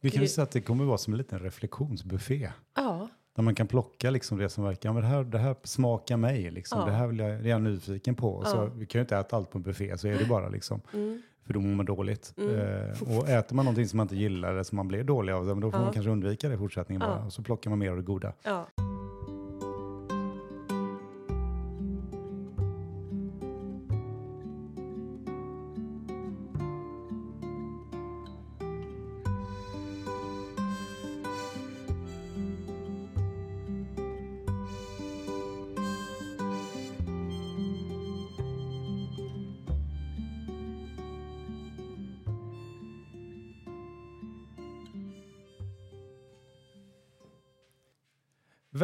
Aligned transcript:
Vi 0.00 0.10
kan 0.10 0.22
ju 0.22 0.28
säga 0.28 0.42
att 0.42 0.50
det 0.50 0.60
kommer 0.60 0.84
vara 0.84 0.98
som 0.98 1.12
en 1.12 1.18
liten 1.18 1.38
reflektionsbuffé. 1.38 2.50
Ja, 2.76 3.08
Där 3.36 3.42
man 3.42 3.54
kan 3.54 3.66
plocka 3.66 4.10
liksom 4.10 4.38
det 4.38 4.48
som 4.48 4.64
verkar, 4.64 4.88
ja, 4.88 4.92
men 4.92 5.02
det 5.02 5.08
här, 5.08 5.24
det 5.24 5.38
här 5.38 5.56
smakar 5.64 6.16
mig, 6.16 6.50
liksom. 6.50 6.80
Ja. 6.80 6.86
det 6.86 6.92
här 6.92 7.06
vill 7.06 7.18
jag, 7.18 7.30
det 7.30 7.46
är 7.48 7.50
jag 7.50 7.62
nyfiken 7.62 8.14
på. 8.14 8.30
Och 8.32 8.46
Så, 8.46 8.56
Ja. 8.56 8.64
vi 8.64 8.86
kan 8.86 8.98
ju 8.98 9.02
inte 9.02 9.16
äta 9.16 9.36
allt 9.36 9.50
på 9.50 9.58
en 9.58 9.62
buffé, 9.62 9.98
så 9.98 10.08
är 10.08 10.18
det 10.18 10.24
bara 10.24 10.48
liksom. 10.48 10.80
mm, 10.94 11.22
För 11.46 11.52
då 11.54 11.60
mår 11.60 11.74
man 11.76 11.86
dåligt. 11.86 12.34
Mm. 12.38 12.54
Eh, 12.56 13.18
och 13.18 13.28
äter 13.28 13.56
man 13.56 13.64
någonting 13.64 13.88
som 13.88 13.96
man 13.96 14.04
inte 14.04 14.16
gillar 14.16 14.50
eller 14.52 14.62
som 14.62 14.76
man 14.76 14.88
blir 14.88 15.04
dålig 15.04 15.32
av, 15.32 15.46
då 15.60 15.70
får 15.70 15.80
Ja. 15.80 15.84
man 15.84 15.92
kanske 15.94 16.10
undvika 16.10 16.48
det 16.48 16.54
i 16.54 16.58
fortsättningen 16.58 17.02
Ja. 17.02 17.08
bara. 17.08 17.24
Och 17.26 17.32
så 17.32 17.42
plockar 17.42 17.70
man 17.70 17.78
mer 17.78 17.90
av 17.90 17.96
det 17.96 18.02
goda. 18.02 18.32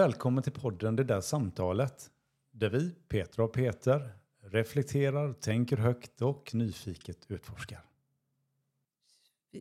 Välkommen 0.04 0.42
till 0.42 0.52
podden 0.52 0.96
Det 0.96 1.04
där 1.04 1.20
samtalet. 1.20 2.10
Där 2.52 2.70
vi, 2.70 2.90
Petra 3.08 3.44
och 3.44 3.52
Peter, 3.52 4.12
reflekterar, 4.42 5.32
tänker 5.32 5.76
högt 5.76 6.22
och 6.22 6.50
nyfiket 6.54 7.16
utforskar. 7.28 7.80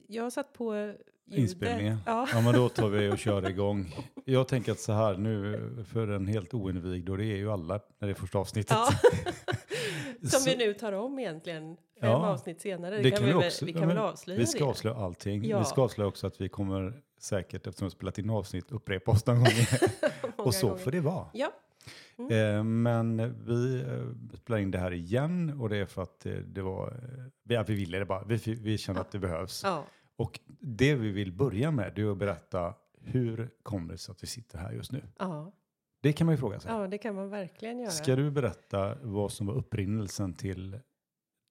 Jag 0.08 0.24
har 0.24 0.30
satt 0.30 0.54
på 0.54 0.76
ljudet. 0.76 1.00
Inspelningen. 1.32 1.98
Ja. 2.06 2.28
Ja, 2.34 2.42
men 2.42 2.54
då 2.54 2.70
tar 2.70 2.90
vi 2.90 3.10
och 3.12 3.18
kör 3.18 3.50
igång. 3.50 3.96
Jag 4.26 4.48
tänker 4.48 4.72
att 4.72 4.80
så 4.80 4.94
här 4.94 5.18
nu, 5.18 5.60
för 5.92 6.08
en 6.08 6.28
helt 6.28 6.54
oinvigd, 6.54 7.10
och 7.10 7.18
det 7.18 7.26
är 7.26 7.38
ju 7.38 7.52
alla 7.52 7.80
när 8.00 8.08
det 8.08 8.12
är 8.12 8.16
första 8.16 8.38
avsnittet. 8.40 8.72
Ja. 8.78 8.90
Som 10.30 10.30
Så- 10.40 10.50
vi 10.50 10.56
nu 10.56 10.74
tar 10.74 10.94
om 10.94 11.20
egentligen, 11.20 11.64
fem 12.02 12.10
Ja. 12.10 12.28
avsnitt 12.28 12.62
senare. 12.62 12.96
Det, 12.96 13.02
Det 13.04 13.10
kan, 13.12 13.18
kan 13.20 13.28
vi, 13.28 13.34
väl- 13.34 13.46
också- 13.46 13.66
vi 13.66 13.72
ja, 13.72 13.80
kan 13.80 13.88
väl 13.88 13.98
avslöja 13.98 14.40
Vi 14.40 14.46
ska 14.48 14.60
det. 14.64 14.70
avslöja 14.70 14.96
allting. 14.98 15.46
Ja. 15.46 15.60
Vi 15.60 15.66
ska 15.66 15.82
avslöja 15.82 16.08
också 16.08 16.28
att 16.28 16.42
vi 16.42 16.50
kommer 16.50 17.02
säkert, 17.20 17.68
eftersom 17.68 17.86
vi 17.88 17.92
spelat 17.92 18.18
in 18.18 18.30
avsnitt, 18.30 18.72
upprepa 18.72 19.12
oss 19.12 19.26
någon 19.26 19.38
gång. 19.38 19.48
Och 20.48 20.56
så 20.56 20.68
gånger. 20.68 20.80
får 20.80 20.92
det 20.92 21.00
vara. 21.02 21.28
Ja, 21.34 21.52
Eh, 22.30 22.64
men 22.64 23.36
vi 23.46 23.82
eh, 23.82 24.38
spelar 24.38 24.60
in 24.60 24.72
det 24.72 24.78
här 24.78 24.94
igen 24.94 25.62
och 25.62 25.70
det 25.70 25.78
är 25.78 25.86
för 25.86 26.02
att 26.02 26.26
eh, 26.26 26.34
det 26.34 26.62
var, 26.62 26.94
ja, 27.44 27.64
vi 27.64 27.76
ville 27.76 28.00
det 28.00 28.06
bara. 28.06 28.24
Vi, 28.24 28.38
vi 28.56 28.78
känner 28.78 29.02
att 29.02 29.12
det 29.12 29.20
behövs. 29.20 29.62
ja. 29.64 29.86
Och 30.16 30.40
det 30.60 30.96
vi 30.96 31.12
vill 31.12 31.32
börja 31.32 31.72
med 31.72 31.94
det 31.96 32.02
är 32.02 32.12
att 32.12 32.18
berätta 32.18 32.74
hur 33.02 33.50
kommer 33.64 33.92
det 33.92 33.98
sig 33.98 34.12
att 34.12 34.24
vi 34.24 34.28
sitter 34.28 34.58
här 34.58 34.72
just 34.72 34.92
nu? 34.92 35.04
Ja. 35.20 35.52
Det 36.02 36.14
kan 36.14 36.26
man 36.26 36.34
ju 36.34 36.38
fråga 36.40 36.60
sig. 36.60 36.72
ja, 36.72 36.88
det 36.88 36.98
kan 36.98 37.16
man 37.16 37.30
verkligen 37.30 37.80
göra. 37.80 37.92
Ska 37.92 38.16
du 38.16 38.32
berätta 38.32 38.96
vad 39.02 39.32
som 39.32 39.48
var 39.48 39.54
upprinnelsen 39.54 40.34
till 40.34 40.80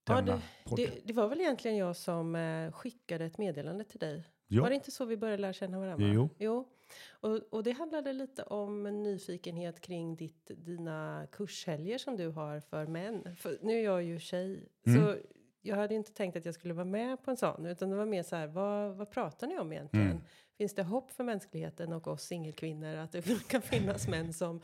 Ja, 0.08 0.14
denna 0.20 0.42
podd? 0.64 0.76
Det, 0.78 0.90
det 1.04 1.12
var 1.12 1.28
väl 1.28 1.40
egentligen 1.40 1.76
jag 1.76 1.96
som 1.96 2.70
skickade 2.74 3.24
ett 3.24 3.38
meddelande 3.38 3.84
till 3.84 4.00
dig. 4.00 4.24
Ja. 4.52 4.62
Var 4.62 4.68
det 4.68 4.74
inte 4.74 4.90
så 4.90 5.04
vi 5.04 5.16
började 5.16 5.42
lära 5.42 5.52
känna 5.52 5.78
varandra? 5.78 6.06
Jo. 6.14 6.28
jo. 6.38 6.68
Och, 7.10 7.36
och 7.50 7.62
det 7.62 7.70
handlade 7.72 8.12
lite 8.12 8.42
om 8.42 8.86
en 8.86 9.02
nyfikenhet 9.02 9.80
kring 9.80 10.16
ditt, 10.16 10.50
dina 10.56 11.26
kurshelger 11.32 11.98
som 11.98 12.16
du 12.16 12.28
har 12.28 12.60
för 12.60 12.86
män. 12.86 13.36
För 13.36 13.58
nu 13.62 13.78
är 13.78 13.84
jag 13.84 14.02
ju 14.02 14.18
tjej, 14.20 14.68
Mm. 14.86 15.00
så 15.04 15.16
jag 15.64 15.76
hade 15.76 15.94
inte 15.94 16.12
tänkt 16.12 16.36
att 16.36 16.44
jag 16.44 16.54
skulle 16.54 16.74
vara 16.74 16.84
med 16.84 17.22
på 17.24 17.30
en 17.30 17.36
sån. 17.36 17.66
Utan 17.66 17.90
det 17.90 17.96
var 17.96 18.06
mer 18.06 18.22
så 18.22 18.36
här, 18.36 18.46
vad, 18.46 18.96
vad 18.96 19.10
pratar 19.10 19.46
ni 19.46 19.58
om 19.58 19.72
egentligen? 19.72 20.06
Mm. 20.10 20.22
Finns 20.58 20.74
det 20.74 20.82
hopp 20.82 21.10
för 21.10 21.24
mänskligheten 21.24 21.92
och 21.92 22.06
oss 22.08 22.22
singelkvinnor 22.22 22.96
att 22.96 23.12
det 23.12 23.22
kan 23.48 23.62
finnas 23.62 24.08
män 24.08 24.32
som, 24.32 24.60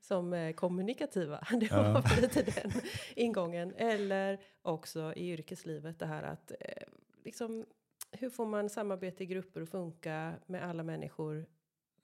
som 0.00 0.32
är 0.32 0.52
kommunikativa? 0.52 1.46
Det 1.60 1.70
var 1.70 1.84
Ja. 1.84 2.02
lite 2.20 2.42
den 2.42 2.70
ingången. 3.16 3.74
Eller 3.76 4.40
också 4.62 5.12
i 5.16 5.30
yrkeslivet 5.32 5.98
det 5.98 6.06
här 6.06 6.22
att 6.22 6.50
eh, 6.60 6.82
liksom, 7.24 7.66
hur 8.12 8.30
får 8.30 8.46
man 8.46 8.68
samarbete 8.68 9.22
i 9.22 9.26
grupper 9.26 9.60
att 9.60 9.68
funka 9.70 10.32
med 10.46 10.64
alla 10.64 10.82
människor 10.82 11.46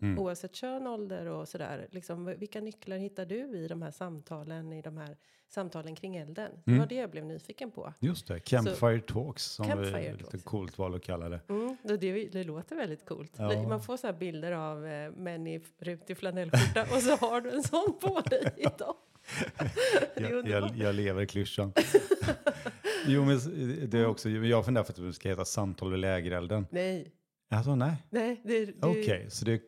Mm. 0.02 0.18
oavsett 0.18 0.54
kön, 0.54 0.86
ålder 0.86 1.26
och 1.26 1.48
sådär. 1.48 1.88
Liksom, 1.90 2.24
vilka 2.24 2.60
nycklar 2.60 2.96
hittar 2.96 3.26
du 3.26 3.56
i 3.58 3.68
de 3.68 3.82
här 3.82 3.90
samtalen, 3.90 4.72
i 4.72 4.82
de 4.82 4.96
här 4.96 5.16
samtalen 5.48 5.94
kring 5.94 6.16
elden? 6.16 6.50
Det 6.64 6.70
Mm. 6.70 6.78
var 6.80 6.86
det 6.86 6.94
jag 6.94 7.10
blev 7.10 7.24
nyfiken 7.24 7.70
på. 7.70 7.92
Just 8.00 8.26
det, 8.28 8.40
Campfire 8.40 9.00
Talks 9.00 9.42
som 9.44 9.66
Campfire 9.66 10.00
vi 10.00 10.12
lite 10.12 10.30
Talks. 10.30 10.44
coolt 10.44 10.78
val 10.78 10.94
att 10.94 11.02
kalla 11.02 11.28
det. 11.28 11.40
Mm, 11.48 11.76
det, 11.82 11.96
det, 11.96 12.28
det 12.28 12.44
låter 12.44 12.76
väldigt 12.76 13.04
coolt. 13.08 13.32
Ja. 13.38 13.68
Man 13.68 13.80
får 13.82 13.96
så 13.96 14.06
här 14.06 14.14
bilder 14.14 14.52
av 14.52 14.86
eh, 14.86 15.10
män 15.12 15.46
i 15.46 15.60
rutig 15.78 16.16
flanellskjorta 16.18 16.82
och 16.82 17.02
så 17.02 17.16
har 17.16 17.40
du 17.40 17.50
en 17.50 17.62
sån 17.62 17.98
på 18.00 18.20
dig 18.20 18.54
idag. 18.56 18.94
Det 20.14 20.28
Jag, 20.30 20.48
jag, 20.48 20.76
jag 20.76 20.94
lever 20.94 21.22
i 21.22 21.26
klyschan. 21.26 21.72
jo, 23.06 23.24
men 23.24 23.38
det 23.90 23.98
är 23.98 24.06
också, 24.06 24.28
jag 24.30 24.64
funderar 24.64 24.84
på 24.84 24.90
att 24.90 24.96
det 24.96 25.12
ska 25.12 25.28
heta 25.28 25.44
Samtal 25.44 25.90
vid 25.90 26.00
lägerelden. 26.00 26.66
Nej, 26.70 27.12
Alltså 27.50 27.74
nej, 27.74 27.96
nej. 28.10 28.40
Det, 28.44 28.64
det, 28.64 28.74
okej, 28.80 29.26
så 29.30 29.44
det, 29.44 29.62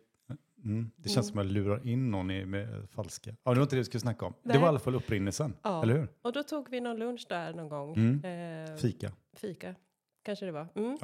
mm, 0.64 0.90
det 0.96 1.08
känns 1.08 1.16
Mm. 1.16 1.32
som 1.32 1.38
att 1.38 1.44
jag 1.46 1.52
lurar 1.52 1.86
in 1.86 2.10
någon 2.10 2.30
i, 2.30 2.44
med 2.46 2.88
falska. 2.90 3.30
Ja, 3.44 3.50
det 3.50 3.56
var 3.58 3.62
inte 3.62 3.76
det 3.76 3.80
vi 3.80 3.84
skulle 3.84 4.00
snacka 4.00 4.26
om. 4.26 4.32
Det 4.42 4.48
Nej. 4.48 4.58
var 4.58 4.66
i 4.66 4.68
alla 4.68 4.78
fall 4.78 4.94
upprinnelsen, 4.94 5.54
Ja. 5.62 5.82
eller 5.82 5.94
hur? 5.94 6.08
Och 6.22 6.32
då 6.32 6.42
tog 6.42 6.70
vi 6.70 6.80
någon 6.80 6.98
lunch 6.98 7.26
där 7.28 7.54
någon 7.54 7.68
gång. 7.68 7.94
Mm. 7.96 8.64
Eh, 8.70 8.76
Fika, 8.76 9.12
fika, 9.36 9.74
kanske 10.22 10.46
det 10.46 10.52
var. 10.52 10.68
Mm. 10.74 10.98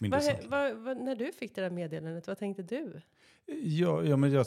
mindre 0.00 0.20
Vad, 0.20 0.44
vad, 0.50 0.76
vad, 0.84 0.96
när 1.04 1.16
du 1.16 1.32
fick 1.32 1.54
det 1.54 1.60
där 1.60 1.70
meddelandet, 1.70 2.26
vad 2.26 2.38
tänkte 2.38 2.62
du? 2.62 3.00
Ja, 3.48 4.04
ja 4.04 4.16
men 4.16 4.32
jag, 4.32 4.46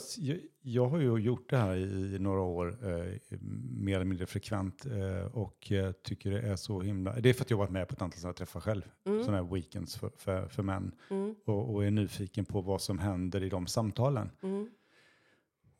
jag, 0.62 0.86
har 0.86 0.98
ju 0.98 1.18
gjort 1.18 1.50
det 1.50 1.56
här 1.56 1.76
i 1.76 2.18
några 2.18 2.40
år, 2.40 2.78
eh, 2.82 3.38
mer 3.70 3.94
eller 3.94 4.04
mindre 4.04 4.26
frekvent. 4.26 4.86
Eh, 4.86 5.36
och 5.36 5.72
tycker 6.02 6.30
det 6.30 6.40
är 6.40 6.56
så 6.56 6.80
himla... 6.80 7.20
Det 7.20 7.28
är 7.28 7.32
för 7.32 7.42
att 7.42 7.50
jag 7.50 7.56
har 7.56 7.64
varit 7.64 7.72
med 7.72 7.88
på 7.88 7.94
ett 7.94 8.02
antal 8.02 8.20
sådana 8.20 8.34
träffar 8.34 8.60
själv. 8.60 8.82
Mm. 9.04 9.24
Sådana 9.24 9.42
här 9.42 9.54
weekends 9.54 9.96
för, 9.96 10.10
för, 10.16 10.48
för 10.48 10.62
män. 10.62 10.92
Mm. 11.10 11.34
Och, 11.44 11.74
och 11.74 11.84
är 11.84 11.90
nyfiken 11.90 12.44
på 12.44 12.60
vad 12.60 12.80
som 12.82 12.98
händer 12.98 13.42
i 13.42 13.48
de 13.48 13.66
samtalen. 13.66 14.30
Mm. 14.42 14.70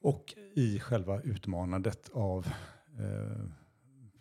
Och 0.01 0.35
i 0.55 0.81
själva 0.81 1.21
utmanandet 1.21 2.11
av 2.13 2.47
eh, 2.99 3.45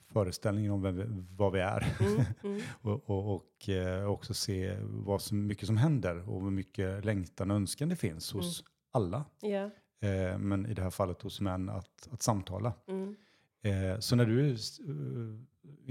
föreställningen 0.07 0.71
om 0.71 0.81
vem 0.81 1.27
vad 1.37 1.53
vi 1.53 1.59
är. 1.59 1.95
Mm. 1.99 2.21
Mm. 2.43 2.61
och 2.81 3.09
och, 3.09 3.35
och 3.35 3.69
eh, 3.69 4.05
också 4.05 4.33
se 4.33 4.77
vad 4.81 5.21
som, 5.21 5.47
mycket 5.47 5.67
som 5.67 5.77
händer 5.77 6.29
och 6.29 6.43
hur 6.43 6.51
mycket 6.51 7.05
längtan 7.05 7.51
och 7.51 7.57
önskan 7.57 7.89
det 7.89 7.95
finns 7.95 8.33
hos 8.33 8.63
alla. 8.91 9.25
Ja. 9.41 9.69
Eh, 10.07 10.37
men 10.37 10.65
i 10.65 10.73
det 10.73 10.81
här 10.81 10.89
fallet 10.89 11.21
hos 11.21 11.41
män 11.41 11.69
att, 11.69 12.07
att 12.11 12.21
samtala. 12.21 12.73
Mm. 12.87 13.15
Eh, 13.61 13.99
så 13.99 14.15
när 14.15 14.25
du, 14.25 14.49
eh, 14.49 14.57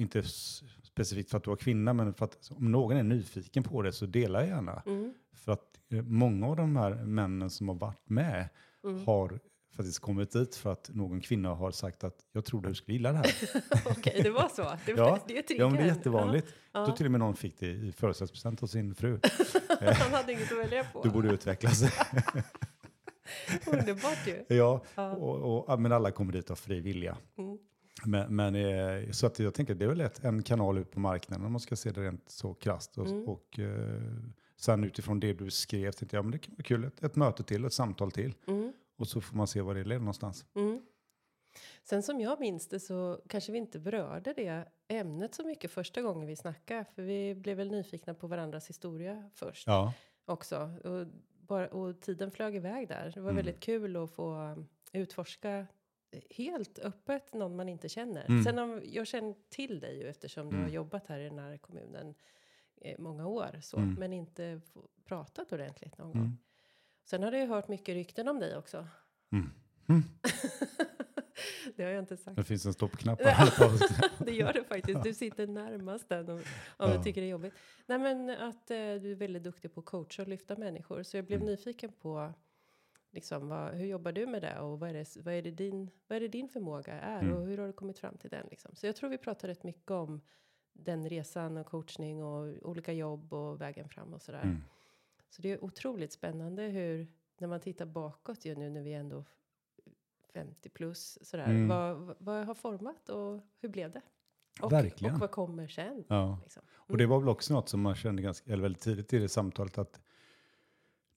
inte 0.00 0.22
specifikt 0.82 1.30
för 1.30 1.38
att 1.38 1.44
du 1.44 1.52
är 1.52 1.56
kvinna, 1.56 1.92
men 1.92 2.14
för 2.14 2.24
att 2.24 2.50
om 2.56 2.72
någon 2.72 2.96
är 2.96 3.02
nyfiken 3.02 3.62
på 3.62 3.82
det 3.82 3.92
så 3.92 4.06
dela 4.06 4.46
gärna. 4.46 4.82
Mm. 4.86 5.14
För 5.36 5.52
att 5.52 5.80
eh, 5.92 6.02
många 6.02 6.46
av 6.46 6.56
de 6.56 6.76
här 6.76 6.94
männen 6.94 7.50
som 7.50 7.68
har 7.68 7.76
varit 7.76 8.08
med 8.08 8.48
Mm. 8.84 9.06
har 9.06 9.40
faktiskt 9.76 9.98
kommit 9.98 10.32
dit 10.32 10.56
för 10.56 10.72
att 10.72 10.90
någon 10.94 11.20
kvinna 11.20 11.48
har 11.48 11.70
sagt 11.70 12.04
att 12.04 12.16
jag 12.32 12.44
trodde 12.44 12.68
du 12.68 12.74
skulle 12.74 12.96
gilla 12.96 13.12
det 13.12 13.18
här. 13.18 13.32
Okej, 13.90 14.20
det 14.22 14.30
var 14.30 14.48
så. 14.48 14.62
Det, 14.86 14.92
Ja, 14.92 15.18
det 15.26 15.50
är 15.50 15.58
ja, 15.58 15.68
men 15.68 15.76
det 15.76 15.82
är 15.82 15.86
jättevanligt. 15.86 16.54
Ja. 16.72 16.86
Då 16.86 16.96
till 16.96 17.06
och 17.06 17.12
med 17.12 17.20
någon 17.20 17.36
fick 17.36 17.58
det 17.60 17.66
i 17.66 17.92
födelsedagspresent 17.92 18.62
av 18.62 18.66
sin 18.66 18.94
fru. 18.94 19.20
Han 19.80 20.14
hade 20.14 20.32
inget 20.32 20.52
att 20.52 20.58
välja 20.58 20.84
på. 20.84 21.02
Du 21.02 21.10
borde 21.10 21.28
utvecklas. 21.32 21.82
Underbart 23.66 24.26
ju. 24.26 24.44
ja, 24.56 24.82
Ja. 24.94 25.12
och, 25.12 25.68
och, 25.68 25.80
men 25.80 25.92
alla 25.92 26.10
kommer 26.10 26.32
dit 26.32 26.50
av 26.50 26.54
fri 26.54 26.80
vilja. 26.80 27.16
Mm. 27.38 27.58
Men, 28.04 28.36
men 28.36 28.54
eh, 28.54 29.10
så 29.10 29.26
att 29.26 29.38
jag 29.38 29.54
tänker 29.54 29.72
att 29.72 29.78
det 29.78 29.84
är 29.84 29.88
väl 29.88 30.00
ett, 30.00 30.24
en 30.24 30.42
kanal 30.42 30.78
ut 30.78 30.90
på 30.90 31.00
marknaden 31.00 31.46
om 31.46 31.52
man 31.52 31.60
ska 31.60 31.76
se 31.76 31.90
det 31.90 32.00
rent 32.00 32.30
så 32.30 32.54
krasst. 32.54 32.98
Och, 32.98 33.06
Mm. 33.06 33.28
och 33.28 33.58
eh, 33.58 34.02
sen 34.56 34.84
utifrån 34.84 35.20
det 35.20 35.32
du 35.32 35.50
skrev 35.50 35.92
tänkte 35.92 36.16
jag 36.16 36.24
men 36.24 36.32
det 36.32 36.38
kan 36.38 36.54
vara 36.54 36.62
kul, 36.62 36.84
ett, 36.84 37.02
ett 37.04 37.16
möte 37.16 37.42
till, 37.42 37.64
ett 37.64 37.72
samtal 37.72 38.10
till. 38.10 38.34
Mm. 38.46 38.72
Och 38.98 39.08
så 39.08 39.20
får 39.20 39.36
man 39.36 39.46
se 39.46 39.60
var 39.60 39.74
det 39.74 39.84
leder 39.84 39.98
någonstans. 40.00 40.44
Mm. 40.56 40.82
Sen 41.84 42.02
som 42.02 42.20
jag 42.20 42.40
minns 42.40 42.68
det 42.68 42.80
så 42.80 43.20
kanske 43.28 43.52
vi 43.52 43.58
inte 43.58 43.78
berörde 43.78 44.32
det 44.36 44.64
ämnet 44.88 45.34
så 45.34 45.44
mycket 45.46 45.70
första 45.70 46.02
gången 46.02 46.26
vi 46.26 46.36
snackade. 46.36 46.84
För 46.94 47.02
vi 47.02 47.34
blev 47.34 47.56
väl 47.56 47.70
nyfikna 47.70 48.14
på 48.14 48.26
varandras 48.26 48.68
historia 48.70 49.30
först 49.34 49.66
Ja, 49.66 49.92
också. 50.24 50.70
Och, 50.84 51.06
bara, 51.48 51.68
och 51.68 52.00
tiden 52.00 52.30
flög 52.30 52.56
iväg 52.56 52.88
där. 52.88 53.12
Det 53.14 53.20
var 53.20 53.30
Mm. 53.30 53.36
väldigt 53.36 53.60
kul 53.60 53.96
att 53.96 54.10
få 54.10 54.56
utforska 54.92 55.66
helt 56.30 56.78
öppet 56.78 57.34
någon 57.34 57.56
man 57.56 57.68
inte 57.68 57.88
känner. 57.88 58.24
Mm. 58.28 58.44
Sen 58.44 58.58
om, 58.58 58.82
jag 58.84 59.06
känner 59.06 59.34
till 59.48 59.80
dig 59.80 59.98
ju 59.98 60.08
eftersom 60.08 60.48
du 60.48 60.54
Mm. 60.56 60.62
har 60.64 60.70
jobbat 60.70 61.06
här 61.06 61.18
i 61.20 61.24
den 61.24 61.38
här 61.38 61.56
kommunen 61.58 62.14
eh, 62.80 62.98
många 62.98 63.26
år. 63.26 63.60
Så, 63.62 63.76
Mm. 63.76 63.94
Men 63.94 64.12
inte 64.12 64.60
pratat 65.04 65.52
ordentligt 65.52 65.98
någon 65.98 66.12
gång. 66.12 66.20
mm. 66.22 66.38
Sen 67.04 67.22
har 67.22 67.32
jag 67.32 67.46
hört 67.46 67.68
mycket 67.68 67.94
rykten 67.94 68.28
om 68.28 68.38
dig 68.40 68.56
också. 68.56 68.86
Mm. 69.32 69.50
Det 71.78 71.84
har 71.84 71.90
jag 71.90 72.02
inte 72.02 72.16
sagt. 72.16 72.36
Det 72.36 72.44
finns 72.44 72.66
en 72.66 72.72
stoppknapp 72.72 73.22
här. 73.22 73.72
det 74.24 74.32
gör 74.32 74.52
det 74.52 74.64
faktiskt. 74.64 75.02
Du 75.02 75.14
sitter 75.14 75.46
närmast 75.46 76.08
den 76.08 76.28
om, 76.28 76.36
om 76.36 76.42
Ja. 76.90 76.96
du 76.96 77.02
tycker 77.02 77.20
det 77.20 77.26
är 77.26 77.30
jobbigt. 77.30 77.54
Nej, 77.86 77.98
men 77.98 78.30
att 78.30 78.70
eh, 78.70 78.76
du 78.76 79.12
är 79.12 79.14
väldigt 79.14 79.42
duktig 79.42 79.74
på 79.74 79.80
att 79.80 79.86
coacha 79.86 80.22
och 80.22 80.28
lyfta 80.28 80.56
människor. 80.56 81.02
Så 81.02 81.16
jag 81.16 81.24
blev 81.24 81.38
Mm. 81.40 81.50
nyfiken 81.50 81.92
på 81.92 82.32
liksom, 83.10 83.48
vad, 83.48 83.74
hur 83.74 83.86
jobbar 83.86 84.12
du 84.12 84.26
med 84.26 84.42
det 84.42 84.58
och 84.58 84.80
vad 84.80 84.90
är 84.90 84.94
det, 84.94 85.16
vad 85.24 85.34
är 85.34 85.42
det, 85.42 85.50
din, 85.50 85.90
vad 86.06 86.16
är 86.16 86.20
det 86.20 86.28
din 86.28 86.48
förmåga 86.48 86.92
är 86.92 87.20
Mm. 87.22 87.36
och 87.36 87.46
hur 87.46 87.58
har 87.58 87.66
du 87.66 87.72
kommit 87.72 87.98
fram 87.98 88.16
till 88.16 88.30
den? 88.30 88.46
Liksom. 88.50 88.74
Så 88.74 88.86
jag 88.86 88.96
tror 88.96 89.10
vi 89.10 89.18
pratar 89.18 89.48
rätt 89.48 89.62
mycket 89.62 89.90
om 89.90 90.20
den 90.72 91.08
resan 91.08 91.56
och 91.56 91.66
coachning 91.66 92.22
och 92.24 92.68
olika 92.68 92.92
jobb 92.92 93.32
och 93.32 93.60
vägen 93.60 93.88
fram 93.88 94.14
och 94.14 94.22
sådär. 94.22 94.42
Mm. 94.42 94.62
Så 95.30 95.42
det 95.42 95.52
är 95.52 95.64
otroligt 95.64 96.12
spännande 96.12 96.62
hur, 96.62 97.06
när 97.38 97.48
man 97.48 97.60
tittar 97.60 97.86
bakåt 97.86 98.44
ju 98.44 98.54
nu 98.54 98.70
när 98.70 98.82
vi 98.82 98.92
ändå 98.94 99.24
50 100.34 100.68
plus 100.68 101.18
sådär. 101.22 101.44
Mm. 101.44 101.68
Vad, 101.68 102.16
vad- 102.18 102.46
har 102.46 102.54
format 102.54 103.08
och 103.08 103.40
hur 103.60 103.68
blev 103.68 103.92
det? 103.92 104.00
Och, 104.60 104.72
Verkligen. 104.72 105.14
och 105.14 105.20
vad 105.20 105.30
kommer 105.30 105.68
sen? 105.68 106.04
Ja. 106.08 106.38
Liksom. 106.42 106.62
Och 106.70 106.96
det 106.98 107.06
var 107.06 107.20
väl 107.20 107.28
också 107.28 107.54
något 107.54 107.68
som 107.68 107.80
man 107.80 107.94
kände 107.94 108.22
ganska, 108.22 108.52
eller 108.52 108.62
väldigt 108.62 108.82
tidigt 108.82 109.12
i 109.12 109.18
det 109.18 109.28
samtalet 109.28 109.78
att 109.78 110.00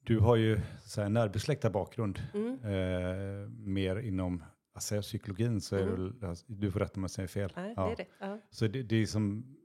du 0.04 0.20
har 0.20 0.36
ju 0.36 0.60
så 0.84 1.02
här, 1.02 1.10
närbesläktad 1.10 1.70
bakgrund. 1.70 2.22
Mm. 2.34 2.54
Eh, 2.64 3.50
mer 3.50 3.96
inom 3.96 4.44
alltså, 4.74 5.02
psykologin 5.02 5.62
så 5.62 5.76
är 5.76 5.82
Mm. 5.88 6.20
det 6.20 6.36
du 6.48 6.72
får 6.72 6.80
rätta 6.80 7.00
mig 7.00 7.02
om 7.02 7.04
jag 7.04 7.12
säger 7.12 7.28
fel. 7.28 7.52
Nej, 7.56 7.74
Ja. 7.78 7.86
det 7.86 7.92
är 7.92 7.96
rätt. 7.96 8.08
Ja. 8.20 8.40
Så 8.50 8.68
det, 8.68 8.84
det 8.84 8.96
är 8.96 9.06
som 9.06 9.56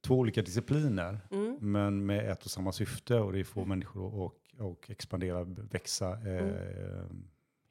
två 0.00 0.14
olika 0.14 0.42
discipliner 0.42 1.20
Mm. 1.30 1.58
men 1.60 2.06
med 2.06 2.30
ett 2.32 2.44
och 2.44 2.50
samma 2.50 2.72
syfte 2.72 3.20
och 3.20 3.32
det 3.32 3.40
är 3.40 3.44
få 3.44 3.64
människor 3.64 4.06
att 4.08 4.14
och, 4.58 4.66
och 4.70 4.90
expandera, 4.90 5.44
växa, 5.44 6.10
eh, 6.28 7.04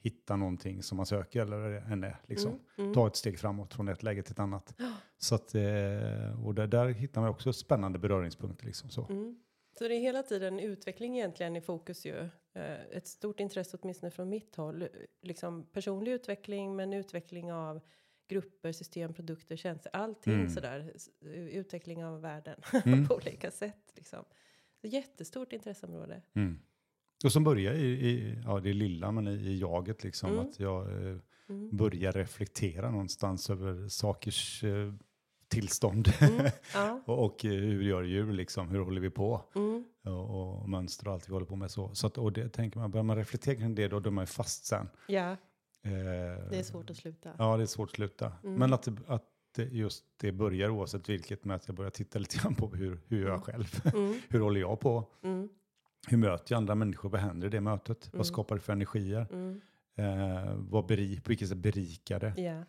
hitta 0.05 0.35
någonting 0.35 0.83
som 0.83 0.97
man 0.97 1.05
söker 1.05 1.41
eller 1.41 1.79
henne 1.79 2.17
liksom. 2.27 2.51
Mm. 2.51 2.61
Mm. 2.77 2.93
Ta 2.93 3.07
ett 3.07 3.15
steg 3.15 3.39
framåt 3.39 3.73
från 3.73 3.87
ett 3.87 4.03
läge 4.03 4.23
till 4.23 4.31
ett 4.31 4.39
annat. 4.39 4.73
Ja. 4.77 4.91
Så 5.17 5.35
att, 5.35 5.55
eh, 5.55 6.45
och 6.45 6.55
där, 6.55 6.67
där 6.67 6.87
hittar 6.87 7.21
man 7.21 7.29
också 7.29 7.53
spännande 7.53 7.99
beröringspunkter 7.99 8.65
liksom 8.65 8.89
så. 8.89 9.05
Mm. 9.09 9.39
Så 9.77 9.87
det 9.87 9.95
är 9.95 9.99
hela 9.99 10.23
tiden 10.23 10.59
utveckling 10.59 11.17
egentligen 11.17 11.55
i 11.55 11.61
fokus 11.61 12.05
ju. 12.05 12.29
Eh, 12.53 12.81
Ett 12.91 13.07
stort 13.07 13.39
intresse 13.39 13.77
åtminstone 13.81 14.11
från 14.11 14.29
mitt 14.29 14.55
håll. 14.55 14.87
Liksom 15.21 15.65
personlig 15.71 16.11
utveckling 16.11 16.75
men 16.75 16.93
utveckling 16.93 17.53
av 17.53 17.79
grupper, 18.27 18.71
system, 18.71 19.13
produkter, 19.13 19.55
tjänster. 19.55 19.89
Allting 19.95 20.33
Mm. 20.33 20.49
sådär. 20.49 20.93
Utveckling 21.51 22.05
av 22.05 22.21
världen 22.21 22.59
Mm. 22.85 23.07
på 23.07 23.15
olika 23.15 23.51
sätt. 23.51 23.91
Liksom. 23.95 24.25
Så 24.81 24.87
jättestort 24.87 25.53
intresseområde. 25.53 26.21
Mm. 26.35 26.59
Och 27.23 27.31
som 27.31 27.43
börjar 27.43 27.73
i, 27.73 27.85
i, 28.09 28.35
ja 28.45 28.59
det 28.59 28.73
lilla 28.73 29.11
men 29.11 29.27
i, 29.27 29.31
i 29.31 29.59
jaget 29.59 30.03
liksom. 30.03 30.29
Mm. 30.31 30.41
Att 30.45 30.59
jag 30.59 31.07
eh, 31.07 31.15
Mm. 31.49 31.77
börjar 31.77 32.11
reflektera 32.11 32.91
någonstans 32.91 33.49
över 33.49 33.87
sakers 33.87 34.63
eh, 34.63 34.93
tillstånd. 35.47 36.11
Mm. 36.19 36.45
Ja. 36.73 37.01
och 37.05 37.25
och 37.25 37.45
eh, 37.45 37.51
hur 37.51 37.81
gör 37.83 38.03
djur 38.03 38.33
liksom, 38.33 38.69
hur 38.69 38.79
håller 38.79 39.01
vi 39.01 39.09
på? 39.09 39.41
Mm. 39.55 39.83
Och, 40.05 40.61
och 40.61 40.69
mönster 40.69 41.07
och 41.07 41.13
allt 41.13 41.29
vi 41.29 41.33
håller 41.33 41.45
på 41.45 41.55
med 41.55 41.71
så. 41.71 41.95
så 41.95 42.07
att, 42.07 42.17
och 42.17 42.33
det 42.33 42.49
tänker 42.49 42.79
man, 42.79 42.91
börjar 42.91 43.03
man 43.03 43.15
reflektera 43.17 43.55
kring 43.55 43.75
det 43.75 43.87
då, 43.87 43.99
då 43.99 44.09
är 44.09 44.11
man 44.11 44.21
ju 44.21 44.27
fast 44.27 44.65
sen. 44.65 44.89
ja, 45.07 45.37
Eh, 45.83 45.91
det 46.49 46.59
är 46.59 46.63
svårt 46.63 46.89
att 46.89 46.97
sluta. 46.97 47.31
Ja, 47.37 47.57
det 47.57 47.63
är 47.63 47.67
svårt 47.67 47.89
att 47.89 47.95
sluta. 47.95 48.31
Mm. 48.43 48.55
Men 48.55 48.73
att, 48.73 48.87
att 49.07 49.23
just 49.71 50.03
det 50.17 50.31
börjar 50.31 50.69
oavsett 50.69 51.09
vilket 51.09 51.45
med 51.45 51.55
att 51.55 51.67
jag 51.67 51.75
börjar 51.75 51.91
titta 51.91 52.19
lite 52.19 52.37
grann 52.37 52.55
på 52.55 52.67
hur, 52.67 52.99
hur 53.07 53.19
jag 53.21 53.27
Mm. 53.29 53.41
själv? 53.41 53.81
Hur 54.29 54.39
håller 54.39 54.59
jag 54.61 54.79
på? 54.79 55.09
Mm. 56.07 56.21
Hur 56.21 56.29
möter 56.29 56.53
jag 56.53 56.57
andra 56.57 56.75
människor? 56.75 57.09
Vad 57.09 57.21
händer 57.21 57.47
i 57.47 57.49
det 57.49 57.61
mötet? 57.61 58.05
Mm. 58.05 58.17
Vad 58.17 58.27
skapar 58.27 58.55
det 58.55 58.61
för 58.61 58.73
energier? 58.73 59.27
Mm. 59.31 59.61
Eh, 59.97 60.53
vad 60.57 60.85
beri, 60.85 61.19
på 61.21 61.29
vilket 61.29 61.49
sätt 61.49 61.57
berikar 61.57 62.19
det? 62.19 62.41
Ja. 62.41 62.63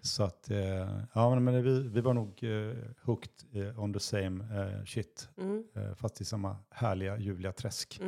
Så 0.00 0.22
att, 0.22 0.50
eh, 0.50 1.00
ja 1.14 1.40
men 1.40 1.62
vi, 1.62 1.88
vi 1.88 2.00
var 2.00 2.14
nog 2.14 2.44
eh, 2.44 2.76
hooked 3.02 3.32
eh, 3.52 3.80
on 3.82 3.92
the 3.92 4.00
same 4.00 4.44
eh, 4.60 4.84
shit. 4.84 5.28
Mm. 5.36 5.64
Eh, 5.74 5.94
fast 5.94 6.20
i 6.20 6.24
samma 6.24 6.56
härliga 6.70 7.18
ljuvliga 7.18 7.52
träsk. 7.52 8.00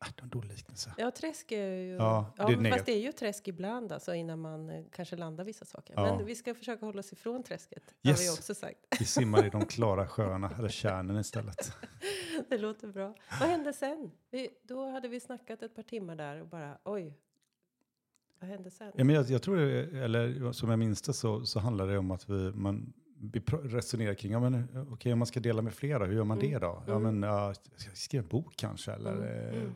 Var 0.00 0.22
en 0.22 0.28
dålig 0.28 0.50
liknelse. 0.50 0.94
Ja, 0.98 1.10
träsk 1.10 1.52
är 1.52 1.66
ju... 1.66 1.94
Ja, 1.94 2.32
Ja, 2.36 2.46
det 2.46 2.52
är 2.52 2.54
fast 2.54 2.62
negativt. 2.62 2.86
det 2.86 2.92
är 2.92 3.00
ju 3.00 3.12
träsk 3.12 3.48
ibland 3.48 3.92
alltså 3.92 4.14
innan 4.14 4.40
man 4.40 4.70
eh, 4.70 4.84
kanske 4.92 5.16
landar 5.16 5.44
vissa 5.44 5.64
saker. 5.64 5.94
Ja. 5.96 6.16
Men 6.16 6.26
vi 6.26 6.34
ska 6.34 6.54
försöka 6.54 6.86
hålla 6.86 7.00
oss 7.00 7.12
ifrån 7.12 7.42
träsket. 7.42 7.94
Har 8.04 8.10
Yes. 8.10 8.20
vi 8.26 8.30
också 8.30 8.54
sagt. 8.54 8.78
Vi 8.98 9.04
simmar 9.04 9.46
i 9.46 9.50
de 9.50 9.64
klara 9.66 10.08
sjöarna, 10.08 10.50
eller 10.58 10.68
kärnen 10.68 11.16
istället. 11.20 11.72
Det 12.48 12.58
låter 12.58 12.88
bra. 12.88 13.14
Vad 13.40 13.48
hände 13.48 13.72
sen? 13.72 14.10
Vi, 14.30 14.48
då 14.62 14.90
hade 14.90 15.08
vi 15.08 15.20
snackat 15.20 15.62
ett 15.62 15.74
par 15.74 15.82
timmar 15.82 16.16
där 16.16 16.40
och 16.40 16.46
bara 16.48 16.78
oj. 16.84 17.14
Vad 18.40 18.50
hände 18.50 18.70
sen? 18.70 18.92
Ja, 18.94 19.04
men 19.04 19.14
jag, 19.14 19.30
jag 19.30 19.42
tror, 19.42 19.56
det, 19.56 20.04
eller 20.04 20.52
som 20.52 20.70
jag 20.70 20.78
minns 20.78 21.02
det 21.02 21.12
så, 21.12 21.46
så 21.46 21.60
handlar 21.60 21.86
det 21.86 21.98
om 21.98 22.10
att 22.10 22.28
vi, 22.28 22.52
man, 22.52 22.92
vi 23.22 23.40
resonerar 23.62 24.14
kring, 24.14 24.32
ja, 24.32 24.40
men, 24.40 24.66
okej 24.92 25.12
om 25.12 25.18
man 25.18 25.26
ska 25.26 25.40
dela 25.40 25.62
med 25.62 25.74
flera, 25.74 26.04
hur 26.06 26.14
gör 26.14 26.24
man 26.24 26.38
Mm. 26.38 26.50
det 26.52 26.58
då? 26.58 26.82
Ja, 26.86 26.94
Mm. 26.96 27.20
men, 27.20 27.28
jag 27.30 27.56
skriva 27.94 28.22
en 28.22 28.28
bok 28.28 28.52
kanske, 28.56 28.92
eller 28.92 29.12
Mm. 29.12 29.24
eh, 29.54 29.62
Mm. 29.62 29.72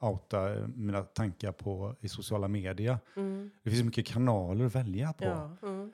outa 0.00 0.68
mina 0.74 1.02
tankar 1.02 1.52
på, 1.52 1.96
i 2.00 2.08
sociala 2.08 2.48
medier. 2.48 2.98
Mm. 3.16 3.50
Det 3.62 3.70
finns 3.70 3.80
så 3.80 3.86
mycket 3.86 4.06
kanaler 4.06 4.64
att 4.64 4.74
välja 4.74 5.12
på. 5.12 5.24
Ja. 5.24 5.56
Mm. 5.62 5.92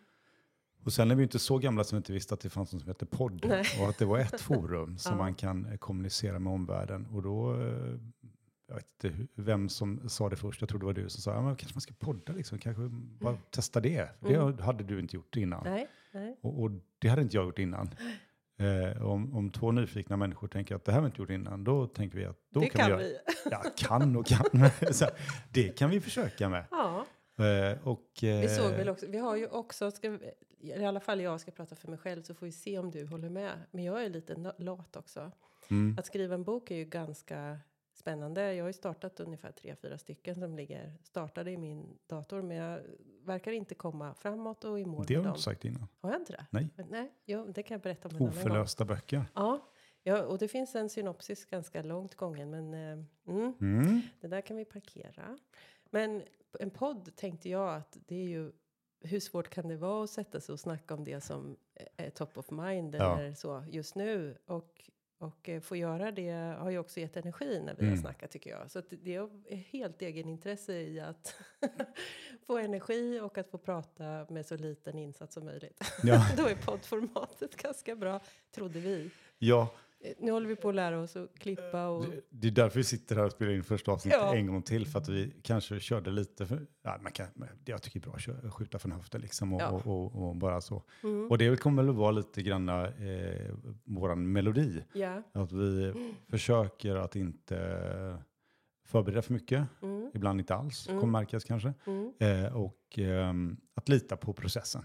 Och 0.84 0.92
sen 0.92 1.10
är 1.10 1.14
vi 1.14 1.22
inte 1.22 1.38
så 1.38 1.58
gamla 1.58 1.84
som 1.84 1.96
vi 1.96 1.98
inte 1.98 2.12
visste 2.12 2.34
att 2.34 2.40
det 2.40 2.50
fanns 2.50 2.72
något 2.72 2.82
som 2.82 2.88
heter 2.90 3.06
podd. 3.06 3.44
Nej. 3.48 3.64
Och 3.82 3.88
att 3.88 3.98
det 3.98 4.04
var 4.04 4.18
ett 4.18 4.40
forum 4.40 4.98
som 4.98 5.12
Ja. 5.12 5.18
man 5.18 5.34
kan 5.34 5.66
eh, 5.66 5.76
kommunicera 5.76 6.38
med 6.38 6.52
omvärlden. 6.52 7.06
Och 7.06 7.22
då, 7.22 7.54
eh, 7.54 7.94
jag 8.68 8.74
vet 8.74 9.04
inte 9.04 9.26
vem 9.34 9.68
som 9.68 10.08
sa 10.08 10.28
det 10.28 10.36
först, 10.36 10.60
jag 10.60 10.68
tror 10.68 10.80
det 10.80 10.86
var 10.86 10.92
du 10.92 11.08
som 11.08 11.22
sa, 11.22 11.34
ja, 11.34 11.42
men 11.42 11.56
kanske 11.56 11.76
man 11.76 11.80
ska 11.80 11.94
podda 11.98 12.32
liksom, 12.32 12.58
kanske 12.58 12.82
bara 13.20 13.36
testa 13.50 13.80
det. 13.80 14.08
Det 14.20 14.62
hade 14.62 14.84
du 14.84 15.00
inte 15.00 15.16
gjort 15.16 15.36
innan. 15.36 15.64
Nej. 15.64 15.88
Och, 16.40 16.62
och 16.62 16.70
det 16.98 17.08
hade 17.08 17.22
inte 17.22 17.36
jag 17.36 17.46
gjort 17.46 17.58
innan. 17.58 17.90
Eh, 18.58 19.06
om, 19.06 19.36
om 19.36 19.50
två 19.50 19.72
nyfikna 19.72 20.16
människor 20.16 20.48
tänker 20.48 20.74
att 20.74 20.84
det 20.84 20.92
här 20.92 20.98
har 20.98 21.02
vi 21.02 21.06
inte 21.06 21.22
gjort 21.22 21.30
innan, 21.30 21.64
då 21.64 21.86
tänker 21.86 22.18
vi 22.18 22.24
att 22.24 22.38
då 22.50 22.60
det 22.60 22.68
kan, 22.68 22.88
kan 22.88 22.98
vi, 22.98 23.04
vi. 23.04 23.18
Ja, 23.50 23.62
kan 23.76 24.16
och 24.16 24.26
kan. 24.26 24.46
här, 24.60 25.10
det 25.52 25.68
kan 25.68 25.90
vi 25.90 26.00
försöka 26.00 26.48
med. 26.48 26.64
Ja, 26.70 27.06
Eh, 27.38 27.88
och, 27.88 28.08
vi 28.20 28.48
såg 28.48 28.70
eh, 28.70 28.76
väl 28.76 28.88
också. 28.88 29.06
Vi 29.06 29.18
har 29.18 29.36
ju 29.36 29.46
också, 29.46 29.90
ska, 29.90 30.18
i 30.60 30.84
alla 30.84 31.00
fall 31.00 31.20
jag 31.20 31.40
ska 31.40 31.50
prata 31.50 31.76
för 31.76 31.88
mig 31.88 31.98
själv 31.98 32.22
så 32.22 32.34
får 32.34 32.46
vi 32.46 32.52
se 32.52 32.78
om 32.78 32.90
du 32.90 33.06
håller 33.06 33.30
med. 33.30 33.52
Men 33.70 33.84
jag 33.84 34.04
är 34.04 34.08
lite 34.08 34.52
lat 34.58 34.96
också. 34.96 35.32
Mm, 35.70 35.96
Att 35.98 36.06
skriva 36.06 36.34
en 36.34 36.44
bok 36.44 36.70
är 36.70 36.76
ju 36.76 36.84
ganska 36.84 37.58
spännande. 37.98 38.54
Jag 38.54 38.64
har 38.64 38.68
ju 38.68 38.72
startat 38.72 39.20
ungefär 39.20 39.52
tre, 39.52 39.76
fyra 39.76 39.98
stycken 39.98 40.34
som 40.34 40.56
ligger 40.56 40.92
startade 41.02 41.50
i 41.50 41.56
min 41.56 41.98
dator. 42.06 42.42
Men 42.42 42.56
jag 42.56 42.82
verkar 43.22 43.52
inte 43.52 43.74
komma 43.74 44.14
framåt 44.14 44.64
och 44.64 44.80
i 44.80 44.84
mål 44.84 45.04
det 45.08 45.14
har 45.14 45.22
du 45.22 45.28
inte 45.28 45.40
sagt 45.42 45.64
innan. 45.64 45.88
Har 46.00 46.10
jag 46.10 46.20
inte 46.20 46.32
det? 46.32 46.46
Nej. 46.50 46.68
Men, 46.76 46.86
nej, 46.90 47.12
jo, 47.24 47.46
det 47.46 47.62
kan 47.62 47.74
jag 47.74 47.82
berätta 47.82 48.08
om 48.08 48.16
en 48.16 48.22
annan 48.22 48.34
gång. 48.34 48.38
Oförlösta 48.42 48.84
böcker. 48.84 49.24
Ja, 49.34 49.68
ja, 50.02 50.22
och 50.24 50.38
det 50.38 50.48
finns 50.48 50.74
en 50.74 50.88
synopsis 50.88 51.46
ganska 51.46 51.82
långt 51.82 52.14
gången. 52.14 52.50
Men 52.50 52.74
eh, 52.74 53.04
mm, 53.34 53.54
Mm. 53.60 54.00
det 54.20 54.28
där 54.28 54.40
kan 54.40 54.56
vi 54.56 54.64
parkera. 54.64 55.38
Men 55.90 56.22
en 56.60 56.70
podd 56.70 57.16
tänkte 57.16 57.48
jag 57.48 57.74
att 57.74 57.96
det 58.06 58.14
är 58.16 58.28
ju 58.28 58.52
hur 59.00 59.20
svårt 59.20 59.48
kan 59.48 59.68
det 59.68 59.76
vara 59.76 60.04
att 60.04 60.10
sätta 60.10 60.40
sig 60.40 60.52
och 60.52 60.60
snacka 60.60 60.94
om 60.94 61.04
det 61.04 61.20
som 61.20 61.56
är 61.96 62.10
top 62.10 62.38
of 62.38 62.50
mind 62.50 62.94
Ja. 62.94 63.18
eller 63.20 63.34
så 63.34 63.64
just 63.70 63.94
nu 63.94 64.38
och 64.46 64.90
och 65.18 65.48
eh, 65.48 65.60
få 65.60 65.76
göra 65.76 66.12
det 66.12 66.30
har 66.58 66.70
ju 66.70 66.78
också 66.78 67.00
gett 67.00 67.16
energi 67.16 67.60
när 67.64 67.74
vi 67.74 67.84
har 67.84 67.92
Mm. 67.92 67.96
snackat 68.02 68.30
tycker 68.30 68.50
jag. 68.50 68.70
Så 68.70 68.82
det 68.90 69.14
är 69.16 69.56
helt 69.56 70.02
egenintresse 70.02 70.72
i 70.74 71.00
att 71.00 71.34
få 72.46 72.58
energi 72.58 73.20
och 73.20 73.38
att 73.38 73.50
få 73.50 73.58
prata 73.58 74.26
med 74.30 74.46
så 74.46 74.56
liten 74.56 74.98
insats 74.98 75.34
som 75.34 75.44
möjligt. 75.44 75.80
Ja. 76.02 76.26
Då 76.36 76.46
är 76.46 76.54
poddformatet 76.54 77.56
ganska 77.56 77.96
bra, 77.96 78.20
trodde 78.54 78.80
vi. 78.80 79.10
ja, 79.38 79.74
Nu 80.18 80.30
håller 80.32 80.48
vi 80.48 80.56
på 80.56 80.68
att 80.68 80.74
lära 80.74 81.00
oss 81.00 81.16
att 81.16 81.38
klippa 81.38 81.88
och... 81.88 82.04
det, 82.04 82.20
det 82.30 82.48
är 82.48 82.52
därför 82.52 82.78
vi 82.78 82.84
sitter 82.84 83.16
här 83.16 83.24
och 83.24 83.32
spelar 83.32 83.52
in 83.52 83.64
första 83.64 83.92
avsnittet 83.92 84.20
Ja. 84.22 84.34
en 84.36 84.46
gång 84.46 84.62
till. 84.62 84.86
För 84.86 84.98
att 84.98 85.08
vi 85.08 85.32
kanske 85.42 85.80
körde 85.80 86.10
lite 86.10 86.46
för... 86.46 86.66
Ja, 86.82 86.98
man 87.00 87.12
kan, 87.12 87.26
jag 87.64 87.82
tycker 87.82 88.00
det 88.00 88.04
är 88.04 88.08
bra 88.08 88.14
att 88.16 88.22
köra- 88.22 88.50
skjuta 88.50 88.78
från 88.78 88.92
höften 88.92 89.20
liksom 89.20 89.52
och, 89.54 89.60
Ja. 89.62 89.68
och, 89.70 89.86
och, 89.86 90.28
och 90.28 90.36
bara 90.36 90.60
så. 90.60 90.82
Mm. 91.02 91.30
Och 91.30 91.38
det 91.38 91.60
kommer 91.60 91.82
väl 91.82 91.94
vara 91.94 92.10
lite 92.10 92.42
grann 92.42 92.68
eh, 92.68 93.54
våran 93.84 94.32
melodi. 94.32 94.82
Ja. 94.92 95.22
Att 95.32 95.52
vi 95.52 95.94
försöker 96.30 96.96
att 96.96 97.16
inte 97.16 98.18
förbereda 98.86 99.22
för 99.22 99.32
mycket. 99.32 99.66
Mm. 99.82 100.10
Ibland 100.14 100.40
inte 100.40 100.54
alls, 100.54 100.88
Mm. 100.88 101.00
kommer 101.00 101.12
märkas 101.20 101.44
kanske. 101.44 101.74
Mm. 101.86 102.12
Eh, 102.18 102.56
och 102.56 102.98
ehm, 102.98 103.56
att 103.74 103.88
lita 103.88 104.16
på 104.16 104.32
processen. 104.32 104.82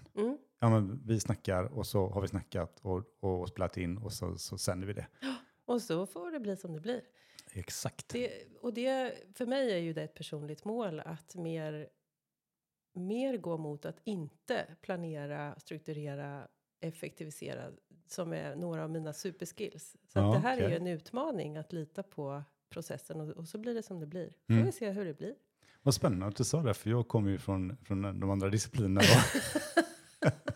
Ja, 0.64 0.70
men 0.70 1.02
vi 1.06 1.20
snackar 1.20 1.64
och 1.64 1.88
så 1.88 2.10
har 2.10 2.22
vi 2.22 2.28
snackat 2.28 2.80
och, 2.82 3.04
och 3.20 3.48
spelat 3.50 3.78
in 3.78 3.98
och 3.98 4.14
så, 4.14 4.38
så 4.38 4.58
sänder 4.58 4.88
vi 4.88 4.94
det. 4.94 5.08
Och 5.66 5.82
så 5.82 6.06
får 6.06 6.32
det 6.32 6.40
bli 6.40 6.56
som 6.58 6.74
det 6.74 6.80
blir. 6.80 7.02
Exakt. 7.54 8.10
Det, 8.10 8.32
och 8.62 8.74
det, 8.74 9.14
för 9.36 9.46
mig 9.46 9.74
är 9.74 9.78
ju 9.78 9.94
det 9.94 10.04
ett 10.04 10.14
personligt 10.14 10.66
mål 10.66 11.00
att 11.00 11.36
mer, 11.36 11.88
mer 12.94 13.38
gå 13.38 13.58
mot 13.58 13.86
att 13.86 14.00
inte 14.04 14.66
planera, 14.82 15.56
strukturera, 15.60 16.48
effektivisera 16.80 17.72
som 18.08 18.34
är 18.34 18.56
några 18.56 18.84
av 18.84 18.90
mina 18.90 19.14
superskills. 19.14 19.96
Så 20.08 20.20
Ja, 20.20 20.34
det 20.34 20.40
här 20.40 20.58
är 20.58 20.70
ju 20.70 20.76
en 20.76 20.88
utmaning 20.88 21.58
att 21.58 21.74
lita 21.74 22.04
på 22.04 22.44
processen 22.70 23.22
och, 23.22 23.30
och 23.30 23.48
så 23.48 23.58
blir 23.58 23.74
det 23.74 23.84
som 23.84 24.00
det 24.00 24.08
blir. 24.08 24.30
Får 24.48 24.54
Mm. 24.54 24.66
vi 24.66 24.72
se 24.72 24.90
hur 24.92 25.06
det 25.06 25.14
blir. 25.14 25.36
Vad 25.82 25.94
spännande 25.94 26.26
att 26.26 26.36
du 26.36 26.44
sa 26.44 26.62
det, 26.64 26.74
för 26.74 26.90
jag 26.90 27.08
kommer 27.08 27.30
ju 27.32 27.38
från, 27.38 27.78
från 27.78 28.02
de 28.20 28.30
andra 28.30 28.50
disciplinerna. 28.50 29.02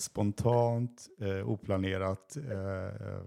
Spontant, 0.00 1.08
eh, 1.20 1.48
oplanerat, 1.48 2.36
eh, 2.36 3.20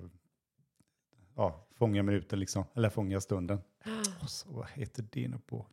ja, 1.35 1.67
fånga 1.75 2.03
minuten 2.03 2.39
liksom, 2.39 2.63
eller 2.73 2.89
fånga 2.89 3.21
stunden. 3.21 3.61
Och 4.21 4.29
så, 4.29 4.53
vad 4.53 4.67
heter 4.69 5.05
det 5.11 5.27
nu 5.27 5.37
på? 5.37 5.67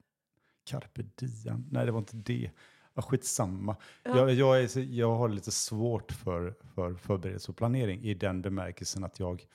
Carpe 0.65 1.03
diem? 1.03 1.67
Nej, 1.71 1.87
det 1.87 1.93
var 1.93 1.99
inte 1.99 2.17
det. 2.17 2.51
Ja, 2.95 3.03
skitsamma. 3.03 3.77
Ja. 4.03 4.17
Jag, 4.17 4.33
jag, 4.33 4.63
är, 4.63 4.79
jag 4.79 5.15
har 5.15 5.29
lite 5.29 5.51
svårt 5.51 6.13
för, 6.13 6.55
för 6.75 6.95
förberedelse 6.95 7.53
och 7.53 7.57
planering 7.57 8.03
i 8.03 8.15
den 8.15 8.43
bemärkelsen 8.43 9.05
att 9.05 9.21
jag 9.21 9.47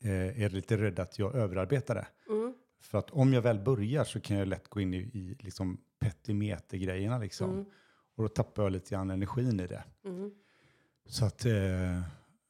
eh, 0.00 0.42
är 0.42 0.50
lite 0.50 0.76
rädd 0.76 0.98
att 0.98 1.18
jag 1.18 1.34
överarbetar 1.34 1.94
det. 1.94 2.06
Mm. 2.28 2.54
För 2.80 2.98
att 2.98 3.10
om 3.10 3.32
jag 3.32 3.42
väl 3.42 3.58
börjar 3.58 4.04
så 4.04 4.20
kan 4.20 4.36
jag 4.36 4.48
lätt 4.48 4.68
gå 4.68 4.80
in 4.80 4.94
i, 4.94 4.98
i 4.98 5.36
liksom 5.40 5.80
petimeter-grejerna 5.98 7.18
liksom. 7.18 7.50
Mm. 7.50 7.66
Och 8.16 8.22
då 8.22 8.28
tappar 8.28 8.62
jag 8.62 8.72
lite 8.72 8.90
grann 8.94 9.10
energin 9.10 9.60
i 9.60 9.66
det. 9.66 9.84
Mm. 10.04 10.30
Så 11.08 11.24
att 11.24 11.44
eh, 11.46 11.96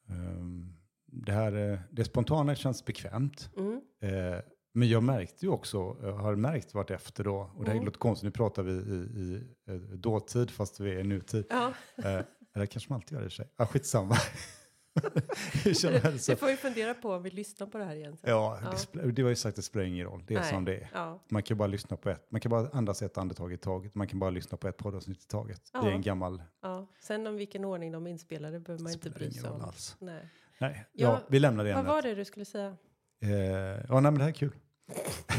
ehm, 0.09 0.73
det 1.05 1.31
här, 1.31 1.71
eh, 1.73 1.79
det 1.91 2.03
spontana 2.05 2.55
känns 2.55 2.85
bekvämt. 2.85 3.49
Mm. 3.57 3.81
Eh, 4.01 4.39
men 4.73 4.89
jag 4.89 5.03
märkte 5.03 5.45
ju 5.45 5.51
också, 5.51 5.97
jag 6.01 6.13
har 6.13 6.35
märkt 6.35 6.73
vart 6.73 6.91
efter 6.91 7.23
då, 7.23 7.51
och 7.55 7.63
det 7.63 7.69
här 7.69 7.75
Mm. 7.75 7.85
låter 7.85 7.99
konstigt, 7.99 8.23
nu 8.25 8.31
pratar 8.31 8.63
vi 8.63 8.71
i, 8.71 8.95
i, 9.21 9.43
eh, 9.67 9.75
dåtid 9.75 10.51
fast 10.51 10.79
vi 10.79 10.91
är 10.95 10.99
i 10.99 11.03
nutid. 11.03 11.45
Ja, 11.49 11.73
Eh, 11.97 12.21
eller 12.55 12.65
kanske 12.65 12.89
man 12.89 12.95
alltid 12.97 13.11
gör 13.15 13.21
det 13.21 13.27
i 13.27 13.31
sig. 13.31 13.49
Ja, 13.57 13.65
skitsamma. 13.65 14.15
Hur 15.63 15.73
som 15.73 15.93
helst. 15.93 16.27
det 16.27 16.35
får 16.35 16.47
vi 16.47 16.55
fundera 16.55 16.93
på 16.93 17.13
om 17.13 17.23
vi 17.23 17.29
lyssnar 17.29 17.67
på 17.67 17.77
det 17.77 17.83
här 17.83 17.95
igen. 17.95 18.17
sen. 18.17 18.29
Ja, 18.29 18.59
Ja. 18.63 18.73
Det, 19.01 19.11
det 19.11 19.23
var 19.23 19.29
ju 19.29 19.35
sagt, 19.35 19.55
det 19.55 19.61
spelar 19.61 19.85
ingen 19.85 20.05
roll. 20.05 20.23
Det 20.27 20.33
är 20.33 20.39
Nej. 20.39 20.49
som 20.53 20.65
det 20.65 20.75
är. 20.77 20.89
Ja. 20.93 21.23
Man 21.29 21.43
kan 21.43 21.57
bara 21.57 21.67
lyssna 21.67 21.97
på 21.97 22.09
ett, 22.09 22.25
man 22.31 22.41
kan 22.41 22.49
bara 22.49 22.69
andas 22.73 23.01
ett 23.01 23.17
andetag 23.17 23.53
i 23.53 23.57
taget. 23.57 23.95
Man 23.95 24.07
kan 24.07 24.19
bara 24.19 24.29
lyssna 24.29 24.57
på 24.57 24.67
ett 24.67 24.77
poddavsnitt 24.77 25.23
i 25.23 25.27
taget. 25.27 25.61
Det 25.71 25.77
är 25.77 25.83
Ja. 25.83 25.91
en 25.91 26.01
gammal, 26.01 26.43
Ja. 26.61 26.87
Sen 26.99 27.27
om 27.27 27.35
vilken 27.35 27.65
ordning 27.65 27.91
de 27.91 28.07
är 28.07 28.11
inspelade 28.11 28.59
behöver 28.59 28.83
man 28.83 28.93
inte 28.93 29.09
bry 29.09 29.31
sig 29.31 29.49
om. 29.49 29.61
alls. 29.61 29.95
Nej. 29.99 30.27
Nej, 30.59 30.85
Ja, 30.93 31.07
ja, 31.07 31.19
vi 31.27 31.39
lämnar 31.39 31.63
det 31.63 31.69
Vad 31.71 31.79
ämnet. 31.79 31.93
var 31.93 32.01
det 32.01 32.15
du 32.15 32.25
skulle 32.25 32.45
säga? 32.45 32.75
Eh, 33.21 33.29
ja, 33.29 33.77
nej, 33.89 34.01
men 34.01 34.13
det 34.13 34.21
här 34.23 34.29
är 34.29 34.33
kul. 34.33 34.55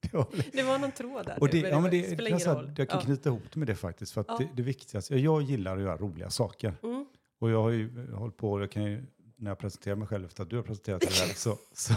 det 0.00 0.12
var, 0.16 0.26
Det 0.52 0.62
var 0.62 0.78
någon 0.78 0.92
tråd 0.92 1.26
där. 1.26 1.40
och 1.40 1.54
nu, 1.54 1.60
det, 1.62 1.68
ja, 1.68 1.80
men 1.80 1.90
det, 1.90 2.16
det, 2.16 2.28
ingen 2.28 2.38
jag, 2.38 2.74
jag 2.76 2.88
kan 2.88 2.98
ja. 3.00 3.04
knyta 3.04 3.28
ihop 3.28 3.42
det 3.52 3.58
med 3.58 3.68
det 3.68 3.74
faktiskt. 3.74 4.12
För 4.12 4.20
att 4.20 4.26
Ja. 4.28 4.36
det, 4.38 4.48
det 4.54 4.62
viktigaste, 4.62 5.16
jag 5.16 5.42
gillar 5.42 5.76
att 5.76 5.82
göra 5.82 5.96
roliga 5.96 6.30
saker. 6.30 6.74
Mm. 6.82 7.06
Och 7.42 7.50
jag 7.50 7.62
har 7.62 7.70
ju 7.70 8.08
eh, 8.08 8.18
hållit 8.18 8.36
på, 8.36 8.60
jag 8.60 8.70
kan 8.70 8.84
ju, 8.84 9.06
när 9.36 9.50
jag 9.50 9.58
presenterar 9.58 9.96
mig 9.96 10.08
själv 10.08 10.24
efter 10.24 10.42
att 10.42 10.50
du 10.50 10.56
har 10.56 10.62
presenterat 10.62 11.00
dig 11.00 11.10
själv 11.10 11.34
så, 11.34 11.58
så, 11.72 11.94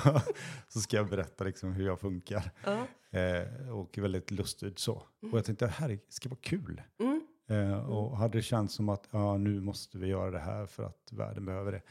så 0.67 0.79
ska 0.79 0.97
jag 0.97 1.09
berätta 1.09 1.43
liksom 1.43 1.73
hur 1.73 1.85
jag 1.85 1.99
funkar. 1.99 2.51
Ja. 2.63 2.87
Eh, 3.19 3.69
och 3.69 3.97
väldigt 3.97 4.31
lustigt 4.31 4.79
så. 4.79 5.03
Mm. 5.21 5.33
Och 5.33 5.37
jag 5.37 5.45
tänkte, 5.45 5.65
det 5.65 5.71
här 5.71 5.99
ska 6.09 6.29
vara 6.29 6.39
kul. 6.41 6.81
Mm. 6.99 7.27
Eh, 7.47 7.89
och 7.89 8.17
hade 8.17 8.37
det 8.37 8.41
känts 8.41 8.73
som 8.73 8.89
att 8.89 9.07
ja, 9.11 9.37
nu 9.37 9.61
måste 9.61 9.97
vi 9.97 10.07
göra 10.07 10.31
det 10.31 10.39
här 10.39 10.65
för 10.65 10.83
att 10.83 11.11
världen 11.11 11.45
behöver 11.45 11.71
det. 11.71 11.81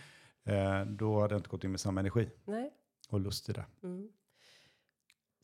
Eh, 0.52 0.87
då 0.87 1.20
hade 1.20 1.34
jag 1.34 1.38
inte 1.38 1.49
gått 1.49 1.64
in 1.64 1.70
med 1.70 1.80
samma 1.80 2.00
energi 2.00 2.30
Nej. 2.44 2.73
och 3.08 3.20
lust 3.20 3.49
i 3.49 3.52
det. 3.52 3.64
Mm. 3.82 4.08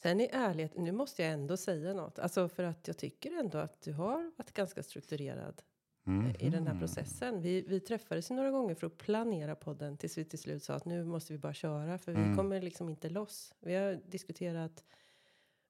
Sen 0.03 0.21
i 0.21 0.29
ärlighet, 0.33 0.77
nu 0.77 0.93
måste 0.93 1.23
jag 1.23 1.33
ändå 1.33 1.57
säga 1.57 1.95
något. 1.95 2.19
Alltså 2.19 2.49
för 2.49 2.63
att 2.63 2.89
jag 2.89 2.99
tycker 2.99 3.41
ändå 3.41 3.59
att 3.59 3.83
du 3.83 3.93
har 3.93 4.33
varit 4.37 4.53
ganska 4.53 4.83
strukturerad 4.83 5.63
Mm. 6.07 6.33
i 6.39 6.51
den 6.51 6.67
här 6.67 6.79
processen. 6.79 7.41
Vi, 7.43 7.65
vi 7.69 7.81
träffades 7.81 8.31
några 8.31 8.51
gånger 8.51 8.75
för 8.75 8.87
att 8.87 8.97
planera 8.99 9.55
podden 9.55 9.97
tills 9.97 10.19
vi 10.19 10.25
till 10.25 10.39
slut 10.39 10.63
sa 10.63 10.75
att 10.75 10.85
nu 10.85 11.05
måste 11.05 11.33
vi 11.33 11.39
bara 11.39 11.55
köra 11.55 11.99
för 11.99 12.13
vi 12.13 12.19
Mm. 12.23 12.37
kommer 12.37 12.63
liksom 12.63 12.89
inte 12.89 13.09
loss. 13.09 13.55
Vi 13.61 13.75
har 13.75 14.01
diskuterat 14.11 14.85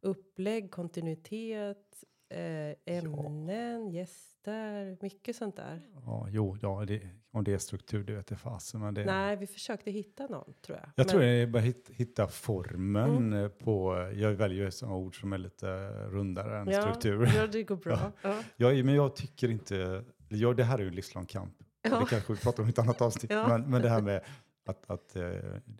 upplägg, 0.03 0.71
kontinuitet, 0.71 2.05
eh, 2.29 2.95
ämnen, 2.97 3.91
gäster, 3.91 4.97
mycket 5.01 5.37
sånt 5.37 5.57
där. 5.57 5.81
Ja, 6.07 6.27
jo, 6.31 6.57
ja, 6.63 6.85
det, 6.87 7.03
om 7.31 7.45
det 7.45 7.53
är 7.55 7.59
struktur, 7.59 8.05
det 8.05 8.13
vet 8.13 8.31
jag 8.31 8.41
fasen. 8.41 8.81
Men 8.81 8.95
det, 8.95 9.05
Nej, 9.05 9.37
vi 9.37 9.47
försökte 9.47 9.91
hitta 9.91 10.27
någon 10.27 10.55
tror 10.67 10.79
jag. 10.79 10.91
Jag 10.97 11.09
tror 11.09 11.21
Men- 11.21 11.37
jag 11.39 11.51
bara 11.51 11.63
hit, 11.63 11.91
hitta 11.95 12.27
formen 12.27 13.33
Mm. 13.33 13.51
på, 13.59 13.95
jag 14.15 14.33
väljer 14.33 14.65
ju 14.65 14.71
sådana 14.71 14.97
ord 14.97 15.21
som 15.21 15.33
är 15.33 15.39
lite 15.39 15.67
rundare 15.93 16.59
än 16.59 16.69
ja, 16.69 16.83
struktur. 16.83 17.31
Ja, 17.37 17.47
det 17.47 17.63
går 17.63 17.77
bra. 17.77 18.13
Ja. 18.23 18.43
Jag, 18.57 18.85
men 18.85 18.95
jag 18.95 19.17
tycker 19.17 19.49
inte, 19.51 20.05
ja, 20.31 20.53
det 20.55 20.65
här 20.65 20.79
är 20.79 20.83
ju 20.83 20.91
livslång 20.91 21.27
kamp. 21.27 21.55
Ja. 21.83 22.01
Det 22.01 22.07
kanske 22.07 22.33
vi 22.33 22.39
pratar 22.39 22.63
om 22.63 22.69
i 22.69 22.71
ett 22.73 22.79
annat 22.79 23.01
avsnitt. 23.01 23.31
Ja. 23.35 23.49
Men, 23.49 23.71
men 23.71 23.83
det 23.83 23.89
här 23.89 24.03
med 24.03 24.25
att, 24.67 24.91
att 24.91 25.17
eh, 25.17 25.23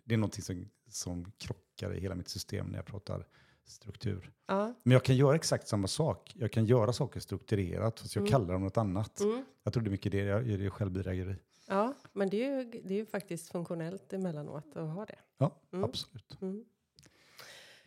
det 0.03 0.13
är 0.13 0.17
någonting 0.17 0.43
som, 0.43 0.69
som 0.89 1.31
krockar 1.37 1.93
i 1.93 1.99
hela 1.99 2.15
mitt 2.15 2.29
system 2.29 2.67
när 2.67 2.75
jag 2.77 2.85
pratar 2.85 3.27
struktur. 3.65 4.31
Ja. 4.47 4.73
Men 4.83 4.91
jag 4.93 5.03
kan 5.03 5.15
göra 5.15 5.35
exakt 5.35 5.67
samma 5.67 5.87
sak. 5.87 6.33
Jag 6.35 6.51
kan 6.51 6.65
göra 6.65 6.93
saker 6.93 7.19
strukturerat, 7.19 7.99
fast 7.99 8.15
jag 8.15 8.21
Mm. 8.21 8.31
kallar 8.31 8.53
dem 8.53 8.63
något 8.63 8.77
annat. 8.77 9.19
Mm. 9.19 9.45
Jag 9.63 9.73
tror 9.73 9.83
det 9.83 9.87
är 9.89 9.91
mycket 9.91 10.11
det, 10.11 10.17
jag- 10.23 10.45
det 10.45 10.65
är 10.65 10.69
självbedrägeri. 10.69 11.35
ja, 11.67 11.93
men 12.13 12.29
det 12.29 12.43
är, 12.45 12.57
ju, 12.63 12.81
det 12.83 12.93
är 12.93 12.97
ju 12.97 13.05
faktiskt 13.05 13.49
funktionellt 13.51 14.13
emellanåt 14.13 14.75
att 14.75 14.89
ha 14.89 15.05
det. 15.05 15.15
Ja, 15.37 15.59
Mm. 15.73 15.83
absolut. 15.85 16.37
Mm. 16.41 16.65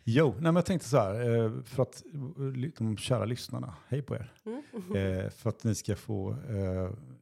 Jo, 0.07 0.31
nej, 0.31 0.41
men 0.41 0.55
jag 0.55 0.65
tänkte 0.65 0.87
så 0.89 0.97
här, 0.97 1.43
eh, 1.45 1.61
för 1.63 1.83
att 1.83 2.03
eh, 2.13 2.71
de 2.77 2.97
kära 2.97 3.25
lyssnarna, 3.25 3.75
hej 3.87 4.01
på 4.01 4.15
er. 4.15 4.33
Mm. 4.45 4.95
Eh, 4.95 5.29
för 5.29 5.49
att 5.49 5.63
ni 5.63 5.75
ska 5.75 5.95
få 5.95 6.35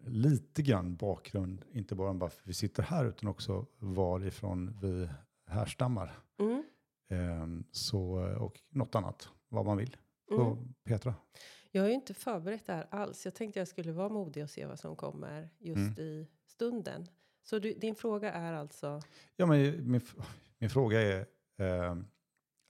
lite 0.05 0.61
grann 0.61 0.95
bakgrund, 0.95 1.65
inte 1.71 1.95
bara 1.95 2.09
om 2.09 2.19
varför 2.19 2.41
vi 2.43 2.53
sitter 2.53 2.83
här, 2.83 3.05
utan 3.05 3.29
också 3.29 3.65
varifrån 3.79 4.77
vi 4.81 5.09
härstammar. 5.47 6.11
Mm. 6.39 6.63
Eh, 7.09 7.65
så, 7.71 8.03
och 8.39 8.59
något 8.69 8.95
annat, 8.95 9.29
vad 9.49 9.65
man 9.65 9.77
vill. 9.77 9.97
Mm. 10.31 10.73
Petra? 10.83 11.15
Jag 11.71 11.87
ju 11.87 11.93
inte 11.93 12.13
förberett 12.13 12.65
det 12.65 12.73
här 12.73 12.87
alls. 12.89 13.25
Jag 13.25 13.35
tänkte 13.35 13.59
jag 13.59 13.67
skulle 13.67 13.91
vara 13.91 14.09
modig 14.09 14.43
och 14.43 14.49
se 14.49 14.65
vad 14.65 14.79
som 14.79 14.95
kommer 14.95 15.49
just 15.59 15.99
Mm. 15.99 15.99
i 15.99 16.27
stunden. 16.45 17.07
Så 17.43 17.59
du, 17.59 17.73
din 17.73 17.95
fråga 17.95 18.33
är 18.33 18.53
alltså? 18.53 19.01
Ja, 19.35 19.45
men 19.45 19.91
min, 19.91 20.01
min 20.59 20.69
fråga 20.69 21.01
är, 21.01 21.19
eh, 21.57 21.95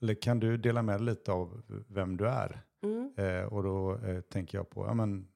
eller 0.04 0.14
kan 0.14 0.40
du 0.40 0.56
dela 0.56 0.82
med 0.82 0.98
dig 1.00 1.04
lite 1.06 1.32
av 1.32 1.62
vem 1.88 2.16
du 2.16 2.28
är? 2.28 2.60
Mm. 2.82 3.12
Eh, 3.16 3.44
och 3.52 3.62
då 3.62 3.96
eh, 3.98 4.20
tänker 4.20 4.58
jag 4.58 4.70
på, 4.70 4.86
ja 4.86 4.94
men, 4.94 5.28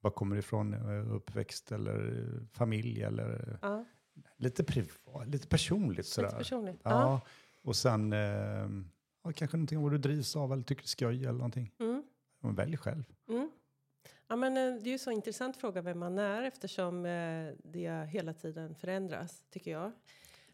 var 0.00 0.10
kommer 0.10 0.36
du 0.36 0.38
ifrån? 0.40 0.74
Eh, 0.74 1.14
Uppväxt 1.14 1.72
eller 1.72 2.22
familj 2.52 3.02
eller 3.02 3.58
Ja, 3.62 3.84
lite 4.36 4.64
privat, 4.64 5.26
lite 5.28 5.48
personligt 5.48 6.06
sådär. 6.06 6.28
lite 6.28 6.38
personligt. 6.38 6.80
Ja, 6.84 6.90
Ja. 6.90 7.20
och 7.62 7.76
sen 7.76 8.12
eh, 8.12 8.18
ja, 9.24 9.32
kanske 9.34 9.56
någonting 9.56 9.78
om 9.78 9.84
vad 9.84 9.92
du 9.92 9.98
drivs 9.98 10.36
av 10.36 10.52
eller 10.52 10.62
tycker 10.62 10.82
är 10.82 10.86
skoj 10.86 11.20
eller 11.22 11.32
någonting. 11.32 11.72
Mm. 11.80 12.02
Men 12.40 12.54
välj 12.54 12.76
själv. 12.76 13.04
Mm. 13.28 13.50
Ja, 14.28 14.36
men 14.36 14.56
eh, 14.56 14.82
det 14.82 14.88
är 14.90 14.92
ju 14.92 14.98
så 14.98 15.10
intressant 15.10 15.56
fråga 15.56 15.82
vem 15.82 15.98
man 15.98 16.18
är 16.18 16.42
eftersom 16.42 17.06
eh, 17.06 17.48
det 17.64 18.06
hela 18.08 18.32
tiden 18.34 18.74
förändras, 18.74 19.44
tycker 19.50 19.70
jag. 19.70 19.92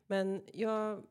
Men 0.07 0.43
jag, 0.53 1.03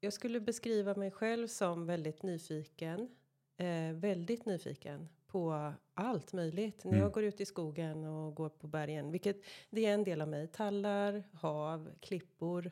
jag 0.00 0.12
skulle 0.12 0.40
beskriva 0.40 0.94
mig 0.94 1.10
själv 1.10 1.46
som 1.46 1.86
väldigt 1.86 2.22
nyfiken. 2.22 3.08
Eh, 3.56 3.92
väldigt 3.94 4.46
nyfiken 4.46 5.08
på 5.26 5.72
allt 5.94 6.32
möjligt. 6.32 6.84
När 6.84 6.92
Mm. 6.92 7.02
jag 7.02 7.12
går 7.12 7.24
ut 7.24 7.40
i 7.40 7.44
skogen 7.44 8.04
och 8.04 8.34
går 8.34 8.48
på 8.48 8.66
bergen, 8.66 9.10
vilket 9.12 9.36
det 9.70 9.86
är 9.86 9.94
en 9.94 10.04
del 10.04 10.20
av 10.20 10.28
mig. 10.28 10.46
Tallar, 10.48 11.22
hav, 11.32 11.90
klippor. 12.00 12.70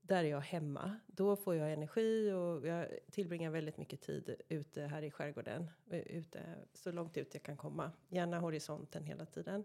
Där 0.00 0.24
är 0.24 0.28
jag 0.28 0.40
hemma. 0.40 0.96
Då 1.06 1.36
får 1.36 1.54
jag 1.54 1.72
energi 1.72 2.32
och 2.32 2.66
jag 2.66 2.88
tillbringar 3.10 3.50
väldigt 3.50 3.76
mycket 3.76 4.00
tid 4.00 4.36
ute 4.48 4.82
här 4.82 5.02
i 5.02 5.10
skärgården. 5.10 5.70
eh, 5.90 5.98
Ute, 5.98 6.40
så 6.74 6.92
långt 6.92 7.16
ut 7.16 7.34
jag 7.34 7.42
kan 7.42 7.56
komma. 7.56 7.92
Gärna 8.08 8.38
horisonten 8.38 9.04
hela 9.04 9.26
tiden. 9.26 9.64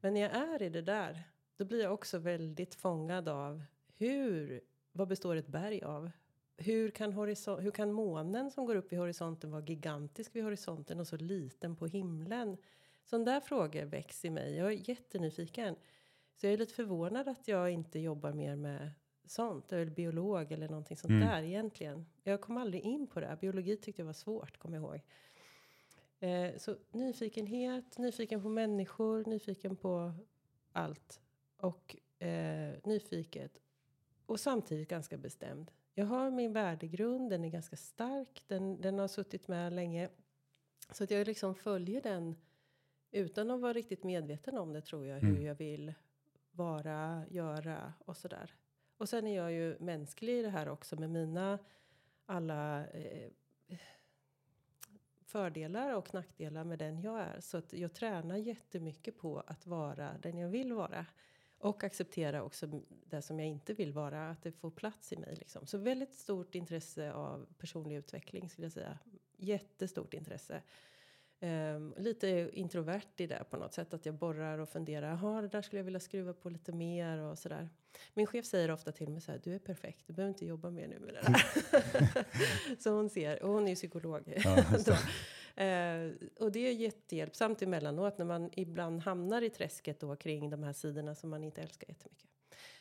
Men 0.00 0.14
när 0.14 0.20
jag 0.20 0.30
är 0.34 0.62
i 0.62 0.68
det 0.68 0.82
där, 0.82 1.22
då 1.56 1.64
blir 1.64 1.82
jag 1.82 1.92
också 1.94 2.18
väldigt 2.18 2.74
fångad 2.74 3.28
av 3.28 3.62
hur, 3.96 4.60
vad 4.92 5.08
består 5.08 5.36
ett 5.36 5.46
berg 5.48 5.82
av? 5.82 6.10
Hur 6.56 6.90
kan, 6.90 7.12
hur 7.12 7.70
kan 7.70 7.92
månen 7.92 8.50
som 8.50 8.66
går 8.66 8.74
upp 8.76 8.92
i 8.92 8.96
horisonten 8.96 9.50
vara 9.50 9.62
gigantisk 9.64 10.36
vid 10.36 10.44
horisonten 10.44 11.00
och 11.00 11.06
så 11.06 11.16
liten 11.16 11.76
på 11.76 11.86
himlen? 11.86 12.56
Sådana 13.04 13.24
där 13.24 13.40
frågor 13.40 13.84
väcks 13.84 14.24
i 14.24 14.30
mig. 14.30 14.56
Jag 14.56 14.66
är 14.72 14.88
jättenyfiken. 14.88 15.76
Så 16.34 16.46
jag 16.46 16.52
är 16.52 16.58
lite 16.58 16.74
förvånad 16.74 17.28
att 17.28 17.48
jag 17.48 17.70
inte 17.70 17.98
jobbar 17.98 18.32
mer 18.32 18.56
med 18.56 18.90
sånt. 19.24 19.72
Eller 19.72 19.86
biolog 19.86 20.52
eller 20.52 20.68
någonting 20.68 20.96
sånt 20.96 21.10
Mm. 21.10 21.28
där 21.28 21.42
egentligen. 21.42 22.06
Jag 22.22 22.40
kom 22.40 22.56
aldrig 22.56 22.82
in 22.82 23.06
på 23.06 23.20
det. 23.20 23.26
här. 23.26 23.36
Biologi 23.36 23.76
tyckte 23.76 24.02
jag 24.02 24.06
var 24.06 24.12
svårt, 24.12 24.56
kommer 24.58 24.76
jag 24.76 24.84
ihåg. 24.84 25.00
Eh, 26.20 26.56
så 26.58 26.76
nyfikenhet, 26.90 27.98
nyfiken 27.98 28.42
på 28.42 28.48
människor, 28.48 29.24
nyfiken 29.24 29.76
på 29.76 30.12
allt. 30.72 31.20
Och 31.56 31.96
eh, 32.18 32.74
nyfiket. 32.84 33.61
Och 34.32 34.40
samtidigt 34.40 34.88
ganska 34.88 35.16
bestämd. 35.16 35.70
Jag 35.94 36.06
har 36.06 36.30
min 36.30 36.52
värdegrund, 36.52 37.30
den 37.30 37.44
är 37.44 37.48
ganska 37.48 37.76
stark. 37.76 38.44
Den, 38.46 38.80
den 38.80 38.98
har 38.98 39.08
suttit 39.08 39.48
med 39.48 39.72
länge. 39.72 40.08
Så 40.90 41.04
att 41.04 41.10
jag 41.10 41.26
liksom 41.26 41.54
följer 41.54 42.02
den 42.02 42.36
utan 43.10 43.50
att 43.50 43.60
vara 43.60 43.72
riktigt 43.72 44.04
medveten 44.04 44.58
om 44.58 44.72
det 44.72 44.80
tror 44.80 45.06
jag. 45.06 45.20
Hur 45.20 45.28
Mm. 45.28 45.42
jag 45.42 45.54
vill 45.54 45.94
vara, 46.50 47.24
göra 47.30 47.92
och 48.04 48.16
sådär. 48.16 48.54
Och 48.96 49.08
sen 49.08 49.26
är 49.26 49.36
jag 49.36 49.52
ju 49.52 49.76
mänsklig 49.78 50.38
i 50.38 50.42
det 50.42 50.50
här 50.50 50.68
också 50.68 50.96
med 50.96 51.10
mina 51.10 51.58
alla 52.26 52.86
eh, 52.86 53.30
fördelar 55.24 55.94
och 55.94 56.14
nackdelar 56.14 56.64
med 56.64 56.78
den 56.78 57.00
jag 57.00 57.20
är. 57.20 57.40
Så 57.40 57.56
att 57.56 57.72
jag 57.72 57.94
tränar 57.94 58.36
jättemycket 58.36 59.18
på 59.18 59.40
att 59.40 59.66
vara 59.66 60.18
den 60.18 60.38
jag 60.38 60.48
vill 60.48 60.72
vara. 60.72 61.06
Och 61.62 61.84
acceptera 61.84 62.42
också 62.42 62.82
det 63.06 63.22
som 63.22 63.38
jag 63.38 63.48
inte 63.48 63.74
vill 63.74 63.92
vara, 63.92 64.30
att 64.30 64.42
det 64.42 64.52
får 64.52 64.70
plats 64.70 65.12
i 65.12 65.16
mig. 65.16 65.36
Liksom. 65.36 65.66
Så 65.66 65.78
väldigt 65.78 66.14
stort 66.14 66.54
intresse 66.54 67.12
av 67.12 67.46
personlig 67.58 67.96
utveckling 67.96 68.50
skulle 68.50 68.64
jag 68.64 68.72
säga. 68.72 68.98
Jättestort 69.36 70.14
intresse. 70.14 70.62
Um, 71.40 71.94
lite 71.96 72.50
introvert 72.52 73.20
i 73.20 73.26
det 73.26 73.44
på 73.50 73.56
något 73.56 73.74
sätt. 73.74 73.94
Att 73.94 74.06
jag 74.06 74.14
borrar 74.14 74.58
och 74.58 74.68
funderar. 74.68 75.08
Jaha, 75.08 75.42
det 75.42 75.48
där 75.48 75.62
skulle 75.62 75.78
jag 75.78 75.84
vilja 75.84 76.00
skruva 76.00 76.32
på 76.32 76.50
lite 76.50 76.72
mer 76.72 77.18
och 77.18 77.38
sådär. 77.38 77.68
Min 78.14 78.26
chef 78.26 78.46
säger 78.46 78.70
ofta 78.70 78.92
till 78.92 79.10
mig 79.10 79.20
så 79.20 79.32
här. 79.32 79.40
Du 79.44 79.54
är 79.54 79.58
perfekt. 79.58 80.06
Du 80.06 80.12
behöver 80.12 80.28
inte 80.28 80.46
jobba 80.46 80.70
mer 80.70 80.88
nu 80.88 80.98
med 80.98 81.14
det 81.14 81.20
där. 81.20 82.26
så 82.82 82.90
hon 82.90 83.10
ser. 83.10 83.42
Och 83.42 83.52
hon 83.52 83.64
är 83.64 83.68
ju 83.68 83.76
psykolog. 83.76 84.32
Ja, 84.44 84.64
Eh, 85.56 86.10
och 86.40 86.52
det 86.52 86.60
är 86.60 86.72
jättehjälpsamt 86.72 87.62
emellanåt. 87.62 88.18
När 88.18 88.24
man 88.24 88.50
ibland 88.52 89.00
hamnar 89.00 89.42
i 89.42 89.50
träsket 89.50 90.00
då 90.00 90.16
kring 90.16 90.50
de 90.50 90.62
här 90.62 90.72
sidorna 90.72 91.14
som 91.14 91.30
man 91.30 91.44
inte 91.44 91.62
älskar 91.62 91.88
jättemycket. 91.88 92.28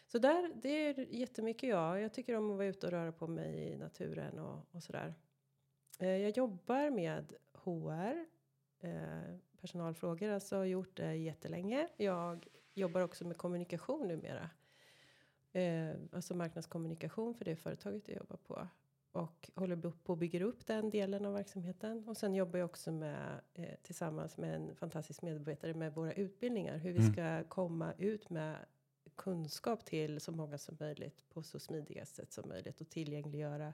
Så 0.08 0.18
där, 0.18 0.52
det 0.56 0.70
är 0.70 1.08
jättemycket 1.10 1.70
jag. 1.70 2.02
Jag 2.02 2.14
tycker 2.14 2.36
om 2.36 2.52
att 2.52 2.58
vara 2.58 2.68
ute 2.68 2.86
och 2.86 2.92
röra 2.92 3.12
på 3.12 3.28
mig 3.28 3.72
i 3.74 3.78
naturen 3.78 4.40
och, 4.40 4.76
och 4.76 4.84
sådär. 4.84 5.14
Eh, 6.00 6.18
jag 6.18 6.38
jobbar 6.38 6.90
med 6.90 7.34
HR 7.54 8.26
Eh, 8.84 9.36
personalfrågor. 9.62 10.30
Alltså 10.30 10.56
har 10.56 10.66
gjort 10.66 10.98
det 10.98 11.16
jättelänge. 11.16 11.88
Jag 11.98 12.48
jobbar 12.74 13.02
också 13.02 13.26
med 13.26 13.38
kommunikation 13.38 14.08
numera. 14.08 14.50
Eh, 15.52 15.96
alltså 16.12 16.36
marknadskommunikation 16.36 17.36
för 17.36 17.46
det 17.46 17.56
företaget 17.56 18.08
jag 18.08 18.18
jobbar 18.18 18.38
på. 18.38 18.68
Och 19.12 19.50
håller 19.56 19.92
på 20.04 20.14
att 20.14 20.20
bygga 20.20 20.44
upp 20.44 20.68
den 20.68 20.90
delen 20.90 21.26
av 21.26 21.34
verksamheten. 21.34 22.08
Och 22.08 22.18
sen 22.18 22.34
jobbar 22.34 22.60
jag 22.60 22.66
också 22.66 22.92
med 22.92 23.42
eh, 23.54 23.76
tillsammans 23.82 24.38
med 24.38 24.56
en 24.56 24.76
fantastisk 24.76 25.22
medarbetare 25.22 25.74
med 25.74 25.94
våra 25.94 26.14
utbildningar. 26.14 26.78
Hur 26.78 26.92
vi 26.92 27.00
mm. 27.00 27.14
ska 27.14 27.44
komma 27.44 27.94
ut 27.98 28.30
med 28.30 28.56
kunskap 29.16 29.86
till 29.86 30.20
så 30.20 30.32
många 30.32 30.58
som 30.58 30.78
möjligt 30.80 31.30
på 31.30 31.44
så 31.44 31.60
smidiga 31.60 32.06
sätt 32.06 32.34
som 32.34 32.50
möjligt 32.50 32.82
och 32.82 32.90
tillgängliggöra 32.90 33.74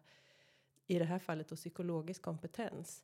i 0.88 1.00
det 1.00 1.06
här 1.06 1.20
fallet 1.20 1.48
då 1.48 1.56
psykologisk 1.56 2.22
kompetens. 2.22 3.04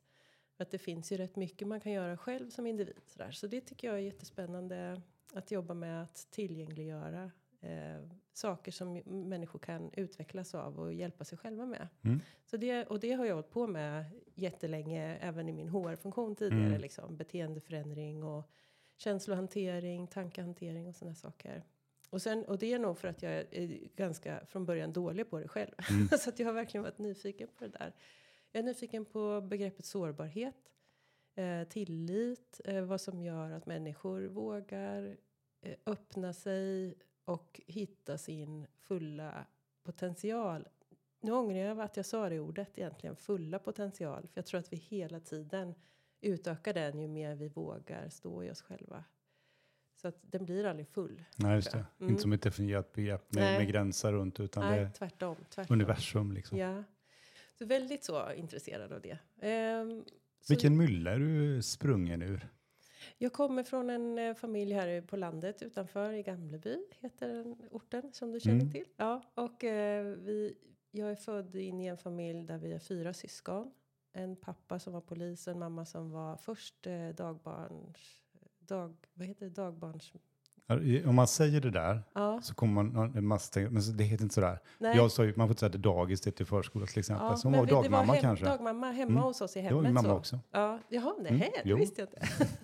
För 0.56 0.64
att 0.64 0.70
det 0.70 0.78
finns 0.78 1.12
ju 1.12 1.16
rätt 1.16 1.36
mycket 1.36 1.68
man 1.68 1.80
kan 1.80 1.92
göra 1.92 2.16
själv 2.16 2.50
som 2.50 2.66
individ. 2.66 3.00
Så, 3.06 3.32
så 3.32 3.46
det 3.46 3.60
tycker 3.60 3.88
jag 3.88 3.96
är 3.96 4.00
jättespännande 4.00 5.02
att 5.32 5.50
jobba 5.50 5.74
med 5.74 6.02
att 6.02 6.26
tillgängliggöra 6.30 7.30
eh, 7.64 8.02
saker 8.32 8.72
som 8.72 8.92
människor 9.06 9.58
kan 9.58 9.90
utvecklas 9.92 10.54
av 10.54 10.80
och 10.80 10.92
hjälpa 10.92 11.24
sig 11.24 11.38
själva 11.38 11.66
med. 11.66 11.88
Mm. 12.02 12.20
Så 12.46 12.56
det, 12.56 12.84
och 12.84 13.00
det 13.00 13.12
har 13.12 13.24
jag 13.24 13.34
hållit 13.34 13.50
på 13.50 13.66
med 13.66 14.04
jättelänge, 14.34 15.18
även 15.20 15.48
i 15.48 15.52
min 15.52 15.68
HR-funktion 15.68 16.36
tidigare. 16.36 16.66
Mm. 16.66 16.80
Liksom, 16.80 17.16
beteendeförändring 17.16 18.24
och 18.24 18.50
känslohantering, 18.96 20.06
tankehantering 20.06 20.88
och 20.88 20.94
sådana 20.94 21.14
saker. 21.14 21.64
Och, 22.10 22.22
sen, 22.22 22.44
och 22.44 22.58
det 22.58 22.72
är 22.72 22.78
nog 22.78 22.98
för 22.98 23.08
att 23.08 23.22
jag 23.22 23.32
är 23.32 23.88
ganska 23.96 24.46
från 24.46 24.66
början 24.66 24.92
dålig 24.92 25.30
på 25.30 25.38
det 25.38 25.48
själv. 25.48 25.72
Mm. 25.90 26.08
så 26.20 26.28
att 26.28 26.38
jag 26.38 26.46
har 26.46 26.52
verkligen 26.52 26.82
varit 26.82 26.98
nyfiken 26.98 27.48
på 27.58 27.64
det 27.64 27.70
där. 27.70 27.92
Jag 28.52 28.58
är 28.60 28.64
nyfiken 28.64 29.04
på 29.04 29.40
begreppet 29.40 29.84
sårbarhet, 29.84 30.72
eh, 31.34 31.64
tillit, 31.68 32.60
eh, 32.64 32.80
vad 32.80 33.00
som 33.00 33.22
gör 33.22 33.50
att 33.50 33.66
människor 33.66 34.22
vågar 34.22 35.16
eh, 35.60 35.76
öppna 35.86 36.32
sig 36.32 36.94
och 37.24 37.60
hitta 37.66 38.18
sin 38.18 38.66
fulla 38.76 39.46
potential. 39.82 40.68
Nu 41.20 41.32
ångrar 41.32 41.58
jag 41.58 41.80
att 41.80 41.96
jag 41.96 42.06
sa 42.06 42.28
det 42.28 42.40
ordet 42.40 42.78
egentligen, 42.78 43.16
fulla 43.16 43.58
potential, 43.58 44.22
för 44.22 44.38
jag 44.38 44.46
tror 44.46 44.60
att 44.60 44.72
vi 44.72 44.76
hela 44.76 45.20
tiden 45.20 45.74
utökar 46.20 46.74
den 46.74 46.98
ju 46.98 47.08
mer 47.08 47.34
vi 47.34 47.48
vågar 47.48 48.08
stå 48.08 48.44
i 48.44 48.50
oss 48.50 48.62
själva. 48.62 49.04
Så 49.96 50.08
att 50.08 50.18
den 50.20 50.44
blir 50.44 50.64
aldrig 50.64 50.88
full. 50.88 51.24
Nej, 51.36 51.54
just 51.54 51.72
det. 51.72 51.84
Mm. 51.98 52.10
Inte 52.10 52.22
som 52.22 52.32
ett 52.32 52.42
definierat 52.42 52.92
begrepp 52.92 53.32
med, 53.32 53.58
med 53.58 53.68
gränser 53.68 54.12
runt, 54.12 54.40
utan 54.40 54.64
Nej, 54.64 54.80
det 54.80 54.86
är 54.86 54.90
tvärtom, 54.90 55.36
tvärtom. 55.50 55.74
universum. 55.74 56.32
Liksom. 56.32 56.58
Ja. 56.58 56.84
Så 57.58 57.64
väldigt 57.64 58.04
så 58.04 58.32
intresserad 58.32 58.92
av 58.92 59.00
det. 59.00 59.18
Um, 59.80 60.04
Vilken 60.48 60.76
mylla 60.76 61.10
är 61.10 61.18
du 61.18 61.62
sprungen 61.62 62.22
ur? 62.22 62.48
Jag 63.18 63.32
kommer 63.32 63.62
från 63.62 63.90
en 63.90 64.18
eh, 64.18 64.34
familj 64.34 64.72
här 64.72 65.00
på 65.00 65.16
landet 65.16 65.62
utanför 65.62 66.12
i 66.12 66.22
Gamleby, 66.22 66.78
heter 67.00 67.28
den 67.28 67.56
orten 67.70 68.12
som 68.12 68.32
du 68.32 68.40
känner 68.40 68.60
mm. 68.60 68.72
till. 68.72 68.84
Ja, 68.96 69.22
och 69.34 69.64
eh, 69.64 70.04
vi, 70.04 70.54
jag 70.90 71.10
är 71.10 71.16
född 71.16 71.56
in 71.56 71.80
i 71.80 71.86
en 71.86 71.98
familj 71.98 72.46
där 72.46 72.58
vi 72.58 72.72
är 72.72 72.78
fyra 72.78 73.12
syskon. 73.12 73.70
En 74.12 74.36
pappa 74.36 74.78
som 74.78 74.92
var 74.92 75.00
polis 75.00 75.46
och 75.46 75.52
en 75.52 75.58
mamma 75.58 75.84
som 75.84 76.10
var 76.10 76.36
först 76.36 76.86
eh, 76.86 77.08
dagbarns, 77.08 78.22
dag, 78.58 78.96
vad 79.14 79.26
heter 79.26 79.46
det, 79.46 79.52
dagbarns 79.52 80.12
om 81.06 81.14
man 81.14 81.26
säger 81.26 81.60
det 81.60 81.70
där 81.70 82.02
ja. 82.12 82.40
så 82.42 82.54
kommer 82.54 82.82
man 82.82 83.16
en 83.16 83.26
massa 83.26 83.52
tänka, 83.52 83.70
men 83.70 83.96
det 83.96 84.04
heter 84.04 84.22
inte 84.22 84.34
sådär. 84.34 84.58
Nej. 84.78 84.96
Jag 84.96 85.10
sa 85.10 85.24
ju, 85.24 85.34
man 85.36 85.46
får 85.46 85.52
inte 85.52 85.60
säga 85.60 85.70
det 85.70 85.78
dagis, 85.78 86.20
det 86.20 86.30
till 86.30 86.46
förskola 86.46 86.86
till 86.86 86.98
exempel. 86.98 87.26
Ja, 87.26 87.36
så 87.36 87.48
hon 87.48 87.58
var 87.58 87.66
dagmamma 87.66 88.02
det 88.02 88.06
var 88.06 88.14
hem, 88.14 88.22
kanske. 88.22 88.44
Dagmamma 88.44 88.90
hemma 88.90 89.10
mm. 89.10 89.22
hos 89.22 89.40
oss 89.40 89.56
i 89.56 89.60
hemmet. 89.60 89.70
Det 89.70 89.74
var 89.74 89.82
min 89.82 89.94
mamma 89.94 90.08
så. 90.08 90.14
också. 90.14 90.40
Ja, 90.50 90.78
jaha, 90.88 91.14
nej, 91.20 91.32
mm. 91.32 91.50
det 91.64 91.74
visste 91.74 92.00
jag 92.00 92.08
inte. 92.08 92.48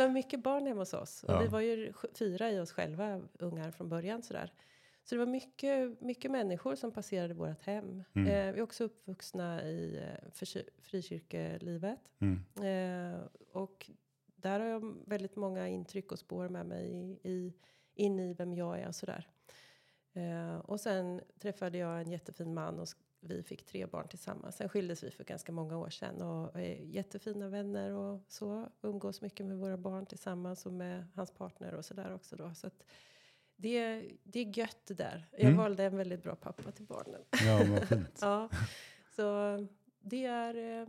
det 0.00 0.06
var 0.06 0.14
mycket 0.14 0.42
barn 0.42 0.66
hemma 0.66 0.80
hos 0.80 0.94
oss. 0.94 1.24
Och 1.24 1.34
ja. 1.34 1.38
vi 1.38 1.46
var 1.46 1.60
ju 1.60 1.92
fyra 2.18 2.50
i 2.50 2.60
oss 2.60 2.72
själva, 2.72 3.22
ungar 3.38 3.70
från 3.70 3.88
början 3.88 4.22
sådär. 4.22 4.52
Så 5.04 5.14
det 5.14 5.18
var 5.18 5.26
mycket, 5.26 6.00
mycket 6.00 6.30
människor 6.30 6.74
som 6.74 6.92
passerade 6.92 7.34
vårt 7.34 7.62
hem. 7.62 8.04
Mm. 8.14 8.28
Eh, 8.28 8.54
vi 8.54 8.58
är 8.58 8.62
också 8.62 8.84
uppvuxna 8.84 9.62
i 9.62 9.96
eh, 9.96 10.46
frikyrkelivet. 10.82 12.00
Mm. 12.18 12.42
Eh, 12.56 13.20
och 13.52 13.90
där 14.26 14.60
har 14.60 14.66
jag 14.66 14.94
väldigt 15.06 15.36
många 15.36 15.68
intryck 15.68 16.12
och 16.12 16.18
spår 16.18 16.48
med 16.48 16.66
mig 16.66 16.90
i, 16.90 17.30
i, 17.30 17.54
in 17.94 18.20
i 18.20 18.34
vem 18.34 18.54
jag 18.54 18.80
är 18.80 18.88
och 18.88 18.94
sådär. 18.94 19.28
Eh, 20.12 20.56
och 20.56 20.80
sen 20.80 21.20
träffade 21.38 21.78
jag 21.78 22.00
en 22.00 22.10
jättefin 22.10 22.54
man 22.54 22.78
och 22.78 22.88
vi 23.20 23.42
fick 23.42 23.66
tre 23.66 23.86
barn 23.86 24.08
tillsammans. 24.08 24.56
Sen 24.56 24.68
skildes 24.68 25.02
vi 25.02 25.10
för 25.10 25.24
ganska 25.24 25.52
många 25.52 25.78
år 25.78 25.90
sedan 25.90 26.22
och 26.22 26.60
är 26.60 26.74
jättefina 26.74 27.48
vänner 27.48 27.90
och 27.90 28.22
så. 28.28 28.68
Umgås 28.82 29.20
mycket 29.20 29.46
med 29.46 29.56
våra 29.56 29.76
barn 29.76 30.06
tillsammans 30.06 30.66
och 30.66 30.72
med 30.72 31.06
hans 31.14 31.30
partner 31.30 31.74
och 31.74 31.84
sådär 31.84 32.14
också 32.14 32.36
då. 32.36 32.54
Så 32.54 32.66
att 32.66 32.84
det, 33.56 34.04
det 34.22 34.40
är 34.40 34.58
gött 34.58 34.86
det 34.86 34.94
där. 34.94 35.28
Jag 35.32 35.40
mm. 35.40 35.56
valde 35.56 35.84
en 35.84 35.96
väldigt 35.96 36.22
bra 36.22 36.34
pappa 36.34 36.72
till 36.72 36.86
barnen. 36.86 37.20
Ja, 37.44 37.64
vad 37.70 37.88
fint. 37.88 38.18
ja, 38.20 38.48
så 39.16 39.58
det 40.00 40.24
är 40.24 40.80
eh, 40.80 40.88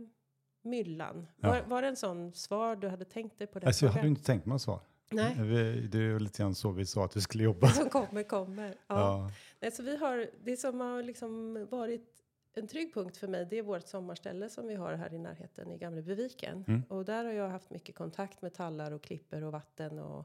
myllan. 0.62 1.26
Ja. 1.36 1.48
Var, 1.48 1.62
var 1.62 1.82
det 1.82 1.88
en 1.88 1.96
sån 1.96 2.32
svar 2.32 2.76
du 2.76 2.88
hade 2.88 3.04
tänkt 3.04 3.38
dig 3.38 3.46
på? 3.46 3.58
Den 3.58 3.66
alltså, 3.66 3.86
jag 3.86 3.92
hade 3.92 4.08
inte 4.08 4.24
tänkt 4.24 4.46
mig 4.46 4.58
svar. 4.58 4.80
Nej. 5.10 5.34
Det 5.88 5.98
är 5.98 6.18
lite 6.18 6.42
grann 6.42 6.54
så 6.54 6.70
vi 6.70 6.86
sa 6.86 7.04
att 7.04 7.16
vi 7.16 7.20
skulle 7.20 7.44
jobba. 7.44 7.66
Det 7.66 7.72
som 7.74 7.90
kommer, 7.90 8.22
kommer. 8.22 8.68
Ja. 8.68 8.74
ja. 8.86 9.30
Nej, 9.60 9.70
så 9.70 9.82
vi 9.82 9.96
har, 9.96 10.30
det 10.44 10.56
som 10.56 10.80
har 10.80 11.02
liksom 11.02 11.66
varit 11.70 12.24
en 12.54 12.66
trygg 12.66 12.94
punkt 12.94 13.16
för 13.16 13.28
mig, 13.28 13.46
det 13.50 13.58
är 13.58 13.62
vårt 13.62 13.86
sommarställe 13.86 14.48
som 14.48 14.66
vi 14.66 14.74
har 14.74 14.94
här 14.94 15.14
i 15.14 15.18
närheten 15.18 15.70
i 15.70 15.78
Gamlebyviken. 15.78 16.64
Mm. 16.68 16.82
Och 16.88 17.04
där 17.04 17.24
har 17.24 17.32
jag 17.32 17.48
haft 17.48 17.70
mycket 17.70 17.94
kontakt 17.94 18.42
med 18.42 18.54
tallar 18.54 18.92
och 18.92 19.02
klipper 19.02 19.44
och 19.44 19.52
vatten. 19.52 19.98
Och, 19.98 20.18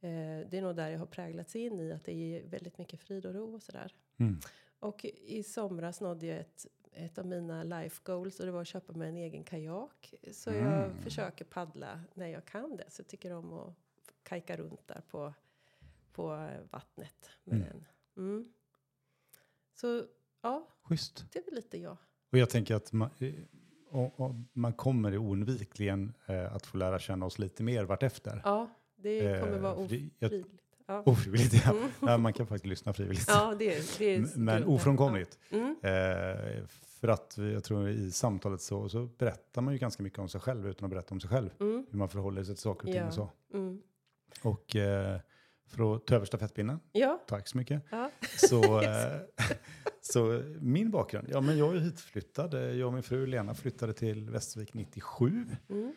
eh, 0.00 0.46
det 0.50 0.58
är 0.58 0.62
nog 0.62 0.76
där 0.76 0.88
jag 0.88 0.98
har 0.98 1.06
präglats 1.06 1.56
in 1.56 1.80
i 1.80 1.92
att 1.92 2.04
det 2.04 2.12
är 2.12 2.48
väldigt 2.48 2.78
mycket 2.78 3.00
frid 3.00 3.26
och 3.26 3.34
ro 3.34 3.54
och 3.54 3.62
sådär. 3.62 3.94
Mm. 4.16 4.40
Och 4.78 5.04
i 5.04 5.42
somras 5.42 6.00
nådde 6.00 6.26
jag 6.26 6.38
ett 6.38 6.66
ett 6.94 7.18
av 7.18 7.26
mina 7.26 7.62
life 7.62 8.00
goals 8.04 8.40
och 8.40 8.46
det 8.46 8.52
var 8.52 8.60
att 8.60 8.66
köpa 8.66 8.92
mig 8.92 9.08
en 9.08 9.16
egen 9.16 9.44
kajak. 9.44 10.14
Så 10.32 10.50
mm. 10.50 10.64
jag 10.64 10.90
försöker 11.02 11.44
paddla 11.44 12.00
när 12.14 12.26
jag 12.26 12.44
kan 12.44 12.76
det. 12.76 12.84
Så 12.90 13.00
jag 13.00 13.08
tycker 13.08 13.32
om 13.32 13.52
att 13.52 13.74
kajka 14.32 14.56
runt 14.56 14.88
där 14.88 15.02
på, 15.10 15.34
på 16.12 16.48
vattnet 16.70 17.30
med 17.44 17.56
mm. 17.56 17.68
den. 17.68 17.84
Mm. 18.16 18.44
Så 19.74 20.04
ja, 20.42 20.68
Schysst. 20.82 21.26
det 21.32 21.38
är 21.38 21.44
väl 21.44 21.54
lite 21.54 21.78
jag. 21.78 21.96
Och 22.32 22.38
jag 22.38 22.50
tänker 22.50 22.74
att 22.74 22.92
man, 22.92 23.10
och, 23.90 24.20
och 24.20 24.34
man 24.52 24.72
kommer 24.72 25.16
oundvikligen 25.16 26.12
eh, 26.26 26.54
att 26.54 26.66
få 26.66 26.76
lära 26.76 26.98
känna 26.98 27.26
oss 27.26 27.38
lite 27.38 27.62
mer 27.62 27.84
vartefter. 27.84 28.40
Ja, 28.44 28.70
det 28.96 29.40
kommer 29.40 29.56
eh, 29.56 29.62
vara 29.62 29.74
ofrivilligt. 29.74 30.48
Ja. 30.86 31.02
Ofrivilligt, 31.06 31.64
ja. 31.64 31.70
Mm. 31.70 31.90
ja. 32.00 32.18
Man 32.18 32.32
kan 32.32 32.46
faktiskt 32.46 32.66
lyssna 32.66 32.92
frivilligt. 32.92 33.28
Ja, 33.28 33.54
det 33.58 33.76
är, 33.76 33.98
det 33.98 34.14
är 34.14 34.38
Men 34.38 34.64
ofrånkomligt. 34.64 35.38
Ja. 35.48 35.58
Mm. 35.58 35.76
Eh, 35.82 36.66
för 37.00 37.08
att 37.08 37.38
jag 37.38 37.64
tror 37.64 37.88
i 37.88 38.10
samtalet 38.10 38.60
så, 38.60 38.88
så 38.88 39.08
berättar 39.18 39.62
man 39.62 39.74
ju 39.74 39.78
ganska 39.78 40.02
mycket 40.02 40.18
om 40.18 40.28
sig 40.28 40.40
själv 40.40 40.68
utan 40.68 40.86
att 40.86 40.90
berätta 40.90 41.14
om 41.14 41.20
sig 41.20 41.30
själv. 41.30 41.50
Mm. 41.60 41.86
Hur 41.90 41.98
man 41.98 42.08
förhåller 42.08 42.44
sig 42.44 42.54
till 42.54 42.62
saker 42.62 42.88
och 42.88 42.94
ting 42.94 43.04
och 43.04 43.14
så. 43.14 43.30
Och 44.42 44.76
eh, 44.76 45.20
för 45.66 45.96
att 45.96 46.06
ta 46.06 46.14
över 46.14 46.26
stafettpinnen, 46.26 46.80
ja. 46.92 47.24
tack 47.28 47.48
så 47.48 47.56
mycket. 47.56 47.82
Ja. 47.90 48.10
Så, 48.36 48.80
eh, 48.82 49.16
så 50.00 50.42
min 50.60 50.90
bakgrund, 50.90 51.28
ja 51.30 51.40
men 51.40 51.58
jag 51.58 51.76
är 51.76 51.80
hitflyttad. 51.80 52.54
Jag 52.54 52.86
och 52.86 52.92
min 52.92 53.02
fru 53.02 53.26
Lena 53.26 53.54
flyttade 53.54 53.92
till 53.92 54.30
Västervik 54.30 54.74
97. 54.74 55.46
Mm 55.70 55.92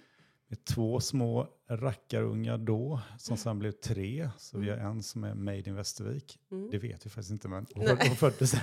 med 0.48 0.66
två 0.66 1.00
små 1.00 1.48
rackarungar 1.70 2.58
då, 2.58 3.02
som 3.18 3.38
sen 3.38 3.60
blev 3.60 3.72
tre. 3.72 4.30
Så 4.38 4.58
vi 4.58 4.70
har 4.70 4.78
mm. 4.78 4.92
en 4.92 5.04
som 5.04 5.24
är 5.24 5.34
made 5.34 5.70
in 5.70 5.76
Västervik. 5.76 6.40
Mm. 6.52 6.70
Det 6.72 6.78
vet 6.78 7.06
vi 7.06 7.10
faktiskt 7.10 7.32
inte, 7.32 7.48
men 7.48 7.66
hon 7.76 8.16
föddes 8.16 8.56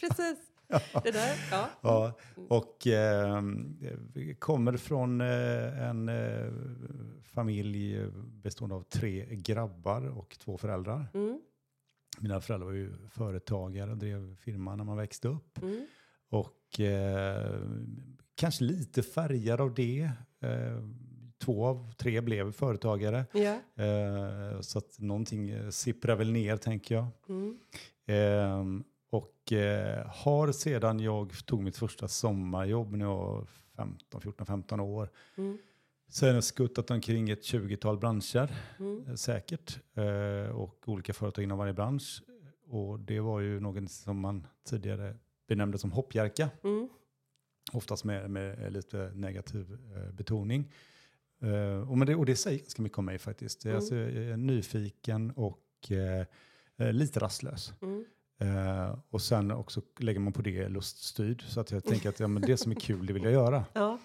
Precis. 0.00 0.38
Det 1.02 1.10
där, 1.10 1.36
ja. 1.50 1.68
Ja, 1.82 2.12
och 2.48 2.86
eh, 2.86 3.42
kommer 4.38 4.76
från 4.76 5.20
eh, 5.20 5.88
en 5.88 6.08
eh, 6.08 6.52
familj 7.24 8.06
bestående 8.42 8.74
av 8.76 8.82
tre 8.82 9.26
grabbar 9.30 10.18
och 10.18 10.36
två 10.38 10.58
föräldrar. 10.58 11.06
Mm, 11.14 11.40
Mina 12.20 12.40
föräldrar 12.40 12.66
var 12.66 12.74
ju 12.74 12.92
företagare 13.08 13.90
och 13.90 13.96
drev 13.96 14.36
firma 14.36 14.76
när 14.76 14.84
man 14.84 14.96
växte 14.96 15.28
upp. 15.28 15.62
mm, 15.62 15.86
Och 16.28 16.80
eh, 16.80 17.60
kanske 18.34 18.64
lite 18.64 19.02
färgad 19.02 19.60
av 19.60 19.74
det. 19.74 20.10
Eh, 20.40 20.82
två 21.38 21.66
av 21.66 21.92
tre 21.92 22.20
blev 22.20 22.52
företagare. 22.52 23.24
ja. 23.32 23.84
Eh, 23.84 24.60
så 24.60 24.78
att 24.78 24.98
någonting 25.00 25.50
eh, 25.50 25.68
sipprar 25.70 26.16
väl 26.16 26.32
ner 26.32 26.56
tänker 26.56 26.94
jag. 26.94 27.06
Mm, 27.28 27.58
Ehm, 28.08 28.84
och 29.10 29.52
eh, 29.52 30.06
har 30.06 30.52
sedan 30.52 31.00
jag 31.00 31.46
tog 31.46 31.62
mitt 31.62 31.76
första 31.76 32.08
sommarjobb 32.08 32.92
när 32.96 33.04
jag 33.06 33.16
var 33.16 33.46
15, 33.76 34.20
14, 34.20 34.46
15 34.46 34.80
år. 34.80 35.10
mm, 35.36 35.58
Sen 36.08 36.28
har 36.28 36.34
jag 36.34 36.44
skuttat 36.44 36.90
omkring 36.90 37.30
ett 37.30 37.42
20-tal 37.42 37.98
branscher 37.98 38.50
mm, 38.78 39.06
eh, 39.08 39.14
säkert. 39.14 39.78
Eh, 39.94 40.50
och 40.56 40.88
olika 40.88 41.12
företag 41.12 41.42
inom 41.44 41.58
varje 41.58 41.72
bransch. 41.72 42.22
Och 42.68 43.00
det 43.00 43.20
var 43.20 43.40
ju 43.40 43.60
något 43.60 43.90
som 43.90 44.20
man 44.20 44.46
tidigare 44.68 45.16
benämnde 45.48 45.78
som 45.78 45.92
hoppjerka. 45.92 46.50
mm, 46.64 46.88
Oftast 47.72 48.04
med, 48.04 48.30
med 48.30 48.72
lite 48.72 49.12
negativ 49.14 49.78
eh, 49.96 50.12
betoning. 50.12 50.72
Eh, 51.42 51.90
och, 51.90 51.98
men 51.98 52.06
det, 52.06 52.14
och 52.14 52.26
det 52.26 52.36
säger 52.36 52.58
ganska 52.58 52.82
mycket 52.82 52.98
om 52.98 53.04
mig 53.04 53.18
faktiskt. 53.18 53.64
Mm. 53.64 53.76
Alltså, 53.76 53.94
jag 53.94 54.14
är 54.14 54.36
nyfiken 54.36 55.30
och 55.30 55.92
eh, 55.92 56.26
lite 56.92 57.20
rastlös. 57.20 57.72
mm, 57.82 58.04
Eh, 58.38 58.98
och 59.10 59.22
sen 59.22 59.50
också 59.50 59.80
lägger 59.98 60.20
man 60.20 60.32
på 60.32 60.42
det 60.42 60.68
luststyrd. 60.68 61.42
Så 61.42 61.60
att 61.60 61.70
jag 61.70 61.84
tänker 61.84 62.08
att 62.08 62.20
ja, 62.20 62.28
men 62.28 62.42
det 62.42 62.56
som 62.56 62.72
är 62.72 62.76
kul, 62.76 63.06
det 63.06 63.12
vill 63.12 63.22
jag 63.24 63.32
göra. 63.32 63.64
ja. 63.72 63.98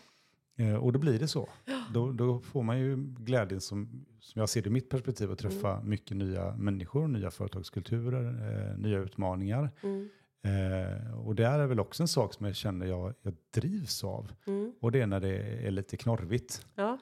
Eh, 0.56 0.76
och 0.76 0.94
då 0.94 1.00
blir 1.00 1.20
det 1.20 1.28
så. 1.28 1.50
Då, 1.94 2.12
då 2.12 2.40
får 2.40 2.64
man 2.64 2.80
ju 2.80 2.96
glädjen 2.98 3.62
som, 3.62 4.06
som 4.20 4.40
jag 4.40 4.50
ser 4.50 4.62
det 4.62 4.68
i 4.68 4.72
mitt 4.72 4.90
perspektiv 4.90 5.32
att 5.32 5.40
träffa 5.40 5.76
Mm. 5.76 5.90
mycket 5.90 6.18
nya 6.18 6.56
människor, 6.56 7.08
nya 7.08 7.32
företagskulturer, 7.32 8.26
eh, 8.72 8.78
nya 8.78 9.00
utmaningar. 9.00 9.70
Mm, 9.84 10.10
Eh, 10.44 11.20
och 11.28 11.36
det 11.36 11.46
är 11.46 11.68
väl 11.68 11.80
också 11.80 12.04
en 12.04 12.08
sak 12.08 12.34
som 12.34 12.46
jag 12.46 12.56
känner 12.56 12.86
jag, 12.86 13.14
jag 13.22 13.34
drivs 13.52 14.04
av. 14.04 14.32
mm, 14.48 14.74
Och 14.82 14.92
det 14.92 15.02
är 15.02 15.08
när 15.08 15.20
det 15.20 15.38
är 15.68 15.72
lite 15.72 15.98
knorrigt. 15.98 16.66
ja. 16.76 16.98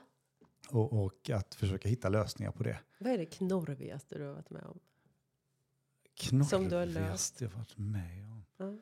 Och, 0.69 1.05
och 1.05 1.29
att 1.29 1.55
försöka 1.55 1.89
hitta 1.89 2.09
lösningar 2.09 2.51
på 2.51 2.63
det. 2.63 2.79
Vad 2.99 3.13
är 3.13 3.17
det 3.17 3.25
knorvigaste 3.25 4.17
du 4.17 4.25
har 4.25 4.33
varit 4.33 4.49
med 4.49 4.63
om? 4.63 4.79
Som 6.49 6.69
du 6.69 6.75
har 6.75 6.85
löst. 6.85 7.41
jag 7.41 7.49
varit 7.49 7.77
med 7.77 8.25
om. 8.25 8.45
Ja. 8.57 8.77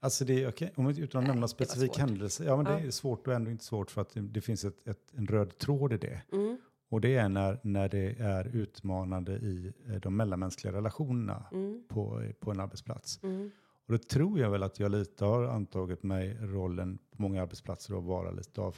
Alltså 0.00 0.24
det 0.24 0.44
är 0.44 0.70
om 0.78 0.86
vi- 0.86 1.00
utan 1.00 1.18
att 1.18 1.22
Nej, 1.22 1.28
nämna 1.28 1.34
det 1.34 1.40
var 1.40 1.48
specifik 1.48 1.98
händelse. 1.98 2.44
Ja 2.44 2.56
men 2.56 2.64
det 2.64 2.70
Ja. 2.72 2.78
är 2.80 2.90
svårt 2.90 3.26
och 3.26 3.34
ändå 3.34 3.50
inte 3.50 3.64
svårt 3.64 3.90
för 3.90 4.00
att 4.00 4.10
det, 4.10 4.20
det 4.20 4.40
finns 4.40 4.64
ett, 4.64 4.88
ett, 4.88 5.12
en 5.14 5.26
röd 5.26 5.58
tråd 5.58 5.92
i 5.92 5.96
det. 5.98 6.22
Mm, 6.32 6.58
Och 6.88 7.00
det 7.00 7.16
är 7.16 7.28
när, 7.28 7.60
när 7.62 7.88
det 7.88 8.16
är 8.20 8.56
utmanande 8.56 9.32
i 9.32 9.72
eh, 9.88 9.94
de 9.94 10.16
mellanmänskliga 10.16 10.72
relationerna 10.72 11.44
mm, 11.52 11.84
på, 11.88 12.32
på 12.40 12.50
en 12.50 12.60
arbetsplats. 12.60 13.20
mm, 13.22 13.50
Och 13.86 13.92
då 13.92 13.98
tror 13.98 14.38
jag 14.40 14.50
väl 14.50 14.62
att 14.62 14.80
jag 14.80 14.90
lite 14.90 15.24
har 15.24 15.44
antagit 15.44 16.02
mig 16.02 16.38
rollen 16.40 16.98
på 17.10 17.22
många 17.22 17.42
arbetsplatser 17.42 17.98
att 17.98 18.04
vara 18.04 18.30
lite 18.30 18.60
av, 18.60 18.76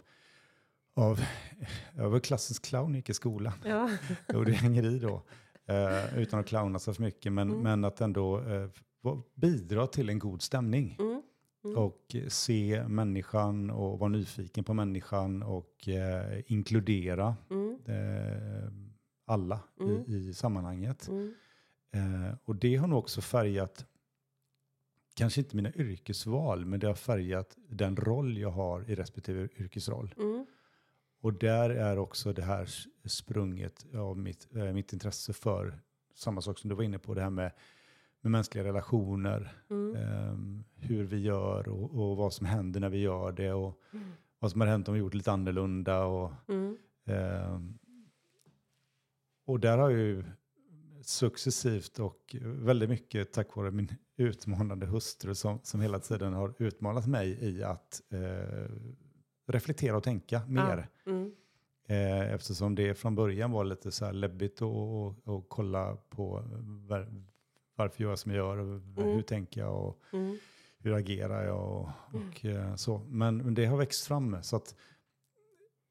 av 0.94 1.20
jag 1.96 2.10
var 2.10 2.20
klassisk 2.20 2.64
clown 2.64 2.94
gick 2.94 3.08
i 3.10 3.14
skolan. 3.14 3.52
ja. 3.64 3.90
Och 4.34 4.44
det 4.44 4.52
hänger 4.52 4.84
i 4.84 4.98
då. 4.98 5.22
Eh, 5.66 6.18
utan 6.18 6.40
att 6.40 6.46
clowna 6.46 6.78
så 6.78 6.94
för 6.94 7.02
mycket, 7.02 7.32
men, 7.32 7.48
Mm. 7.50 7.62
men 7.62 7.84
att 7.84 8.00
ändå 8.00 8.40
eh, 8.40 8.68
bidra 9.34 9.86
till 9.86 10.08
en 10.08 10.18
god 10.18 10.42
stämning. 10.42 10.96
Mm, 10.98 11.22
mm, 11.64 11.78
Och 11.78 12.16
se 12.28 12.84
människan 12.88 13.70
och 13.70 13.98
vara 13.98 14.08
nyfiken 14.08 14.64
på 14.64 14.74
människan 14.74 15.42
och 15.42 15.88
eh, 15.88 16.42
inkludera 16.46 17.36
mm, 17.50 17.78
eh, 17.84 18.72
alla 19.26 19.60
Mm. 19.80 20.04
i, 20.06 20.14
i 20.28 20.34
sammanhanget. 20.34 21.08
mm, 21.08 21.34
Eh, 21.92 22.34
och 22.44 22.56
det 22.56 22.76
har 22.76 22.86
nog 22.88 22.98
också 22.98 23.20
färgat, 23.20 23.86
kanske 25.14 25.40
inte 25.40 25.56
mina 25.56 25.72
yrkesval, 25.74 26.64
men 26.66 26.80
det 26.80 26.86
har 26.86 26.94
färgat 26.94 27.56
den 27.68 27.96
roll 27.96 28.38
jag 28.38 28.50
har 28.50 28.90
i 28.90 28.94
respektive 28.94 29.48
yrkesroll. 29.58 30.14
mm, 30.18 30.46
Och 31.26 31.34
där 31.34 31.70
är 31.70 31.98
också 31.98 32.32
det 32.32 32.42
här 32.42 32.68
sprunget 33.04 33.86
av 33.94 34.18
mitt, 34.18 34.48
eh, 34.54 34.72
mitt 34.72 34.92
intresse 34.92 35.32
för 35.32 35.80
samma 36.14 36.40
sak 36.40 36.58
som 36.58 36.70
du 36.70 36.76
var 36.76 36.82
inne 36.82 36.98
på, 36.98 37.14
det 37.14 37.22
här 37.22 37.30
med, 37.30 37.52
med 38.20 38.30
mänskliga 38.30 38.64
relationer, 38.64 39.52
mm, 39.70 39.96
ehm, 39.96 40.64
hur 40.76 41.04
vi 41.04 41.18
gör 41.20 41.68
och, 41.68 41.94
och 41.94 42.16
vad 42.16 42.32
som 42.32 42.46
händer 42.46 42.80
när 42.80 42.88
vi 42.88 42.98
gör 42.98 43.32
det 43.32 43.52
och 43.52 43.80
Mm. 43.92 44.06
vad 44.38 44.50
som 44.50 44.60
har 44.60 44.68
hänt 44.68 44.88
om 44.88 44.94
vi 44.94 45.00
gjort 45.00 45.14
lite 45.14 45.32
annorlunda. 45.32 46.04
Och, 46.04 46.32
mm, 46.48 46.76
ehm, 47.04 47.78
och 49.46 49.60
där 49.60 49.78
har 49.78 49.90
jag 49.90 50.00
ju 50.00 50.24
successivt 51.02 51.98
och 51.98 52.36
väldigt 52.42 52.88
mycket 52.88 53.32
tack 53.32 53.56
vare 53.56 53.70
min 53.70 53.92
utmanande 54.16 54.86
hustru 54.86 55.34
som, 55.34 55.60
som 55.62 55.80
hela 55.80 55.98
tiden 55.98 56.32
har 56.32 56.54
utmanat 56.58 57.06
mig 57.06 57.28
i 57.40 57.62
att 57.62 58.02
eh, 58.10 58.70
reflektera 59.46 59.96
och 59.96 60.02
tänka 60.02 60.42
mer. 60.48 60.88
Ja, 61.04 61.10
mm, 61.12 61.32
Eh, 61.88 62.32
eftersom 62.32 62.74
det 62.74 62.94
från 62.94 63.14
början 63.14 63.50
var 63.52 63.64
lite 63.64 63.90
så 63.92 64.04
här 64.04 64.12
läbbigt 64.12 64.62
och, 64.62 65.28
och 65.28 65.48
kolla 65.48 65.96
på 65.96 66.44
var, 66.88 67.08
varför 67.76 68.02
gör 68.02 68.10
jag 68.10 68.18
som 68.18 68.30
jag 68.32 68.36
gör 68.38 68.56
och 68.56 68.80
hur 68.96 69.02
Mm. 69.12 69.22
tänker 69.22 69.60
jag 69.60 69.86
och 69.86 70.00
mm, 70.12 70.38
hur 70.78 70.92
agerar 70.94 71.44
jag 71.46 71.72
och, 71.72 71.88
och 72.12 72.44
eh, 72.44 72.74
så. 72.74 72.98
Men, 72.98 73.54
det 73.54 73.66
har 73.66 73.76
växt 73.76 74.06
fram 74.06 74.42
så 74.42 74.56
att 74.56 74.74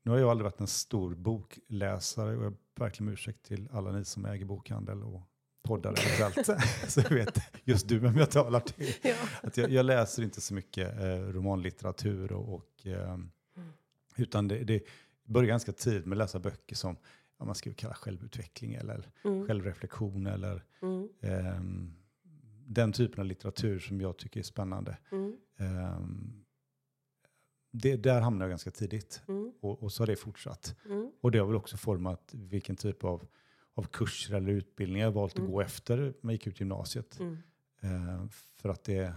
nu 0.03 0.11
har 0.11 0.17
jag 0.17 0.29
aldrig 0.29 0.43
varit 0.43 0.59
en 0.61 0.67
stor 0.67 1.15
bokläsare 1.15 2.37
och 2.37 2.45
jag 2.45 2.53
verkligen 2.75 3.13
ursäkt 3.13 3.43
till 3.45 3.69
alla 3.71 3.91
ni 3.91 4.05
som 4.05 4.25
äger 4.25 4.45
bokhandel 4.45 5.03
och 5.03 5.21
poddar 5.63 5.95
eventuellt. 6.17 6.61
så 6.87 6.99
jag 7.01 7.09
vet 7.09 7.39
just 7.63 7.87
du 7.87 7.99
vem 7.99 8.17
jag 8.17 8.31
talar 8.31 8.59
till. 8.59 8.93
ja. 9.03 9.15
Att 9.43 9.57
jag, 9.57 9.71
jag 9.71 9.85
läser 9.85 10.23
inte 10.23 10.41
så 10.41 10.53
mycket 10.53 10.99
eh, 11.01 11.19
romanlitteratur 11.19 12.31
och, 12.31 12.53
och 12.53 12.87
eh, 12.87 13.17
utan 14.17 14.47
det, 14.47 14.63
det 14.63 14.83
börjar 15.23 15.47
ganska 15.47 15.71
tidigt 15.71 16.05
med 16.05 16.15
att 16.15 16.17
läsa 16.17 16.39
böcker 16.39 16.75
som 16.75 16.97
ja, 17.37 17.45
man 17.45 17.55
skulle 17.55 17.75
kalla 17.75 17.93
självutveckling 17.93 18.73
eller 18.73 19.11
Mm, 19.23 19.47
självreflektion 19.47 20.27
eller 20.27 20.63
mm, 20.81 21.09
ehm, 21.21 21.93
den 22.67 22.91
typen 22.93 23.19
av 23.19 23.25
litteratur 23.25 23.79
som 23.79 24.01
jag 24.01 24.17
tycker 24.17 24.39
är 24.39 24.43
spännande. 24.43 24.97
mm, 25.11 25.37
Ehm, 25.57 26.45
det, 27.71 27.95
där 27.95 28.21
hamnade 28.21 28.43
jag 28.45 28.49
ganska 28.49 28.71
tidigt 28.71 29.21
mm, 29.27 29.53
och, 29.61 29.83
och 29.83 29.91
så 29.91 30.01
har 30.03 30.07
det 30.07 30.15
fortsatt. 30.15 30.75
mm, 30.85 31.11
Och 31.21 31.31
det 31.31 31.37
har 31.39 31.45
väl 31.47 31.55
också 31.55 31.77
format 31.77 32.31
vilken 32.33 32.75
typ 32.75 33.03
av, 33.03 33.27
av 33.73 33.83
kurser 33.83 34.35
eller 34.35 34.51
utbildningar 34.51 35.05
jag 35.07 35.11
valt 35.11 35.33
att 35.33 35.39
Mm. 35.39 35.51
gå 35.51 35.61
efter 35.61 35.97
när 35.97 36.13
jag 36.21 36.31
gick 36.33 36.47
ut 36.47 36.59
gymnasiet. 36.59 37.19
Ehm, 37.81 38.29
för 38.29 38.69
att 38.69 38.83
det, 38.83 39.13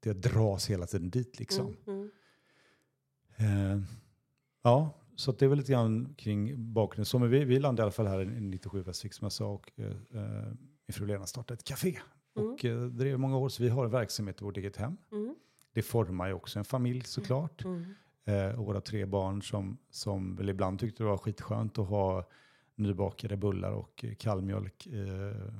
det 0.00 0.12
dras 0.12 0.70
hela 0.70 0.86
tiden 0.86 1.10
dit 1.10 1.38
liksom. 1.38 1.76
Eh, 3.36 3.80
ja, 4.66 4.90
så 5.16 5.32
det 5.32 5.44
är 5.44 5.48
väl 5.48 5.58
lite 5.58 5.72
grann 5.72 6.14
kring 6.18 6.72
bakgrunden. 6.72 7.04
Så 7.06 7.18
men 7.18 7.30
vi, 7.30 7.44
vi 7.44 7.58
landade 7.58 7.82
i 7.82 7.84
alla 7.84 7.92
fall 7.92 8.06
här 8.06 8.20
i 8.22 8.40
97 8.40 8.82
Västervik 8.82 9.12
som 9.14 9.24
jag 9.24 9.32
sa 9.32 9.46
och 9.46 9.70
eh, 9.76 9.86
eh, 9.86 10.46
min 10.86 10.92
fru 10.92 11.06
Lena 11.06 11.26
startade 11.26 11.54
ett 11.58 11.64
café. 11.64 11.98
Mm. 12.36 12.48
Och 12.52 12.64
eh, 12.64 13.12
är 13.12 13.16
många 13.16 13.36
år 13.36 13.48
så 13.48 13.62
vi 13.62 13.68
har 13.68 13.84
en 13.84 13.90
verksamhet 13.90 14.40
i 14.40 14.44
vårt 14.44 14.56
eget 14.56 14.76
hem. 14.76 14.96
mm, 15.12 15.34
Det 15.74 15.82
formar 15.82 16.26
ju 16.26 16.32
också 16.32 16.58
en 16.58 16.64
familj 16.64 17.04
såklart. 17.04 17.64
mm, 17.64 17.84
Eh, 18.28 18.56
våra 18.56 18.80
tre 18.80 19.04
barn 19.06 19.42
som, 19.42 19.78
som 19.90 20.36
väl 20.36 20.48
ibland 20.48 20.80
tyckte 20.80 21.02
det 21.02 21.08
var 21.08 21.18
skitskönt 21.18 21.78
att 21.78 21.88
ha 21.88 22.28
nybakade 22.74 23.36
bullar 23.36 23.72
och 23.72 24.04
eh, 24.04 24.14
kallmjölk 24.14 24.86
eh, 24.86 25.52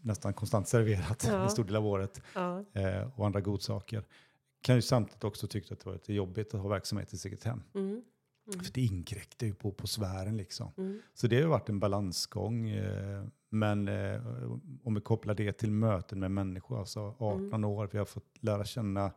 nästan 0.00 0.34
konstant 0.34 0.68
serverat 0.68 1.24
Ja. 1.28 1.42
en 1.42 1.50
stor 1.50 1.64
del 1.64 1.76
av 1.76 1.86
året 1.86 2.20
ja, 2.34 2.64
eh, 2.72 3.18
och 3.18 3.26
andra 3.26 3.40
godsaker. 3.40 4.04
Kan 4.60 4.74
ju 4.76 4.82
samtidigt 4.82 5.24
också 5.24 5.46
tycka 5.46 5.74
att 5.74 5.80
det 5.80 5.86
var 5.86 5.92
lite 5.92 6.12
jobbigt 6.14 6.54
att 6.54 6.60
ha 6.60 6.68
verksamhet 6.68 7.12
i 7.12 7.16
sitt 7.18 7.32
eget 7.32 7.44
hem. 7.44 7.62
mm, 7.74 8.02
mm, 8.52 8.64
För 8.64 8.72
det 8.72 8.80
inkräktar 8.80 9.46
ju 9.46 9.54
på, 9.54 9.72
på 9.72 9.86
sfären 9.86 10.36
liksom. 10.36 10.72
mm, 10.78 11.00
Så 11.14 11.26
det 11.26 11.36
har 11.36 11.42
ju 11.42 11.48
varit 11.48 11.68
en 11.68 11.78
balansgång. 11.80 12.68
Eh, 12.68 13.24
men 13.48 13.88
eh, 13.88 14.22
om 14.82 14.94
vi 14.94 15.00
kopplar 15.00 15.34
det 15.34 15.52
till 15.52 15.70
möten 15.70 16.20
med 16.20 16.30
människor, 16.30 16.78
alltså 16.78 17.00
18 17.18 17.44
Mm. 17.54 17.64
år, 17.64 17.88
vi 17.92 17.98
har 17.98 18.04
fått 18.04 18.42
lära 18.42 18.64
känna 18.64 19.12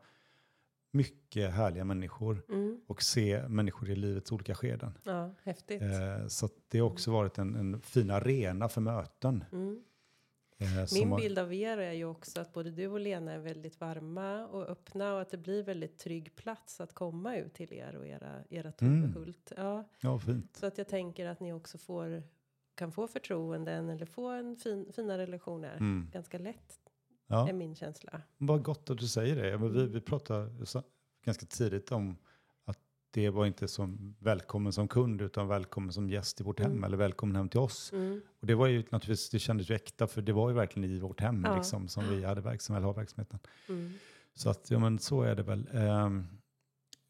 mycket 0.91 1.53
härliga 1.53 1.85
människor 1.85 2.43
mm, 2.49 2.81
och 2.87 3.01
se 3.03 3.47
människor 3.47 3.89
i 3.89 3.95
livets 3.95 4.31
olika 4.31 4.55
skeden. 4.55 4.97
ja, 5.03 5.31
häftigt. 5.43 5.81
Eh, 5.81 6.27
så 6.27 6.49
det 6.67 6.79
har 6.79 6.87
också 6.87 7.11
varit 7.11 7.37
en, 7.37 7.55
en 7.55 7.81
fin 7.81 8.11
arena 8.11 8.69
för 8.69 8.81
möten. 8.81 9.43
Mm. 9.51 9.83
Min 10.93 11.15
bild 11.15 11.39
av 11.39 11.53
er 11.53 11.77
är 11.77 11.91
ju 11.93 12.05
också 12.05 12.41
att 12.41 12.53
både 12.53 12.71
du 12.71 12.87
och 12.87 12.99
Lena 12.99 13.31
är 13.31 13.39
väldigt 13.39 13.79
varma 13.79 14.47
och 14.47 14.69
öppna 14.69 15.13
och 15.13 15.21
att 15.21 15.29
det 15.29 15.37
blir 15.37 15.63
väldigt 15.63 15.97
trygg 15.97 16.35
plats 16.35 16.81
att 16.81 16.93
komma 16.93 17.35
ut 17.37 17.53
till 17.53 17.73
er 17.73 17.95
och 17.95 18.07
era, 18.07 18.43
era 18.49 18.73
Mm. 18.81 19.01
Torvehult. 19.13 19.51
Ja, 19.57 19.83
Ja, 19.99 20.19
fint. 20.19 20.55
så 20.57 20.65
att 20.65 20.77
jag 20.77 20.87
tänker 20.87 21.25
att 21.25 21.39
ni 21.39 21.53
också 21.53 21.77
får, 21.77 22.23
kan 22.75 22.91
få 22.91 23.07
förtroenden 23.07 23.89
eller 23.89 24.05
få 24.05 24.27
en 24.29 24.55
fin, 24.55 24.91
fina 24.95 25.17
relationer 25.17 25.75
Mm. 25.77 26.09
ganska 26.13 26.37
lätt. 26.37 26.79
Ja. 27.27 27.49
är 27.49 27.53
min 27.53 27.75
känsla. 27.75 28.21
Vad 28.37 28.63
gott 28.63 28.89
att 28.89 28.97
du 28.97 29.07
säger 29.07 29.35
det. 29.35 29.57
Vi, 29.57 29.87
vi 29.87 30.01
pratade 30.01 30.51
ganska 31.25 31.45
tidigt 31.45 31.91
om 31.91 32.17
det 33.11 33.29
var 33.29 33.45
inte 33.45 33.67
som 33.67 34.15
välkommen 34.19 34.73
som 34.73 34.87
kund 34.87 35.21
utan 35.21 35.47
välkommen 35.47 35.93
som 35.93 36.09
gäst 36.09 36.41
i 36.41 36.43
vårt 36.43 36.59
hem 36.59 36.71
Mm. 36.71 36.83
eller 36.83 36.97
välkommen 36.97 37.35
hem 37.35 37.49
till 37.49 37.59
oss. 37.59 37.91
Mm. 37.93 38.21
Och 38.41 38.47
det 38.47 38.55
var 38.55 38.67
ju 38.67 38.77
naturligtvis, 38.77 39.29
det 39.29 39.39
kändes 39.39 39.69
ju 39.71 39.75
äkta 39.75 40.07
för 40.07 40.21
det 40.21 40.33
var 40.33 40.49
ju 40.49 40.55
verkligen 40.55 40.91
i 40.91 40.99
vårt 40.99 41.21
hem 41.21 41.43
Ja. 41.45 41.55
liksom, 41.55 41.87
som 41.87 42.09
vi 42.09 42.23
hade 42.25 42.41
verksam, 42.41 42.75
eller 42.75 42.85
har 42.87 42.93
verksamheten. 42.93 43.39
Mm. 43.69 43.93
Så 44.33 44.49
att, 44.49 44.71
ja 44.71 44.79
men 44.79 44.99
så 44.99 45.21
är 45.21 45.35
det 45.35 45.43
väl. 45.43 45.69
Ehm, 45.73 46.27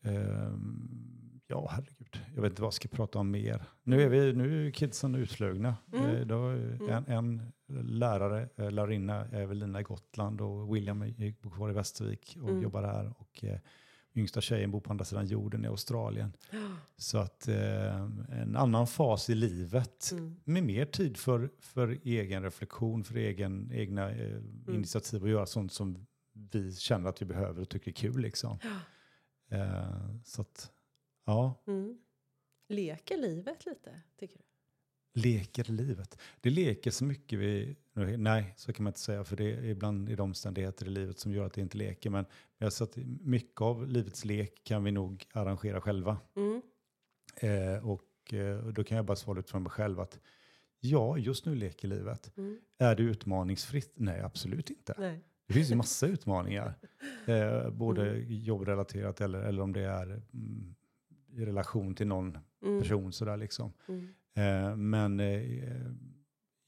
ehm, 0.04 1.42
ja, 1.48 1.68
herregud. 1.72 2.20
Jag 2.36 2.42
vet 2.42 2.50
inte 2.52 2.62
vad 2.62 2.68
jag 2.68 2.74
ska 2.74 2.88
prata 2.88 3.20
om 3.20 3.32
mer. 3.32 3.64
Nu 3.84 4.02
är, 4.02 4.10
vi, 4.10 4.34
nu 4.34 4.68
är 4.68 4.72
kidsen 4.72 5.16
utflugna. 5.16 5.76
Mm. 5.94 6.06
Eh, 6.06 6.22
Mm. 6.22 7.04
en, 7.08 7.08
en 7.08 7.52
lärare, 8.00 8.50
eh, 8.56 8.72
lärarinna, 8.72 9.26
Evelina 9.26 9.80
i 9.80 9.84
Gotland 9.84 10.42
och 10.42 10.76
William 10.76 11.02
är- 11.02 11.50
kvar 11.56 11.70
i 11.70 11.74
Västervik 11.74 12.38
och 12.42 12.50
Mm. 12.50 12.62
jobbar 12.64 12.84
här. 12.84 13.14
Och 13.18 13.44
eh, 13.44 13.60
yngsta 14.20 14.42
tjejen 14.42 14.72
bor 14.72 14.80
på 14.82 14.92
andra 14.92 15.06
sidan 15.06 15.28
jorden 15.28 15.66
i 15.66 15.68
Australien. 15.68 16.34
Så 16.98 17.18
att 17.18 17.48
eh, 17.48 17.96
en 18.42 18.56
annan 18.56 18.88
fas 18.88 19.30
i 19.30 19.36
livet 19.36 20.10
Mm. 20.12 20.36
med 20.44 20.64
mer 20.64 20.86
tid 20.86 21.18
för, 21.18 21.50
för 21.60 22.00
egen 22.04 22.44
reflektion, 22.44 23.04
för 23.04 23.16
egen, 23.16 23.72
egna 23.74 24.12
eh, 24.12 24.36
Mm. 24.36 24.76
initiativ 24.76 25.24
och 25.24 25.30
göra 25.30 25.46
sånt 25.46 25.74
som 25.74 26.06
vi 26.52 26.76
känner 26.76 27.10
att 27.10 27.22
vi 27.22 27.26
behöver 27.26 27.62
och 27.62 27.70
tycker 27.70 27.92
är 27.92 27.96
kul. 27.96 28.22
Liksom. 28.22 28.60
Eh, 29.52 30.16
så 30.26 30.42
att, 30.42 30.72
ja, 31.26 31.64
Mm. 31.68 31.98
Leker 32.68 33.18
livet 33.18 33.66
lite, 33.66 34.02
tycker 34.20 34.38
du? 34.38 34.44
leker 35.22 35.64
livet. 35.72 36.18
Det 36.42 36.50
leker 36.50 36.92
så 36.92 37.04
mycket 37.06 37.40
vi, 37.40 37.76
nej 38.06 38.54
så 38.58 38.74
kan 38.74 38.84
man 38.84 38.90
inte 38.90 39.00
säga 39.00 39.24
för 39.24 39.36
det 39.36 39.52
är 39.54 39.64
ibland 39.64 40.10
i 40.10 40.16
de 40.16 40.22
omständigheter 40.22 40.86
i 40.86 40.90
livet 40.90 41.20
som 41.20 41.32
gör 41.34 41.46
att 41.46 41.54
det 41.54 41.62
inte 41.62 41.78
leker. 41.78 42.10
Men 42.10 42.26
jag 42.58 42.66
har 42.66 42.72
sett 42.72 42.96
mycket 43.22 43.62
av 43.62 43.88
livets 43.88 44.26
lek 44.26 44.62
kan 44.64 44.84
vi 44.84 44.92
nog 44.92 45.26
arrangera 45.34 45.82
själva. 45.82 46.18
Mm. 46.36 46.62
Eh, 47.42 47.90
och 47.90 48.34
eh, 48.34 48.66
då 48.68 48.84
kan 48.84 48.96
jag 48.98 49.06
bara 49.06 49.16
svara 49.16 49.40
utifrån 49.40 49.64
mig 49.64 49.72
själv 49.72 50.00
att 50.00 50.20
ja, 50.80 51.18
just 51.18 51.46
nu 51.46 51.56
leker 51.56 51.88
livet. 51.88 52.38
Mm. 52.38 52.60
Är 52.78 52.96
det 52.96 53.04
utmaningsfritt? 53.04 53.94
Nej, 53.96 54.22
absolut 54.22 54.70
inte. 54.70 54.96
Nej. 54.98 55.20
Det 55.48 55.54
finns 55.54 55.72
ju 55.72 55.76
massa 55.76 56.08
utmaningar. 56.08 56.74
Eh, 57.28 57.70
både 57.70 58.18
jobbrelaterat 58.28 59.22
eller, 59.22 59.40
eller 59.42 59.62
om 59.62 59.74
det 59.74 59.82
är 59.82 60.06
mm, 60.34 60.76
i 61.32 61.46
relation 61.46 61.96
till 61.96 62.08
någon 62.08 62.38
Mm. 62.66 62.82
person 62.82 63.12
sådär 63.14 63.38
liksom. 63.38 63.74
Mm. 63.88 64.08
Eh, 64.34 64.76
men 64.76 65.20
eh, 65.20 65.92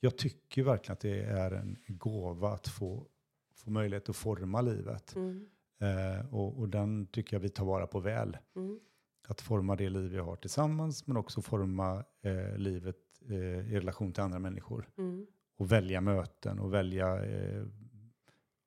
jag 0.04 0.18
tycker 0.18 0.64
verkligen 0.64 0.94
att 0.94 1.00
det 1.00 1.24
är 1.24 1.52
en 1.52 1.78
gåva 1.88 2.50
att 2.50 2.68
få, 2.68 3.08
få 3.56 3.70
möjlighet 3.70 4.10
att 4.10 4.16
forma 4.16 4.62
livet. 4.62 5.16
Mm. 5.16 5.46
Eh, 5.80 6.34
och, 6.34 6.60
och 6.60 6.70
den 6.70 7.08
tycker 7.08 7.36
jag 7.36 7.42
vi 7.42 7.50
tar 7.50 7.66
vara 7.66 7.88
på 7.88 8.00
väl. 8.00 8.38
Mm. 8.56 8.80
Att 9.28 9.42
forma 9.42 9.76
det 9.76 9.90
liv 9.90 10.12
vi 10.12 10.18
har 10.18 10.36
tillsammans 10.36 11.08
men 11.08 11.18
också 11.18 11.42
forma 11.42 12.04
eh, 12.22 12.58
livet 12.58 12.98
eh, 13.30 13.74
i 13.74 13.76
relation 13.76 14.14
till 14.14 14.24
andra 14.24 14.40
människor. 14.40 14.90
Mm. 14.98 15.28
Och 15.58 15.72
välja 15.72 16.02
möten 16.02 16.60
och 16.60 16.74
välja 16.74 17.26
eh, 17.26 17.66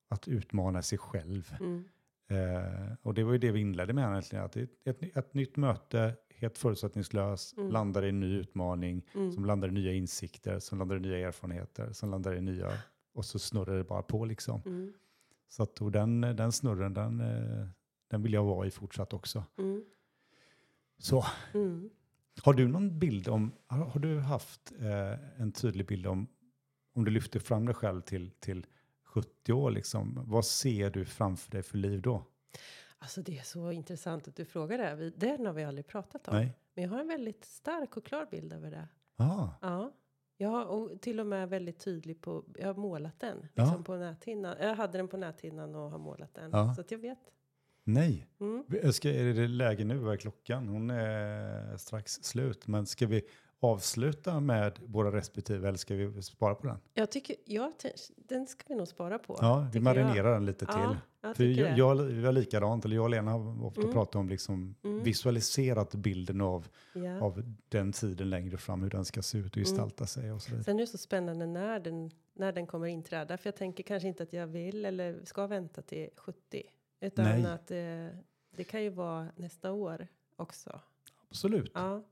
att 0.09 0.29
utmana 0.29 0.83
sig 0.83 0.99
själv. 0.99 1.57
Mm. 1.61 1.85
Eh, 2.29 2.97
och 3.03 3.15
det 3.15 3.25
var 3.25 3.33
ju 3.33 3.39
det 3.39 3.51
vi 3.51 3.61
inledde 3.61 3.93
med 3.93 4.11
egentligen. 4.11 4.45
Att 4.45 4.57
ett, 4.57 4.71
ett, 4.85 5.17
ett 5.17 5.35
nytt 5.35 5.57
möte, 5.57 6.15
helt 6.45 6.59
förutsättningslöst, 6.59 7.57
Mm. 7.57 7.71
landar 7.73 8.05
i 8.05 8.09
en 8.09 8.21
ny 8.21 8.39
utmaning, 8.39 9.03
Mm. 9.15 9.33
som 9.33 9.45
landar 9.45 9.69
i 9.69 9.73
nya 9.73 9.93
insikter, 9.93 10.59
som 10.59 10.79
landar 10.79 10.97
i 10.97 11.01
nya 11.01 11.19
erfarenheter, 11.29 11.93
som 11.93 12.11
landar 12.11 12.35
i 12.35 12.41
nya, 12.41 12.73
och 13.15 13.25
så 13.25 13.39
snurrar 13.39 13.77
det 13.77 13.85
bara 13.85 14.03
på 14.03 14.25
liksom. 14.25 14.63
Mm. 14.67 14.93
Så 15.49 15.63
att, 15.63 15.81
och 15.81 15.93
den, 15.93 16.21
den 16.21 16.53
snurren, 16.53 16.95
den, 16.95 17.21
eh, 17.21 17.67
den 18.09 18.23
vill 18.23 18.33
jag 18.33 18.45
vara 18.45 18.67
i 18.67 18.71
fortsatt 18.71 19.13
också. 19.13 19.45
Mm. 19.59 19.85
Så, 20.99 21.25
Mm. 21.55 21.91
har 22.43 22.55
du 22.55 22.69
någon 22.69 22.99
bild 22.99 23.29
om, 23.29 23.53
har, 23.67 23.79
har 23.85 24.01
du 24.01 24.19
haft 24.21 24.73
eh, 24.79 25.41
en 25.43 25.53
tydlig 25.53 25.87
bild 25.87 26.07
om, 26.07 26.27
om 26.95 27.05
du 27.05 27.11
lyfter 27.11 27.41
fram 27.41 27.67
dig 27.67 27.75
själv 27.75 28.01
till, 28.01 28.31
till 28.41 28.67
70 29.05 29.53
år, 29.53 29.71
liksom, 29.71 30.21
vad 30.27 30.45
ser 30.45 30.91
du 30.91 31.05
framför 31.05 31.51
dig 31.51 31.63
för 31.63 31.79
liv 31.79 32.03
då? 32.03 32.25
Alltså 33.05 33.23
det 33.23 33.39
är 33.39 33.43
så 33.43 33.73
intressant 33.73 34.29
att 34.29 34.37
du 34.37 34.45
frågar 34.45 34.79
det. 34.79 34.85
här. 34.85 35.13
Den 35.17 35.47
har 35.47 35.53
vi 35.53 35.65
aldrig 35.65 35.87
pratat 35.87 36.29
om. 36.29 36.35
Nej? 36.37 36.53
Men 36.75 36.85
jag 36.85 36.91
har 36.91 37.01
en 37.01 37.09
väldigt 37.09 37.45
stark 37.45 37.97
och 37.97 38.05
klar 38.05 38.27
bild 38.31 38.53
över 38.53 38.71
det. 38.71 38.89
Ah, 39.17 39.49
Ja. 39.61 39.93
Har 40.49 40.65
och 40.67 41.01
till 41.01 41.21
och 41.21 41.27
med 41.27 41.49
väldigt 41.49 41.79
tydlig 41.79 42.21
på, 42.21 42.45
jag 42.59 42.67
har 42.67 42.75
målat 42.75 43.21
den 43.21 43.49
Ja. 43.55 43.65
liksom 43.65 43.85
på 43.85 43.97
näthinnan. 43.97 44.57
Jag 44.61 44.75
hade 44.75 44.99
den 44.99 45.09
på 45.09 45.17
näthinnan 45.17 45.75
och 45.75 45.91
har 45.91 45.99
målat 45.99 46.35
den. 46.35 46.51
Ja. 46.53 46.75
Så 46.75 46.81
att 46.81 46.91
jag 46.91 46.99
vet. 46.99 47.19
nej. 47.85 48.27
Mm. 48.41 48.93
Ska, 48.93 49.11
är 49.11 49.35
det 49.35 49.49
läge 49.49 49.85
nu? 49.85 49.99
Vad 49.99 50.13
är 50.13 50.17
klockan? 50.17 50.69
Hon 50.69 50.91
är 50.91 51.77
strax 51.77 52.13
slut. 52.13 52.67
Men 52.67 52.87
ska 52.87 53.07
vi 53.07 53.23
avsluta 53.73 54.41
med 54.41 54.79
våra 54.87 55.13
respektive 55.17 55.69
eller 55.69 55.79
ska 55.79 55.95
vi 55.95 56.23
spara 56.23 56.55
på 56.55 56.67
den? 56.67 56.79
Jag 56.95 57.11
tycker, 57.11 57.37
ja, 57.45 57.73
den 58.17 58.47
ska 58.47 58.65
vi 58.69 58.75
nog 58.75 58.89
spara 58.89 59.19
på. 59.19 59.39
Ja, 59.41 59.67
vi 59.73 59.81
marinerar 59.81 60.29
jag. 60.29 60.37
den 60.37 60.47
lite 60.47 60.67
till. 60.67 60.75
Ja, 60.77 60.97
jag 61.21 61.37
För 61.37 61.45
jag, 61.45 61.79
jag, 61.79 61.95
vi 61.97 62.25
har 62.25 62.33
likadant, 62.33 62.85
eller 62.85 62.97
jag 62.97 63.03
och 63.03 63.11
Lena 63.11 63.31
har 63.31 63.65
ofta 63.65 63.81
Mm. 63.81 63.93
pratat 63.93 64.15
om 64.15 64.29
liksom 64.29 64.75
Mm. 64.85 65.03
visualiserat 65.03 65.95
bilden 65.95 66.41
av, 66.41 66.69
ja. 66.93 67.21
av 67.21 67.43
den 67.69 67.93
tiden 67.93 68.31
längre 68.31 68.57
fram, 68.57 68.83
hur 68.83 68.91
den 68.91 69.05
ska 69.05 69.23
se 69.23 69.39
ut 69.39 69.47
och 69.53 69.57
Mm. 69.57 69.65
gestalta 69.65 70.07
sig 70.07 70.33
och 70.33 70.43
så 70.43 70.51
vidare. 70.51 70.65
Sen 70.65 70.77
är 70.77 70.81
det 70.81 70.87
så 70.87 70.99
spännande 70.99 71.47
när 71.47 71.81
den, 71.81 72.11
när 72.35 72.53
den 72.53 72.67
kommer 72.67 72.87
inträda. 72.87 73.37
För 73.37 73.47
jag 73.49 73.57
tänker 73.57 73.83
kanske 73.83 74.09
inte 74.09 74.23
att 74.23 74.33
jag 74.33 74.47
vill 74.47 74.85
eller 74.85 75.25
ska 75.25 75.47
vänta 75.47 75.83
till 75.83 76.09
70. 76.17 76.63
Utan 77.01 77.25
Nej. 77.25 77.47
att 77.47 77.67
det, 77.67 78.11
det 78.57 78.65
kan 78.65 78.83
ju 78.83 78.89
vara 78.91 79.27
nästa 79.37 79.73
år 79.73 80.07
också. 80.37 80.81
Absolut. 81.31 81.71
Ja. 81.75 82.03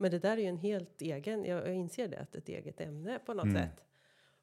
Men 0.00 0.10
det 0.10 0.18
där 0.18 0.32
är 0.32 0.36
ju 0.40 0.46
en 0.48 0.56
helt 0.58 1.02
egen, 1.02 1.44
jag, 1.44 1.66
jag 1.66 1.74
inser 1.74 2.08
det, 2.08 2.18
att 2.18 2.34
ett 2.36 2.48
eget 2.48 2.80
ämne 2.80 3.18
på 3.26 3.34
något 3.34 3.44
Mm. 3.44 3.56
sätt. 3.56 3.84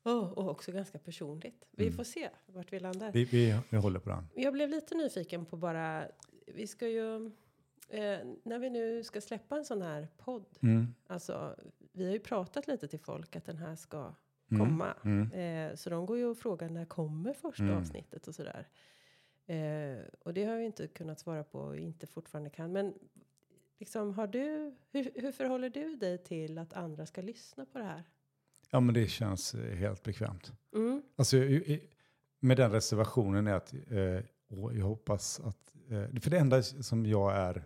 Oh, 0.03 0.31
och 0.31 0.49
också 0.49 0.71
ganska 0.71 0.99
personligt. 0.99 1.67
Vi 1.71 1.83
Mm. 1.85 1.97
får 1.97 2.03
se 2.03 2.29
vart 2.45 2.73
vi 2.73 2.79
landar. 2.79 3.11
Vi, 3.11 3.23
vi, 3.25 3.55
vi 3.69 3.77
håller 3.77 3.99
på 3.99 4.09
den. 4.09 4.27
Jag 4.35 4.53
blev 4.53 4.69
lite 4.69 4.95
nyfiken 4.95 5.45
på 5.45 5.57
bara, 5.57 6.07
vi 6.47 6.67
ska 6.67 6.87
ju, 6.87 7.25
eh, 7.89 8.19
när 8.43 8.59
vi 8.59 8.69
nu 8.69 9.03
ska 9.03 9.21
släppa 9.21 9.57
en 9.57 9.65
sån 9.65 9.81
här 9.81 10.07
podd, 10.17 10.45
Mm. 10.61 10.93
alltså 11.07 11.55
vi 11.91 12.05
har 12.05 12.13
ju 12.13 12.19
pratat 12.19 12.67
lite 12.67 12.87
till 12.87 12.99
folk 12.99 13.35
att 13.35 13.45
den 13.45 13.57
här 13.57 13.75
ska 13.75 14.13
Mm. 14.51 14.65
komma. 14.67 14.93
Mm. 15.03 15.31
Eh, 15.31 15.75
så 15.75 15.89
de 15.89 16.05
går 16.05 16.17
ju 16.17 16.25
och 16.25 16.37
frågar 16.37 16.69
när 16.69 16.85
kommer 16.85 17.33
första 17.33 17.63
Mm. 17.63 17.77
avsnittet 17.77 18.27
och 18.27 18.35
sådär. 18.35 18.67
Eh, 19.45 19.97
och 20.19 20.33
det 20.33 20.43
har 20.45 20.57
ju 20.57 20.65
inte 20.65 20.87
kunnat 20.87 21.19
svara 21.19 21.43
på 21.43 21.59
och 21.59 21.77
inte 21.77 22.07
fortfarande 22.07 22.49
kan. 22.49 22.71
Men 22.71 22.93
liksom 23.79 24.13
har 24.13 24.27
du, 24.27 24.75
hur, 24.91 25.11
hur 25.15 25.31
förhåller 25.31 25.69
du 25.69 25.95
dig 25.95 26.17
till 26.17 26.57
att 26.57 26.73
andra 26.73 27.05
ska 27.05 27.21
lyssna 27.21 27.65
på 27.65 27.77
det 27.77 27.83
här? 27.83 28.03
Ja, 28.71 28.79
men 28.79 28.93
det 28.95 29.07
känns 29.07 29.55
eh, 29.55 29.75
helt 29.75 30.03
bekvämt. 30.03 30.51
Mm. 30.75 31.01
Alltså, 31.15 31.35
med 32.39 32.57
den 32.57 32.71
reservationen 32.71 33.47
är 33.47 33.53
att 33.53 33.73
eh, 33.73 34.23
jag 34.77 34.85
hoppas 34.85 35.39
att, 35.39 35.73
eh, 35.89 36.19
för 36.21 36.29
det 36.29 36.37
enda 36.37 36.63
som 36.63 37.05
jag 37.05 37.35
är, 37.35 37.63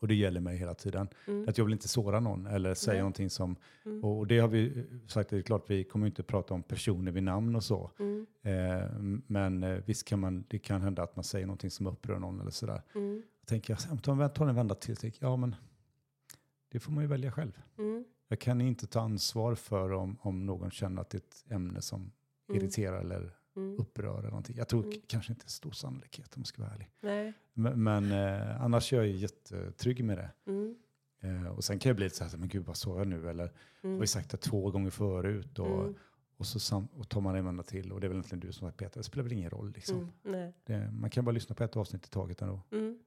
och 0.00 0.08
det 0.08 0.14
gäller 0.14 0.40
mig 0.40 0.56
hela 0.56 0.74
tiden, 0.74 1.08
Mm. 1.26 1.48
att 1.48 1.58
jag 1.58 1.64
vill 1.64 1.72
inte 1.72 1.88
såra 1.88 2.20
någon 2.20 2.46
eller 2.46 2.74
säga 2.74 2.92
Nej. 2.92 3.00
någonting 3.00 3.30
som, 3.30 3.56
Mm. 3.84 4.04
och 4.04 4.26
det 4.26 4.38
har 4.38 4.48
vi 4.48 4.86
sagt, 5.08 5.30
det 5.30 5.36
är 5.38 5.42
klart 5.42 5.70
vi 5.70 5.84
kommer 5.84 6.06
inte 6.06 6.22
prata 6.22 6.54
om 6.54 6.62
personer 6.62 7.12
vid 7.12 7.22
namn 7.22 7.56
och 7.56 7.64
så, 7.64 7.90
Mm. 7.98 8.26
eh, 8.42 8.90
men 9.26 9.62
eh, 9.62 9.82
visst 9.86 10.04
kan 10.08 10.20
man, 10.20 10.44
det 10.48 10.58
kan 10.58 10.82
hända 10.82 11.02
att 11.02 11.16
man 11.16 11.24
säger 11.24 11.46
någonting 11.46 11.70
som 11.70 11.86
upprör 11.86 12.18
någon 12.18 12.40
eller 12.40 12.50
sådär. 12.50 12.82
Tänker 13.48 13.72
jag, 13.72 13.98
"Ja, 14.18 14.28
ta, 14.28 14.48
en 14.48 14.54
vända 14.54 14.74
till, 14.74 14.96
tänker, 14.96 15.26
ja 15.26 15.36
men 15.36 15.54
det 16.68 16.80
får 16.80 16.92
man 16.92 17.04
ju 17.04 17.08
välja 17.08 17.32
själv. 17.32 17.58
Mm. 17.78 18.04
Jag 18.28 18.38
kan 18.40 18.60
inte 18.60 18.86
ta 18.86 19.00
ansvar 19.00 19.54
för 19.54 19.92
om, 19.92 20.16
om 20.20 20.46
någon 20.46 20.70
känner 20.70 21.02
att 21.02 21.10
det 21.10 21.16
är 21.16 21.20
ett 21.20 21.52
ämne 21.52 21.82
som 21.82 22.00
Mm. 22.48 22.60
irriterar 22.62 23.00
eller 23.00 23.34
Mm. 23.56 23.76
upprör 23.78 24.18
eller 24.18 24.28
någonting. 24.28 24.56
Jag 24.56 24.68
tror 24.68 24.84
Mm. 24.84 25.00
kanske 25.06 25.32
inte 25.32 25.50
stor 25.50 25.70
sannolikhet 25.70 26.36
om 26.36 26.40
jag 26.40 26.46
ska 26.46 26.62
vara 26.62 26.72
ärlig. 26.72 26.90
Nej. 27.00 27.32
Men, 27.52 27.82
men 27.82 28.12
eh, 28.12 28.62
annars 28.62 28.92
är 28.92 28.96
jag 28.96 29.06
jättetrygg 29.08 30.04
med 30.04 30.18
det. 30.18 30.30
Mm. 30.46 30.76
Eh, 31.20 31.46
och 31.48 31.64
sen 31.64 31.78
kan 31.78 31.90
jag 31.90 31.96
bli 31.96 32.04
lite 32.04 32.16
så 32.16 32.24
här, 32.24 32.36
men 32.36 32.48
gud 32.48 32.64
vad 32.64 32.76
sa 32.76 32.98
jag 32.98 33.08
nu? 33.08 33.28
Eller 33.30 33.44
har 33.44 33.88
Mm. 33.88 34.00
vi 34.00 34.06
sagt 34.06 34.30
det 34.30 34.36
två 34.36 34.70
gånger 34.70 34.90
förut? 34.90 35.58
Och, 35.58 35.80
Mm. 35.82 35.94
och 36.36 36.46
så 36.46 36.58
sam- 36.60 36.88
och 36.96 37.08
tar 37.08 37.20
man 37.20 37.36
en 37.36 37.44
vända 37.44 37.62
till. 37.62 37.92
Och 37.92 38.00
det 38.00 38.06
är 38.06 38.08
väl 38.08 38.16
egentligen 38.16 38.40
du 38.40 38.52
som 38.52 38.64
har 38.64 38.72
Peter, 38.72 39.00
det 39.00 39.04
spelar 39.04 39.22
väl 39.22 39.32
ingen 39.32 39.50
roll 39.50 39.72
liksom. 39.76 40.12
Nej. 40.22 40.52
Det, 40.64 40.90
man 40.90 41.10
kan 41.10 41.24
bara 41.24 41.32
lyssna 41.32 41.54
på 41.54 41.64
ett 41.64 41.76
avsnitt 41.76 42.06
i 42.06 42.10
taget 42.10 42.42
ändå. 42.42 42.60
Mm. 42.70 42.98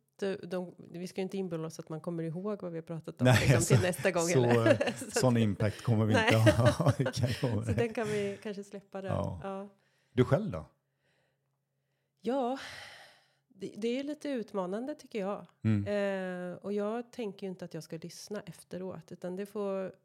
De, 0.43 0.75
vi 0.91 1.07
ska 1.07 1.21
ju 1.21 1.23
inte 1.23 1.37
inbilla 1.37 1.67
oss 1.67 1.79
att 1.79 1.89
man 1.89 2.01
kommer 2.01 2.23
ihåg 2.23 2.61
vad 2.61 2.71
vi 2.71 2.77
har 2.77 2.83
pratat 2.83 3.21
om 3.21 3.25
Nej, 3.25 3.39
liksom, 3.41 3.63
till 3.65 3.77
så- 3.77 3.83
nästa 3.83 4.11
gång. 4.11 4.23
så, 4.27 4.43
eller? 4.43 4.87
eh, 4.87 4.93
så, 5.11 5.19
Sån 5.19 5.37
impact 5.37 5.81
kommer 5.83 6.05
vi 6.05 6.13
inte 6.13 6.37
ha. 6.37 6.91
Så 7.65 7.71
den 7.71 7.93
kan 7.93 8.07
vi 8.07 8.37
kanske 8.43 8.63
släppa 8.63 9.01
där. 9.01 9.09
Ja. 9.09 9.39
Ja. 9.43 9.69
Du 10.13 10.25
själv 10.25 10.51
då? 10.51 10.65
Ja, 12.21 12.57
det, 13.47 13.73
det 13.77 13.87
är 13.99 14.03
lite 14.03 14.29
utmanande 14.29 14.95
tycker 14.95 15.19
jag. 15.19 15.45
Mm. 15.63 15.87
Eh, 16.51 16.57
och 16.57 16.73
jag 16.73 17.11
tänker 17.11 17.47
ju 17.47 17.49
inte 17.51 17.65
att 17.65 17.73
jag 17.73 17.83
ska 17.83 17.97
lyssna 17.97 18.41
efteråt, 18.41 19.11
utan 19.11 19.35
det 19.35 19.45
får 19.45 19.95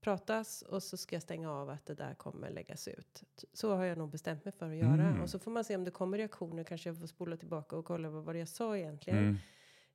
pratas 0.00 0.62
och 0.62 0.82
så 0.82 0.96
ska 0.96 1.16
jag 1.16 1.22
stänga 1.22 1.52
av 1.52 1.70
att 1.70 1.86
det 1.86 1.94
där 1.94 2.14
kommer 2.14 2.50
läggas 2.50 2.88
ut. 2.88 3.24
Så 3.52 3.74
har 3.74 3.84
jag 3.84 3.98
nog 3.98 4.10
bestämt 4.10 4.44
mig 4.44 4.52
för 4.52 4.70
att 4.70 4.76
göra. 4.76 5.06
Mm. 5.08 5.20
Och 5.22 5.30
så 5.30 5.38
får 5.38 5.50
man 5.50 5.64
se 5.64 5.76
om 5.76 5.84
det 5.84 5.90
kommer 5.90 6.18
reaktioner. 6.18 6.64
Kanske 6.64 6.88
jag 6.88 6.98
får 6.98 7.06
spola 7.06 7.36
tillbaka 7.36 7.76
och 7.76 7.84
kolla 7.84 8.08
vad 8.10 8.24
var 8.24 8.32
det 8.32 8.38
jag 8.38 8.48
sa 8.48 8.76
egentligen. 8.76 9.18
Mm. 9.18 9.36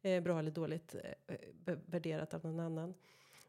Eh, 0.01 0.23
bra 0.23 0.39
eller 0.39 0.51
dåligt 0.51 0.95
eh, 1.27 1.35
värderat 1.85 2.33
av 2.33 2.45
någon 2.45 2.59
annan. 2.59 2.93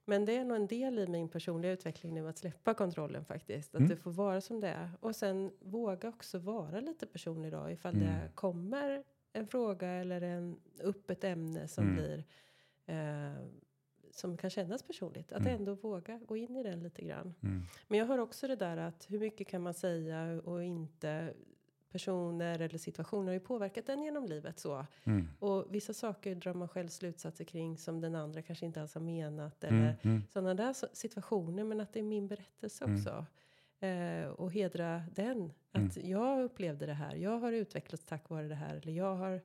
Men 0.04 0.24
det 0.24 0.36
är 0.36 0.44
nog 0.44 0.56
en 0.56 0.66
del 0.66 0.98
i 0.98 1.06
min 1.06 1.28
personliga 1.28 1.72
utveckling 1.72 2.14
nu 2.14 2.28
att 2.28 2.38
släppa 2.38 2.74
kontrollen 2.74 3.24
faktiskt. 3.24 3.74
Att 3.74 3.78
Mm. 3.80 3.88
det 3.90 3.96
får 3.96 4.10
vara 4.10 4.40
som 4.40 4.60
det 4.60 4.68
är. 4.68 4.90
Och 5.00 5.16
sen 5.16 5.52
våga 5.60 6.08
också 6.08 6.38
vara 6.38 6.80
lite 6.80 7.06
personlig 7.06 7.52
då. 7.52 7.70
Ifall 7.70 7.94
Mm. 7.94 8.06
det 8.06 8.30
kommer 8.34 9.04
en 9.32 9.46
fråga 9.46 9.88
eller 9.88 10.20
en, 10.20 10.60
upp 10.82 11.10
ett 11.10 11.24
ämne 11.24 11.68
som 11.68 11.84
Mm. 11.84 11.94
blir 11.96 12.24
eh, 12.86 13.46
som 14.10 14.36
kan 14.36 14.50
kännas 14.50 14.82
personligt. 14.82 15.32
Att 15.32 15.40
Mm. 15.40 15.54
ändå 15.54 15.74
våga 15.74 16.18
gå 16.18 16.36
in 16.36 16.56
i 16.56 16.62
den 16.62 16.82
lite 16.82 17.02
grann. 17.02 17.34
Mm. 17.42 17.62
Men 17.88 17.98
jag 17.98 18.06
hör 18.06 18.18
också 18.18 18.48
det 18.48 18.56
där 18.56 18.76
att 18.76 19.06
hur 19.10 19.18
mycket 19.18 19.48
kan 19.48 19.62
man 19.62 19.74
säga 19.74 20.42
och 20.44 20.64
inte 20.64 21.34
personer 21.92 22.58
eller 22.60 22.78
situationer 22.78 23.26
har 23.26 23.32
ju 23.32 23.40
påverkat 23.40 23.86
den 23.86 24.02
genom 24.02 24.26
livet 24.26 24.58
så. 24.58 24.86
Mm. 25.04 25.28
Och 25.38 25.66
vissa 25.74 25.92
saker 25.94 26.34
drar 26.34 26.54
man 26.54 26.68
själv 26.68 26.88
slutsatser 26.88 27.44
kring 27.44 27.78
som 27.78 28.00
den 28.00 28.14
andra 28.14 28.42
kanske 28.42 28.66
inte 28.66 28.80
alls 28.80 28.94
har 28.94 29.00
menat. 29.00 29.64
Mm. 29.64 29.80
Eller 29.80 29.96
Mm. 30.02 30.22
sådana 30.32 30.54
där 30.54 30.94
situationer. 30.96 31.64
Men 31.64 31.80
att 31.80 31.92
det 31.92 31.98
är 32.00 32.04
min 32.04 32.28
berättelse 32.28 32.84
Mm. 32.84 32.96
också. 32.96 33.26
Eh, 33.86 34.26
och 34.28 34.52
hedra 34.52 35.02
den. 35.14 35.52
Att 35.72 35.96
jag 35.96 36.42
upplevde 36.44 36.86
det 36.86 36.92
här. 36.94 37.14
Jag 37.14 37.38
har 37.38 37.52
utvecklats 37.52 38.04
tack 38.04 38.28
vare 38.30 38.48
det 38.48 38.54
här. 38.54 38.74
Eller 38.76 38.92
jag 38.92 39.16
har 39.16 39.40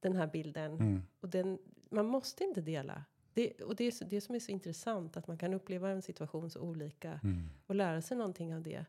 den 0.00 0.16
här 0.16 0.26
bilden. 0.26 0.72
Mm. 0.72 1.02
Och 1.20 1.28
den, 1.28 1.58
man 1.90 2.06
måste 2.06 2.44
inte 2.44 2.60
dela. 2.60 3.04
Det, 3.34 3.60
och 3.62 3.76
det 3.76 3.84
är 3.84 3.90
så, 3.90 4.04
det 4.04 4.20
som 4.20 4.34
är 4.34 4.38
så 4.40 4.52
intressant. 4.52 5.16
Att 5.16 5.26
man 5.26 5.38
kan 5.38 5.54
uppleva 5.54 5.90
en 5.90 6.02
situation 6.02 6.50
så 6.50 6.60
olika. 6.60 7.20
Mm. 7.22 7.48
Och 7.66 7.74
lära 7.74 8.02
sig 8.02 8.16
någonting 8.16 8.54
av 8.54 8.62
det. 8.62 8.84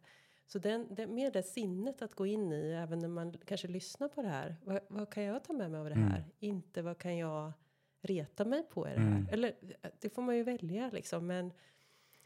Så 0.49 0.59
den, 0.59 0.95
den, 0.95 1.15
med 1.15 1.33
det 1.33 1.43
sinnet 1.43 2.01
att 2.01 2.13
gå 2.15 2.25
in 2.25 2.51
i, 2.51 2.71
även 2.71 2.99
när 2.99 3.07
man 3.07 3.33
kanske 3.45 3.67
lyssnar 3.67 4.07
på 4.07 4.21
det 4.21 4.27
här. 4.27 4.55
Vad, 4.63 4.79
vad 4.89 5.09
kan 5.09 5.23
jag 5.23 5.43
ta 5.43 5.53
med 5.53 5.71
mig 5.71 5.79
av 5.79 5.85
det 5.85 5.91
Mm. 5.95 6.07
här? 6.11 6.23
Inte 6.39 6.81
vad 6.81 6.97
kan 6.97 7.17
jag 7.17 7.53
reta 8.01 8.45
mig 8.45 8.63
på 8.69 8.87
i 8.87 8.89
det 8.89 8.95
Mm. 8.95 9.13
här? 9.13 9.33
Eller 9.33 9.47
eh, 9.81 9.89
det 9.99 10.09
får 10.09 10.21
man 10.21 10.35
ju 10.37 10.43
välja 10.43 10.89
liksom. 10.93 11.27
Men 11.27 11.51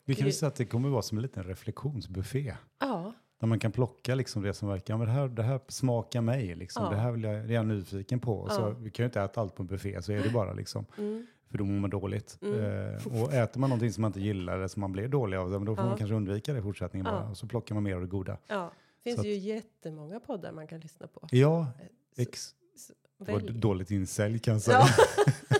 Vi 0.05 0.15
kan 0.15 0.23
väl 0.23 0.33
säga 0.33 0.47
att 0.47 0.55
det 0.55 0.65
kommer 0.65 0.89
vara 0.89 1.01
som 1.01 1.17
en 1.17 1.21
liten 1.21 1.43
reflektionsbuffé. 1.43 2.55
ja, 2.79 3.13
Där 3.41 3.47
man 3.47 3.59
kan 3.59 3.71
plocka 3.71 4.15
liksom 4.15 4.41
det 4.43 4.53
som 4.53 4.67
verkar, 4.69 4.93
ja, 4.93 4.97
men 4.97 5.07
det 5.07 5.13
här, 5.13 5.27
det 5.27 5.43
här 5.43 5.59
smakar 5.67 6.21
mig, 6.21 6.55
liksom. 6.55 6.83
Ja. 6.83 6.89
det 6.89 6.95
här 6.95 7.11
vill 7.11 7.23
jag, 7.23 7.33
det 7.47 7.53
är 7.53 7.55
jag 7.55 7.65
nyfiken 7.67 8.19
på. 8.19 8.33
Och 8.37 8.51
Så, 8.51 8.61
Ja. 8.61 8.69
vi 8.69 8.89
kan 8.91 9.03
ju 9.03 9.05
inte 9.05 9.21
äta 9.21 9.41
allt 9.41 9.55
på 9.55 9.63
en 9.63 9.67
buffé, 9.67 10.01
så 10.01 10.11
är 10.11 10.23
det 10.23 10.29
bara 10.29 10.53
liksom. 10.53 10.85
mm, 10.97 11.27
För 11.51 11.57
då 11.57 11.63
mår 11.65 11.79
man 11.79 11.89
dåligt. 11.89 12.39
Mm. 12.41 12.59
Eh, 12.95 13.21
och 13.23 13.33
äter 13.33 13.59
man 13.59 13.69
någonting 13.69 13.91
som 13.93 14.01
man 14.01 14.09
inte 14.09 14.19
gillar 14.21 14.55
eller 14.57 14.67
som 14.67 14.79
man 14.81 14.91
blir 14.91 15.07
dålig 15.07 15.37
av, 15.37 15.49
men 15.51 15.65
då 15.65 15.75
får 15.75 15.83
Ja. 15.85 15.89
man 15.89 15.97
kanske 15.97 16.15
undvika 16.15 16.53
det 16.53 16.59
i 16.59 16.61
fortsättningen 16.61 17.05
Ja. 17.05 17.11
bara. 17.11 17.29
Och 17.29 17.37
så 17.37 17.47
plockar 17.47 17.75
man 17.75 17.83
mer 17.83 17.95
av 17.95 18.01
det 18.01 18.07
goda. 18.07 18.37
ja. 18.47 18.71
Det 19.03 19.09
finns 19.09 19.15
Så 19.15 19.21
att- 19.21 19.27
ju 19.27 19.33
jättemånga 19.35 20.19
poddar 20.19 20.51
man 20.51 20.67
kan 20.67 20.79
lyssna 20.79 21.07
på. 21.07 21.27
Ja, 21.31 21.67
Så- 22.15 22.21
ex, 22.21 22.49
det 23.25 23.31
var 23.31 23.39
dåligt 23.39 23.91
insälj 23.91 24.39
kan 24.39 24.53
jag 24.53 24.61
säga. 24.61 24.77
Ja. 24.79 24.87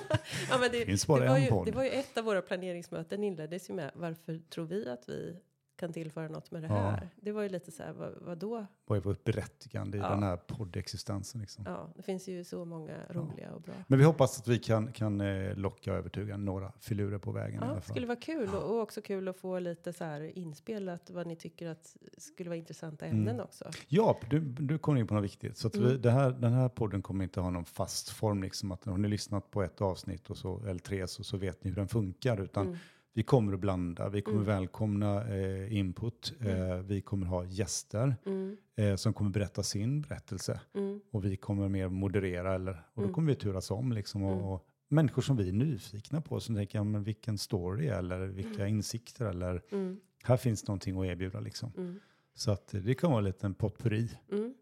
ja, 0.50 0.58
men 0.60 0.72
det, 0.72 0.80
Det 0.80 0.86
finns 0.86 1.02
det, 1.02 1.08
bara 1.08 1.28
var 1.30 1.36
en 1.38 1.44
ju, 1.44 1.50
podd. 1.50 1.66
det 1.66 1.72
var 1.72 1.84
ju 1.84 1.90
ett 1.90 2.18
av 2.18 2.24
våra 2.24 2.42
planeringsmöten 2.42 3.24
inleddes 3.24 3.70
ju 3.70 3.74
med 3.74 3.92
varför 3.96 4.40
tror 4.50 4.66
vi 4.66 4.90
att 4.90 5.10
vi 5.10 5.36
kan 5.82 5.94
tillföra 5.94 6.28
något 6.28 6.52
med 6.52 6.62
det 6.62 6.68
Ja. 6.68 6.74
här? 6.74 7.10
Det 7.16 7.32
var 7.32 7.42
ju 7.44 7.50
lite 7.50 7.72
så 7.72 7.84
här, 7.84 7.94
vad, 7.94 8.14
vad 8.22 8.38
då? 8.38 8.66
Vad 8.86 8.98
är 8.98 9.02
vårt 9.02 9.24
berättigande 9.24 9.98
i 9.98 10.02
Ja. 10.02 10.10
den 10.10 10.24
här 10.24 10.38
poddexistensen? 10.38 11.42
Liksom. 11.42 11.64
Ja, 11.68 11.90
det 11.96 12.02
finns 12.04 12.28
ju 12.28 12.44
så 12.44 12.66
många 12.66 12.94
roliga 13.10 13.52
och 13.52 13.62
bra. 13.62 13.74
Men 13.88 14.00
vi 14.00 14.06
hoppas 14.06 14.40
att 14.40 14.48
vi 14.48 14.60
kan, 14.60 14.92
kan 14.92 15.22
eh, 15.22 15.56
locka 15.56 15.92
och 15.92 15.98
övertyga 15.98 16.38
några 16.38 16.72
filurer 16.80 17.18
på 17.18 17.32
vägen 17.32 17.64
i 17.64 17.66
Ja, 17.68 17.74
det 17.74 17.82
skulle 17.82 18.08
vara 18.08 18.20
kul 18.20 18.50
och, 18.56 18.64
och 18.76 18.82
också 18.82 19.02
kul 19.02 19.28
att 19.28 19.38
få 19.38 19.60
lite 19.60 19.94
så 19.94 20.04
här 20.04 20.38
inspelat 20.38 21.10
vad 21.10 21.28
ni 21.28 21.36
tycker 21.36 21.68
att 21.68 21.98
skulle 22.18 22.50
vara 22.50 22.58
intressanta 22.58 23.06
Mm. 23.06 23.18
ämnen 23.18 23.40
också. 23.42 23.66
Ja, 23.88 24.20
du, 24.30 24.40
du 24.40 24.78
kom 24.78 24.98
in 24.98 25.08
på 25.08 25.14
något 25.14 25.24
viktigt. 25.24 25.58
Så 25.58 25.68
att 25.68 25.76
vi, 25.76 25.86
Mm. 25.86 26.02
det 26.02 26.12
här, 26.12 26.32
den 26.32 26.54
här 26.54 26.70
podden 26.70 27.02
kommer 27.02 27.24
inte 27.24 27.40
ha 27.40 27.50
någon 27.50 27.66
fast 27.66 28.10
form. 28.10 28.44
Liksom, 28.44 28.72
att 28.72 28.86
har 28.86 28.98
ni 28.98 29.08
lyssnat 29.08 29.52
på 29.52 29.64
ett 29.64 29.82
avsnitt 29.82 30.30
och 30.30 30.38
så, 30.38 30.66
eller 30.66 30.80
tre 30.80 31.08
så, 31.08 31.24
så 31.24 31.38
vet 31.38 31.64
ni 31.64 31.70
hur 31.70 31.76
den 31.78 31.88
funkar. 31.88 32.42
Utan 32.42 32.66
Mm. 32.68 32.78
Vi 33.14 33.24
kommer 33.24 33.54
att 33.54 33.60
blanda, 33.60 34.10
vi 34.10 34.22
kommer 34.22 34.38
Mm. 34.38 34.48
välkomna 34.48 35.28
eh, 35.36 35.78
input. 35.78 36.34
Eh, 36.40 36.78
vi 36.78 37.02
kommer 37.02 37.26
ha 37.28 37.46
gäster 37.46 38.16
Mm, 38.26 38.58
eh, 38.76 38.96
som 38.96 39.14
kommer 39.14 39.32
berätta 39.32 39.64
sin 39.64 40.02
berättelse. 40.02 40.62
mm, 40.74 41.02
Och 41.12 41.26
vi 41.26 41.38
kommer 41.38 41.70
mer 41.70 41.90
moderera, 41.90 42.56
eller, 42.56 42.72
och 42.74 42.78
då 42.96 43.02
Mm. 43.02 43.14
kommer 43.14 43.28
vi 43.28 43.36
turas 43.36 43.72
om. 43.72 43.92
Liksom, 43.92 44.24
och, 44.24 44.34
Mm. 44.34 44.46
och 44.46 44.68
människor 44.88 45.22
som 45.22 45.38
vi 45.38 45.50
är 45.50 45.54
nyfikna 45.54 46.22
på, 46.22 46.40
som 46.40 46.56
tänker, 46.56 46.80
ja, 46.80 46.84
men 46.84 47.04
vilken 47.04 47.38
story 47.38 47.88
eller 47.88 48.20
vilka 48.28 48.68
insikter 48.68 49.26
eller 49.26 49.62
mm, 49.72 50.00
här 50.24 50.38
finns 50.38 50.68
någonting 50.68 51.00
att 51.00 51.06
erbjuda. 51.06 51.40
Liksom. 51.40 51.72
mm, 51.78 52.00
Så 52.34 52.52
att 52.52 52.68
det 52.68 52.94
kan 52.96 53.10
vara 53.12 53.18
en 53.20 53.24
liten 53.26 53.54
potpurri. 53.54 54.10
mm. 54.32 54.54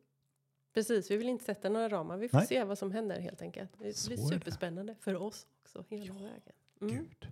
Precis, 0.74 1.12
vi 1.12 1.18
vill 1.18 1.30
inte 1.30 1.46
sätta 1.46 1.70
några 1.70 1.90
ramar. 1.90 2.18
Vi 2.18 2.30
får 2.30 2.38
Nej. 2.38 2.48
se 2.48 2.64
vad 2.64 2.78
som 2.78 2.92
händer 2.92 3.20
helt 3.20 3.42
enkelt. 3.42 3.72
Det 3.72 3.78
blir 3.78 3.88
är 3.88 4.18
det. 4.18 4.18
superspännande 4.28 4.96
för 5.00 5.16
oss 5.16 5.48
också 5.62 5.84
hela 5.88 6.06
Ja, 6.06 6.14
vägen. 6.14 6.54
Mm. 6.82 6.96
Gud. 6.96 7.28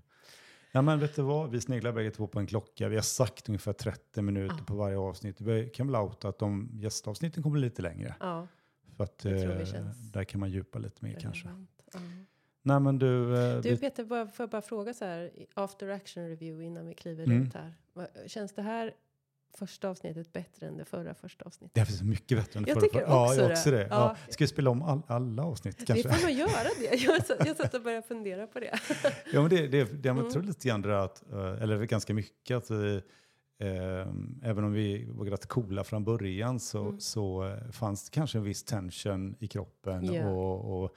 Ja 0.72 0.82
men 0.82 1.00
vet 1.00 1.16
du 1.16 1.22
vad, 1.22 1.52
vi 1.52 1.62
sneglar 1.62 1.92
bägge 1.92 2.12
två 2.12 2.28
på 2.28 2.40
en 2.40 2.48
klocka. 2.48 2.88
Vi 2.90 2.96
har 2.96 3.02
sagt 3.04 3.50
ungefär 3.50 3.74
30 3.74 4.22
minuter 4.22 4.56
Ja. 4.60 4.64
på 4.68 4.76
varje 4.76 4.98
avsnitt. 4.98 5.42
Vi 5.42 5.70
kan 5.70 5.88
väl 5.92 5.96
outa 6.02 6.30
att 6.30 6.40
de 6.40 6.70
gästavsnitten 6.74 7.44
kommer 7.44 7.60
lite 7.60 7.82
längre. 7.82 8.16
Ja, 8.20 8.48
För 8.98 9.04
att 9.04 9.18
Det 9.18 9.42
tror 9.42 9.54
vi 9.56 9.78
eh, 9.78 9.86
där 10.14 10.24
kan 10.24 10.40
man 10.40 10.50
djupa 10.52 10.80
lite 10.80 11.06
mer 11.06 11.20
kanske. 11.20 11.48
Ja. 11.94 12.00
Nej 12.62 12.80
men 12.80 13.00
du, 13.00 13.38
eh, 13.38 13.62
Du 13.62 13.78
Peter, 13.78 14.04
bara, 14.06 14.28
får 14.28 14.44
jag 14.44 14.50
bara 14.50 14.62
fråga 14.62 14.94
så 14.94 15.06
här, 15.06 15.32
after 15.54 15.90
action 15.90 16.24
review 16.30 16.66
innan 16.66 16.86
vi 16.88 16.94
kliver 16.94 17.24
Mm. 17.24 17.44
ut 17.44 17.54
här. 17.54 17.74
Känns 18.28 18.54
det 18.54 18.62
här 18.62 18.94
första 19.58 19.90
avsnittet 19.90 20.34
bättre 20.34 20.68
än 20.68 20.78
det 20.78 20.86
förra 20.86 21.14
första 21.14 21.46
avsnittet? 21.46 21.76
det 21.76 21.86
finns 21.86 22.02
mycket 22.02 22.38
bättre 22.38 22.58
än 22.58 22.64
det 22.64 22.70
Jag 22.70 22.76
förra. 22.80 22.88
tycker 22.90 23.02
ja, 23.02 23.26
också 23.26 23.42
jag 23.42 23.50
det. 23.50 23.54
också 23.54 23.72
det. 23.72 23.82
Ja. 23.82 23.88
Ja. 23.90 24.32
Ska 24.34 24.44
vi 24.44 24.48
spela 24.48 24.70
om 24.70 24.82
all, 24.82 25.02
alla 25.08 25.44
avsnitt 25.44 25.86
kanske? 25.88 26.08
Vi 26.10 26.16
får 26.16 26.22
nog 26.28 26.32
göra 26.38 26.70
det. 26.80 26.96
Jag 26.96 27.48
jag 27.48 27.58
satt 27.58 27.74
och 27.74 27.82
började 27.84 28.08
fundera 28.08 28.48
på 28.48 28.60
det. 28.60 28.80
Ja, 29.34 29.42
men 29.42 29.50
det, 29.50 29.68
det, 29.68 29.84
det 29.84 30.08
jag 30.10 30.18
Mm. 30.18 30.32
tror 30.32 30.44
lite 30.44 30.68
grann 30.68 30.92
att, 30.92 31.32
eh, 31.32 31.62
eller 31.62 31.82
är 31.82 31.86
ganska 31.86 32.14
mycket 32.14 32.58
att 32.58 32.72
vi, 32.72 32.96
eh, 33.60 34.08
även 34.44 34.64
om 34.64 34.74
vi 34.74 35.06
var 35.10 35.26
rätt 35.26 35.46
coola 35.46 35.84
från 35.84 36.04
början 36.04 36.60
så, 36.60 36.82
Mm. 36.82 37.00
så 37.00 37.46
eh, 37.48 37.72
fanns 37.72 38.10
det 38.10 38.14
kanske 38.14 38.38
en 38.38 38.44
viss 38.44 38.64
tension 38.64 39.36
i 39.40 39.48
kroppen 39.48 40.14
Ja. 40.14 40.28
och, 40.30 40.84
och 40.84 40.96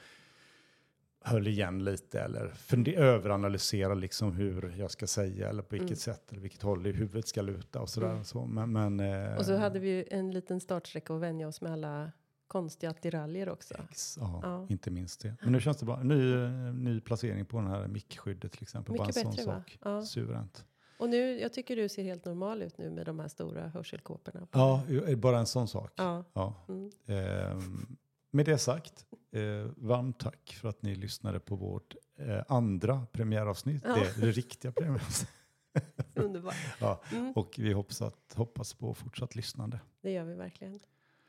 höll 1.21 1.47
igen 1.49 1.85
lite 1.85 2.21
eller 2.21 2.53
överanalysera 2.97 3.95
liksom 3.95 4.33
hur 4.33 4.75
jag 4.79 4.91
ska 4.91 5.07
säga 5.07 5.49
eller 5.49 5.63
på 5.63 5.69
vilket 5.71 5.89
Mm. 5.89 5.97
sätt 5.97 6.33
eller 6.33 6.41
vilket 6.41 6.63
håll 6.63 6.87
i 6.87 6.93
huvudet 6.93 7.29
ska 7.29 7.43
luta 7.43 7.81
och 7.81 7.89
sådär. 7.89 8.11
Mm. 8.11 8.25
Så. 8.25 8.47
Men, 8.47 8.73
men, 8.73 9.01
eh, 9.01 9.37
Och 9.37 9.45
så 9.47 9.57
hade 9.57 9.79
vi 9.79 9.89
ju 9.89 10.05
en 10.11 10.31
liten 10.31 10.61
startsträcka 10.61 11.15
att 11.15 11.21
vänja 11.21 11.49
oss 11.49 11.61
med 11.61 11.73
alla 11.73 12.13
konstiga 12.47 12.91
attiraljer 12.91 13.49
också. 13.49 13.75
Ex, 13.91 14.17
ja, 14.21 14.41
Ja. 14.43 14.67
inte 14.69 14.91
minst 14.91 15.21
det. 15.23 15.37
Men 15.43 15.53
nu 15.53 15.61
känns 15.61 15.77
det 15.77 15.87
bra. 15.87 16.03
Ny, 16.03 16.35
eh, 16.35 16.51
ny 16.75 17.01
placering 17.01 17.45
på 17.47 17.57
den 17.61 17.67
här 17.67 17.87
mickskyddet 17.89 18.53
till 18.53 18.63
exempel. 18.63 18.93
Mycket 18.93 19.15
bara 19.15 19.21
en 19.21 19.31
bättre 19.31 19.43
sån 19.45 19.55
va? 19.55 19.61
sak. 19.67 19.79
Ja. 19.85 20.03
Suveränt. 20.03 20.65
Och 20.99 21.09
nu, 21.09 21.41
jag 21.41 21.53
tycker 21.53 21.77
du 21.77 21.89
ser 21.89 22.03
helt 22.03 22.25
normal 22.25 22.63
ut 22.63 22.79
nu 22.79 22.91
med 22.91 23.07
de 23.07 23.19
här 23.19 23.29
stora 23.29 23.69
hörselkåporna. 23.69 24.47
Ja, 24.53 24.83
bara 25.17 25.39
en 25.39 25.47
sån 25.47 25.69
sak. 25.69 25.93
Ja. 25.97 26.25
Ja. 26.33 26.55
Mm. 26.69 26.91
Ehm, 27.07 27.97
med 28.31 28.47
det 28.47 28.59
sagt, 28.59 29.07
eh, 29.33 29.43
varmt 29.77 30.19
tack 30.21 30.57
för 30.61 30.69
att 30.69 30.83
ni 30.83 30.95
lyssnade 30.95 31.41
på 31.41 31.57
vårt 31.57 31.95
eh, 32.17 32.43
andra 32.49 33.07
premiäravsnitt. 33.13 33.83
Ja. 33.87 33.95
Det, 33.95 34.21
det 34.21 34.31
riktiga 34.33 34.73
premiäravsnittet. 34.73 35.35
Underbart. 36.15 36.55
Ja, 36.81 37.03
Mm. 37.13 37.33
och 37.33 37.55
vi 37.59 37.73
hoppas, 37.73 38.03
att, 38.03 38.35
hoppas 38.37 38.75
på 38.75 38.95
fortsatt 38.95 39.35
lyssnande. 39.35 39.81
Det 40.01 40.11
gör 40.11 40.25
vi 40.25 40.35
verkligen. 40.35 40.81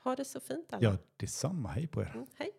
Ha 0.03 0.15
det 0.15 0.25
så 0.25 0.39
fint 0.39 0.73
alla. 0.73 0.83
Ja, 0.91 0.97
detsamma. 1.17 1.69
Hej 1.69 1.87
på 1.87 2.01
er. 2.01 2.11
Mm, 2.15 2.27
hej. 2.35 2.51